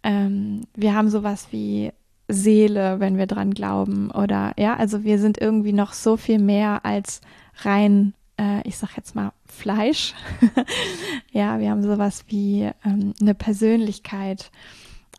Ähm, 0.02 0.62
wir 0.74 0.94
haben 0.94 1.10
sowas 1.10 1.48
wie 1.50 1.92
Seele, 2.28 3.00
wenn 3.00 3.16
wir 3.16 3.26
dran 3.26 3.52
glauben 3.54 4.10
oder 4.10 4.52
ja, 4.58 4.76
also 4.76 5.02
wir 5.02 5.18
sind 5.18 5.38
irgendwie 5.40 5.72
noch 5.72 5.92
so 5.92 6.16
viel 6.16 6.38
mehr 6.38 6.84
als 6.84 7.20
rein 7.62 8.14
äh, 8.38 8.66
ich 8.66 8.78
sag 8.78 8.96
jetzt 8.96 9.14
mal, 9.14 9.32
Fleisch. 9.46 10.14
ja, 11.32 11.58
wir 11.58 11.70
haben 11.70 11.82
sowas 11.82 12.24
wie 12.28 12.70
ähm, 12.84 13.14
eine 13.20 13.34
Persönlichkeit. 13.34 14.50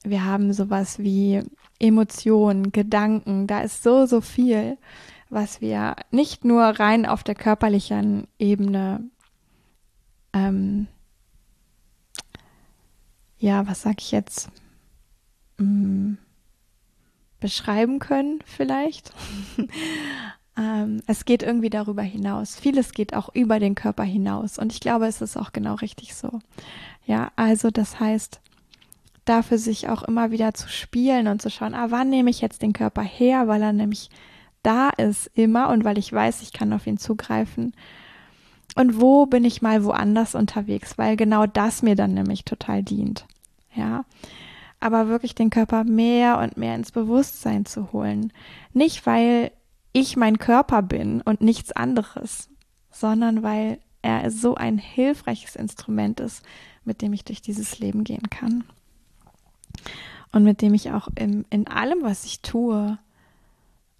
Wir 0.03 0.25
haben 0.25 0.53
sowas 0.53 0.99
wie 0.99 1.43
Emotionen, 1.79 2.71
Gedanken. 2.71 3.47
Da 3.47 3.61
ist 3.61 3.83
so, 3.83 4.05
so 4.05 4.21
viel, 4.21 4.77
was 5.29 5.61
wir 5.61 5.95
nicht 6.11 6.45
nur 6.45 6.63
rein 6.63 7.05
auf 7.05 7.23
der 7.23 7.35
körperlichen 7.35 8.27
Ebene, 8.37 9.03
ähm, 10.33 10.87
ja, 13.37 13.67
was 13.67 13.81
sag 13.81 14.01
ich 14.01 14.11
jetzt, 14.11 14.49
hm, 15.57 16.17
beschreiben 17.39 17.99
können 17.99 18.39
vielleicht. 18.45 19.13
Ähm, 20.59 21.01
es 21.07 21.23
geht 21.23 21.41
irgendwie 21.41 21.69
darüber 21.69 22.01
hinaus. 22.01 22.57
Vieles 22.57 22.91
geht 22.91 23.13
auch 23.13 23.33
über 23.33 23.59
den 23.59 23.75
Körper 23.75 24.03
hinaus. 24.03 24.59
Und 24.59 24.73
ich 24.73 24.81
glaube, 24.81 25.07
es 25.07 25.21
ist 25.21 25.37
auch 25.37 25.53
genau 25.53 25.75
richtig 25.75 26.15
so. 26.15 26.39
Ja, 27.05 27.31
also 27.37 27.71
das 27.71 27.99
heißt, 27.99 28.41
dafür 29.23 29.57
sich 29.57 29.87
auch 29.87 30.03
immer 30.03 30.31
wieder 30.31 30.53
zu 30.53 30.67
spielen 30.67 31.27
und 31.27 31.41
zu 31.41 31.49
schauen, 31.49 31.73
ah, 31.73 31.87
wann 31.89 32.09
nehme 32.09 32.29
ich 32.29 32.41
jetzt 32.41 32.61
den 32.61 32.73
Körper 32.73 33.03
her, 33.03 33.47
weil 33.47 33.61
er 33.61 33.73
nämlich 33.73 34.09
da 34.61 34.89
ist 34.89 35.31
immer 35.33 35.69
und 35.69 35.85
weil 35.85 35.97
ich 35.97 36.11
weiß, 36.11 36.41
ich 36.41 36.51
kann 36.51 36.73
auf 36.73 36.85
ihn 36.85 36.97
zugreifen. 36.97 37.73
Und 38.75 38.99
wo 38.99 39.25
bin 39.25 39.45
ich 39.45 39.61
mal 39.61 39.85
woanders 39.85 40.35
unterwegs, 40.35 40.97
weil 40.97 41.15
genau 41.15 41.45
das 41.45 41.81
mir 41.81 41.95
dann 41.95 42.13
nämlich 42.13 42.43
total 42.43 42.83
dient. 42.83 43.25
Ja. 43.73 44.03
Aber 44.81 45.07
wirklich 45.07 45.35
den 45.35 45.49
Körper 45.49 45.83
mehr 45.85 46.39
und 46.39 46.57
mehr 46.57 46.75
ins 46.75 46.91
Bewusstsein 46.91 47.65
zu 47.65 47.91
holen. 47.91 48.33
Nicht, 48.73 49.05
weil 49.05 49.51
ich 49.93 50.17
mein 50.17 50.37
Körper 50.37 50.81
bin 50.81 51.21
und 51.21 51.41
nichts 51.41 51.71
anderes, 51.71 52.49
sondern 52.91 53.43
weil 53.43 53.79
er 54.01 54.31
so 54.31 54.55
ein 54.55 54.77
hilfreiches 54.77 55.55
Instrument 55.55 56.19
ist, 56.19 56.43
mit 56.85 57.01
dem 57.01 57.13
ich 57.13 57.23
durch 57.23 57.41
dieses 57.41 57.79
Leben 57.79 58.03
gehen 58.03 58.29
kann. 58.29 58.63
Und 60.31 60.43
mit 60.43 60.61
dem 60.61 60.73
ich 60.73 60.91
auch 60.91 61.07
im, 61.15 61.45
in 61.49 61.67
allem, 61.67 62.03
was 62.03 62.25
ich 62.25 62.41
tue, 62.41 62.97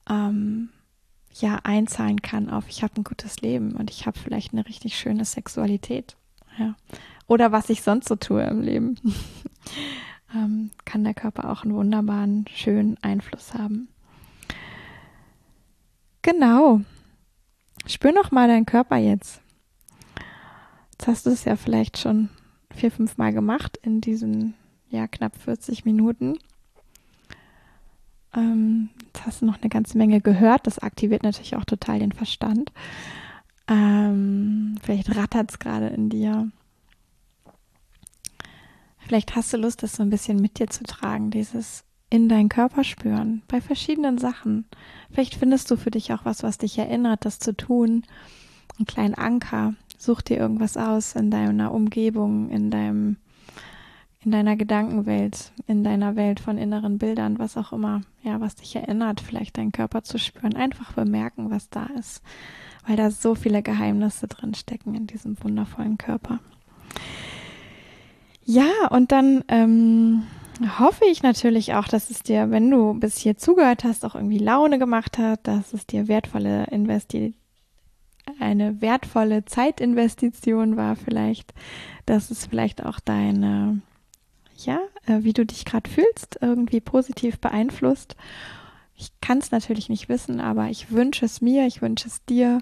ähm, 0.10 0.70
ja, 1.34 1.60
einzahlen 1.64 2.22
kann 2.22 2.50
auf, 2.50 2.68
ich 2.68 2.84
habe 2.84 2.98
ein 2.98 3.04
gutes 3.04 3.42
Leben 3.42 3.74
und 3.74 3.90
ich 3.90 4.06
habe 4.06 4.18
vielleicht 4.18 4.54
eine 4.54 4.66
richtig 4.68 4.98
schöne 4.98 5.26
Sexualität. 5.26 6.16
Ja. 6.58 6.76
Oder 7.28 7.52
was 7.52 7.70
ich 7.70 7.82
sonst 7.82 8.08
so 8.08 8.16
tue 8.16 8.44
im 8.44 8.62
Leben. 8.62 8.96
ähm, 10.36 10.72
kann 10.86 11.04
der 11.04 11.14
Körper 11.14 11.50
auch 11.52 11.64
einen 11.64 11.76
wunderbaren, 11.76 12.46
schönen 12.54 12.98
Einfluss 13.02 13.54
haben. 13.54 13.88
Genau. 16.32 16.82
Spür 17.88 18.12
noch 18.12 18.30
mal 18.30 18.48
deinen 18.48 18.68
Körper 18.68 18.98
jetzt. 18.98 19.42
Jetzt 20.92 21.08
hast 21.08 21.26
du 21.26 21.32
es 21.32 21.44
ja 21.44 21.56
vielleicht 21.56 21.98
schon 21.98 22.30
vier, 22.72 22.92
fünf 22.92 23.18
Mal 23.18 23.34
gemacht 23.34 23.80
in 23.82 24.00
diesen 24.00 24.54
ja 24.90 25.08
knapp 25.08 25.36
40 25.36 25.86
Minuten. 25.86 26.38
Ähm, 28.36 28.90
jetzt 29.08 29.26
hast 29.26 29.42
du 29.42 29.48
noch 29.48 29.60
eine 29.60 29.70
ganze 29.70 29.98
Menge 29.98 30.22
gehört. 30.22 30.68
Das 30.68 30.78
aktiviert 30.78 31.24
natürlich 31.24 31.56
auch 31.56 31.66
total 31.66 31.98
den 31.98 32.12
Verstand. 32.12 32.72
Ähm, 33.68 34.76
vielleicht 34.84 35.16
rattert 35.16 35.50
es 35.50 35.58
gerade 35.58 35.88
in 35.88 36.10
dir. 36.10 36.52
Vielleicht 39.00 39.36
hast 39.36 39.52
du 39.52 39.58
Lust, 39.58 39.82
das 39.82 39.94
so 39.94 40.04
ein 40.04 40.12
bisschen 40.12 40.40
mit 40.40 40.60
dir 40.60 40.68
zu 40.68 40.84
tragen, 40.84 41.32
dieses 41.32 41.86
in 42.10 42.28
deinen 42.28 42.50
Körper 42.50 42.84
spüren, 42.84 43.44
bei 43.48 43.62
verschiedenen 43.62 44.18
Sachen. 44.18 44.66
Vielleicht 45.12 45.36
findest 45.36 45.70
du 45.70 45.78
für 45.78 45.92
dich 45.92 46.12
auch 46.12 46.26
was, 46.26 46.44
was 46.44 46.58
dich 46.58 46.78
erinnert, 46.78 47.26
das 47.26 47.40
zu 47.40 47.56
tun. 47.56 48.04
Einen 48.78 48.86
kleinen 48.86 49.16
Anker. 49.16 49.76
Such 49.98 50.22
dir 50.22 50.38
irgendwas 50.38 50.78
aus 50.78 51.16
in 51.16 51.30
deiner 51.30 51.74
Umgebung, 51.74 52.50
in 52.50 52.72
deinem, 52.72 53.18
in 54.24 54.32
deiner 54.32 54.56
Gedankenwelt, 54.56 55.52
in 55.68 55.84
deiner 55.84 56.16
Welt 56.16 56.40
von 56.40 56.58
inneren 56.58 56.98
Bildern, 56.98 57.38
was 57.38 57.58
auch 57.58 57.74
immer, 57.74 58.02
ja, 58.24 58.40
was 58.40 58.56
dich 58.56 58.76
erinnert, 58.76 59.20
vielleicht 59.20 59.58
deinen 59.58 59.74
Körper 59.74 60.04
zu 60.04 60.18
spüren. 60.18 60.56
Einfach 60.56 60.94
bemerken, 60.94 61.52
was 61.52 61.70
da 61.70 61.88
ist. 62.00 62.24
Weil 62.88 62.96
da 62.96 63.12
so 63.12 63.36
viele 63.36 63.62
Geheimnisse 63.62 64.28
drin 64.28 64.54
stecken 64.56 64.96
in 64.96 65.06
diesem 65.06 65.42
wundervollen 65.44 65.98
Körper. 65.98 66.40
Ja, 68.46 68.88
und 68.90 69.12
dann, 69.12 69.44
ähm, 69.48 70.24
hoffe 70.80 71.06
ich 71.06 71.24
natürlich 71.24 71.74
auch, 71.76 71.88
dass 71.88 72.10
es 72.10 72.24
dir, 72.24 72.52
wenn 72.52 72.70
du 72.70 72.94
bis 72.94 73.18
hier 73.18 73.38
zugehört 73.38 73.84
hast, 73.84 74.06
auch 74.06 74.16
irgendwie 74.16 74.40
Laune 74.40 74.80
gemacht 74.80 75.18
hat, 75.18 75.48
dass 75.48 75.74
es 75.74 75.86
dir 75.86 76.08
wertvolle 76.08 76.66
Investi 76.66 77.34
eine 78.40 78.82
wertvolle 78.82 79.46
Zeitinvestition 79.46 80.78
war 80.78 80.96
vielleicht, 80.96 81.54
dass 82.06 82.32
es 82.32 82.46
vielleicht 82.46 82.86
auch 82.86 83.00
deine, 83.00 83.82
ja, 84.58 84.80
äh, 85.06 85.24
wie 85.24 85.34
du 85.34 85.46
dich 85.46 85.66
gerade 85.66 85.90
fühlst, 85.90 86.38
irgendwie 86.42 86.82
positiv 86.82 87.40
beeinflusst. 87.40 88.16
Ich 88.96 89.10
kann 89.22 89.40
es 89.40 89.52
natürlich 89.52 89.90
nicht 89.90 90.10
wissen, 90.10 90.40
aber 90.40 90.70
ich 90.70 90.92
wünsche 90.92 91.26
es 91.26 91.42
mir, 91.42 91.66
ich 91.66 91.82
wünsche 91.82 92.08
es 92.08 92.24
dir. 92.26 92.62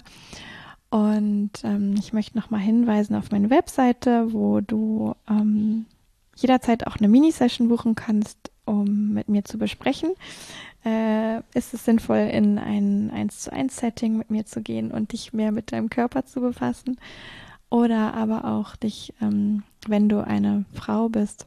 Und 0.90 1.50
ähm, 1.64 1.94
ich 1.98 2.12
möchte 2.12 2.38
nochmal 2.38 2.60
hinweisen 2.60 3.14
auf 3.14 3.30
meine 3.30 3.50
Webseite, 3.50 4.32
wo 4.32 4.60
du 4.60 5.14
ähm, 5.28 5.84
jederzeit 6.40 6.86
auch 6.86 6.96
eine 6.96 7.08
Mini-Session 7.08 7.68
buchen 7.68 7.94
kannst, 7.94 8.50
um 8.64 9.12
mit 9.12 9.28
mir 9.28 9.44
zu 9.44 9.58
besprechen. 9.58 10.10
Äh, 10.84 11.38
ist 11.54 11.74
es 11.74 11.84
sinnvoll, 11.84 12.28
in 12.32 12.58
ein 12.58 13.10
1 13.10 13.40
zu 13.40 13.52
1 13.52 13.76
Setting 13.76 14.16
mit 14.16 14.30
mir 14.30 14.46
zu 14.46 14.62
gehen 14.62 14.90
und 14.90 15.12
dich 15.12 15.32
mehr 15.32 15.52
mit 15.52 15.72
deinem 15.72 15.90
Körper 15.90 16.24
zu 16.24 16.40
befassen? 16.40 16.98
Oder 17.70 18.14
aber 18.14 18.44
auch 18.44 18.76
dich, 18.76 19.12
ähm, 19.20 19.62
wenn 19.86 20.08
du 20.08 20.24
eine 20.24 20.64
Frau 20.72 21.08
bist, 21.08 21.46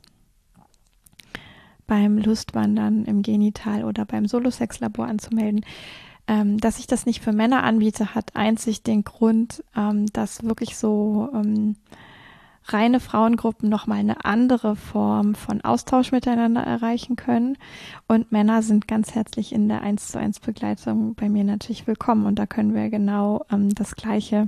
beim 1.87 2.17
Lustwandern 2.17 3.03
im 3.03 3.21
Genital 3.21 3.83
oder 3.83 4.05
beim 4.05 4.25
Solosexlabor 4.25 5.07
anzumelden. 5.07 5.65
Ähm, 6.25 6.57
dass 6.57 6.79
ich 6.79 6.87
das 6.87 7.05
nicht 7.05 7.21
für 7.21 7.33
Männer 7.33 7.63
anbiete, 7.63 8.15
hat 8.15 8.35
einzig 8.35 8.83
den 8.83 9.03
Grund, 9.03 9.63
ähm, 9.75 10.05
dass 10.13 10.43
wirklich 10.43 10.77
so 10.77 11.29
ähm, 11.33 11.75
reine 12.65 12.99
Frauengruppen 12.99 13.69
nochmal 13.69 13.99
eine 13.99 14.23
andere 14.25 14.75
Form 14.75 15.35
von 15.35 15.61
Austausch 15.61 16.11
miteinander 16.11 16.61
erreichen 16.61 17.15
können. 17.15 17.57
Und 18.07 18.31
Männer 18.31 18.61
sind 18.61 18.87
ganz 18.87 19.15
herzlich 19.15 19.53
in 19.53 19.67
der 19.67 19.81
1 19.81 20.09
zu 20.09 20.19
1 20.19 20.39
Begleitung 20.39 21.15
bei 21.15 21.29
mir 21.29 21.43
natürlich 21.43 21.87
willkommen. 21.87 22.25
Und 22.25 22.35
da 22.35 22.45
können 22.45 22.73
wir 22.73 22.89
genau 22.89 23.45
ähm, 23.51 23.73
das 23.73 23.95
Gleiche 23.95 24.47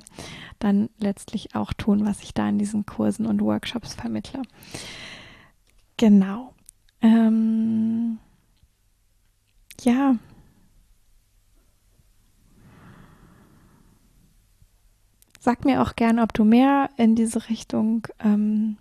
dann 0.60 0.90
letztlich 1.00 1.56
auch 1.56 1.74
tun, 1.74 2.06
was 2.06 2.22
ich 2.22 2.34
da 2.34 2.48
in 2.48 2.58
diesen 2.58 2.86
Kursen 2.86 3.26
und 3.26 3.42
Workshops 3.42 3.94
vermittle. 3.94 4.42
Genau. 5.98 6.54
Ähm, 7.02 8.20
ja, 9.82 10.16
Sag 15.44 15.66
mir 15.66 15.82
auch 15.82 15.98
gerne, 15.98 16.22
ob 16.22 16.34
du 16.34 16.46
mehr 16.46 16.90
in 16.96 17.16
diese 17.16 17.50
Richtung 17.50 18.08
ähm, 18.24 18.78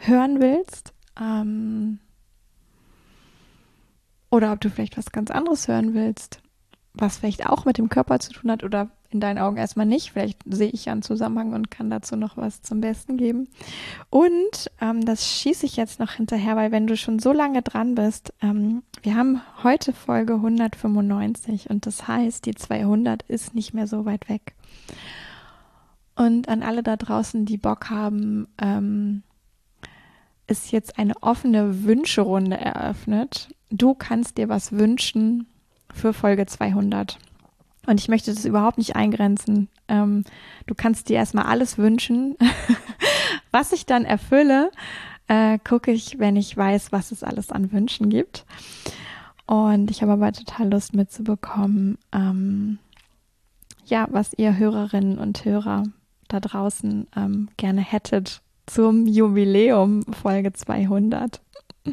hören 0.00 0.38
willst. 0.38 0.92
Ähm, 1.18 1.98
oder 4.28 4.52
ob 4.52 4.60
du 4.60 4.68
vielleicht 4.68 4.98
was 4.98 5.12
ganz 5.12 5.30
anderes 5.30 5.66
hören 5.66 5.94
willst, 5.94 6.42
was 6.92 7.16
vielleicht 7.16 7.46
auch 7.46 7.64
mit 7.64 7.78
dem 7.78 7.88
Körper 7.88 8.18
zu 8.18 8.34
tun 8.34 8.50
hat 8.50 8.64
oder 8.64 8.90
in 9.08 9.20
deinen 9.20 9.38
Augen 9.38 9.56
erstmal 9.56 9.86
nicht. 9.86 10.12
Vielleicht 10.12 10.40
sehe 10.44 10.68
ich 10.68 10.84
ja 10.84 10.92
einen 10.92 11.00
Zusammenhang 11.00 11.54
und 11.54 11.70
kann 11.70 11.88
dazu 11.88 12.16
noch 12.16 12.36
was 12.36 12.60
zum 12.60 12.82
Besten 12.82 13.16
geben. 13.16 13.48
Und 14.10 14.70
ähm, 14.82 15.06
das 15.06 15.26
schieße 15.26 15.64
ich 15.64 15.76
jetzt 15.76 16.00
noch 16.00 16.12
hinterher, 16.12 16.54
weil 16.54 16.70
wenn 16.70 16.86
du 16.86 16.98
schon 16.98 17.18
so 17.18 17.32
lange 17.32 17.62
dran 17.62 17.94
bist, 17.94 18.34
ähm, 18.42 18.82
wir 19.02 19.14
haben 19.14 19.40
heute 19.62 19.94
Folge 19.94 20.34
195 20.34 21.70
und 21.70 21.86
das 21.86 22.06
heißt, 22.06 22.44
die 22.44 22.54
200 22.54 23.22
ist 23.22 23.54
nicht 23.54 23.72
mehr 23.72 23.86
so 23.86 24.04
weit 24.04 24.28
weg. 24.28 24.54
Und 26.16 26.48
an 26.48 26.62
alle 26.62 26.82
da 26.82 26.96
draußen, 26.96 27.44
die 27.44 27.58
Bock 27.58 27.90
haben, 27.90 28.46
ähm, 28.58 29.22
ist 30.46 30.72
jetzt 30.72 30.98
eine 30.98 31.14
offene 31.22 31.84
Wünscherunde 31.84 32.56
eröffnet. 32.56 33.54
Du 33.70 33.94
kannst 33.94 34.38
dir 34.38 34.48
was 34.48 34.72
wünschen 34.72 35.46
für 35.92 36.12
Folge 36.12 36.46
200. 36.46 37.18
Und 37.86 38.00
ich 38.00 38.08
möchte 38.08 38.32
das 38.32 38.44
überhaupt 38.44 38.78
nicht 38.78 38.96
eingrenzen. 38.96 39.68
Ähm, 39.88 40.24
du 40.66 40.74
kannst 40.74 41.08
dir 41.08 41.16
erstmal 41.16 41.46
alles 41.46 41.78
wünschen. 41.78 42.36
was 43.50 43.72
ich 43.72 43.86
dann 43.86 44.04
erfülle, 44.04 44.70
äh, 45.28 45.58
gucke 45.58 45.90
ich, 45.90 46.18
wenn 46.18 46.36
ich 46.36 46.56
weiß, 46.56 46.92
was 46.92 47.12
es 47.12 47.22
alles 47.22 47.50
an 47.50 47.72
Wünschen 47.72 48.08
gibt. 48.08 48.44
Und 49.46 49.90
ich 49.90 50.02
habe 50.02 50.12
aber 50.12 50.32
total 50.32 50.70
Lust 50.70 50.94
mitzubekommen, 50.94 51.98
ähm, 52.12 52.78
ja, 53.84 54.06
was 54.10 54.32
ihr 54.34 54.56
Hörerinnen 54.56 55.18
und 55.18 55.44
Hörer 55.44 55.84
da 56.34 56.40
draußen 56.40 57.06
ähm, 57.16 57.48
gerne 57.56 57.80
hättet 57.80 58.42
zum 58.66 59.06
Jubiläum 59.06 60.02
Folge 60.12 60.52
200. 60.52 61.40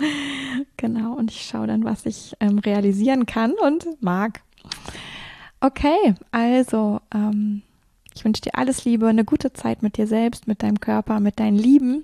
genau, 0.78 1.14
und 1.14 1.32
ich 1.32 1.44
schaue 1.44 1.68
dann, 1.68 1.84
was 1.84 2.06
ich 2.06 2.36
ähm, 2.40 2.60
realisieren 2.60 3.26
kann 3.26 3.54
und 3.54 3.86
mag. 4.02 4.42
Okay, 5.60 6.16
also 6.32 7.02
ähm, 7.14 7.62
ich 8.16 8.26
wünsche 8.26 8.42
dir 8.42 8.56
alles 8.56 8.84
Liebe, 8.84 9.08
eine 9.08 9.26
gute 9.26 9.54
Zeit 9.54 9.84
mit 9.84 9.98
dir 9.98 10.08
selbst, 10.08 10.48
mit 10.48 10.64
deinem 10.64 10.80
Körper, 10.80 11.20
mit 11.20 11.40
deinen 11.40 11.58
Lieben, 11.58 12.04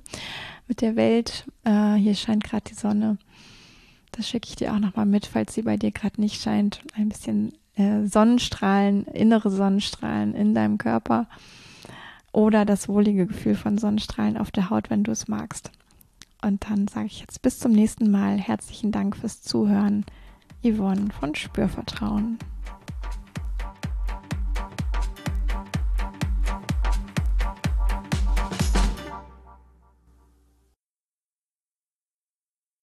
mit 0.67 0.81
der 0.81 0.95
Welt. 0.95 1.45
Äh, 1.63 1.95
hier 1.95 2.15
scheint 2.15 2.43
gerade 2.43 2.65
die 2.69 2.75
Sonne. 2.75 3.17
Das 4.11 4.29
schicke 4.29 4.47
ich 4.49 4.55
dir 4.55 4.73
auch 4.73 4.79
nochmal 4.79 5.05
mit, 5.05 5.25
falls 5.25 5.53
sie 5.53 5.63
bei 5.63 5.77
dir 5.77 5.91
gerade 5.91 6.21
nicht 6.21 6.41
scheint. 6.41 6.81
Ein 6.95 7.09
bisschen 7.09 7.53
äh, 7.75 8.05
Sonnenstrahlen, 8.05 9.05
innere 9.05 9.49
Sonnenstrahlen 9.49 10.35
in 10.35 10.53
deinem 10.53 10.77
Körper 10.77 11.27
oder 12.37 12.65
das 12.65 12.87
wohlige 12.87 13.25
Gefühl 13.25 13.55
von 13.55 13.79
Sonnenstrahlen 13.79 14.37
auf 14.37 14.51
der 14.51 14.69
Haut, 14.69 14.91
wenn 14.91 15.03
du 15.03 15.09
es 15.09 15.27
magst. 15.27 15.71
Und 16.43 16.69
dann 16.69 16.87
sage 16.87 17.07
ich 17.07 17.19
jetzt 17.19 17.41
bis 17.41 17.57
zum 17.57 17.71
nächsten 17.71 18.11
Mal. 18.11 18.37
Herzlichen 18.37 18.91
Dank 18.91 19.17
fürs 19.17 19.41
Zuhören. 19.41 20.05
Yvonne 20.63 21.09
von 21.19 21.33
Spürvertrauen. 21.33 22.37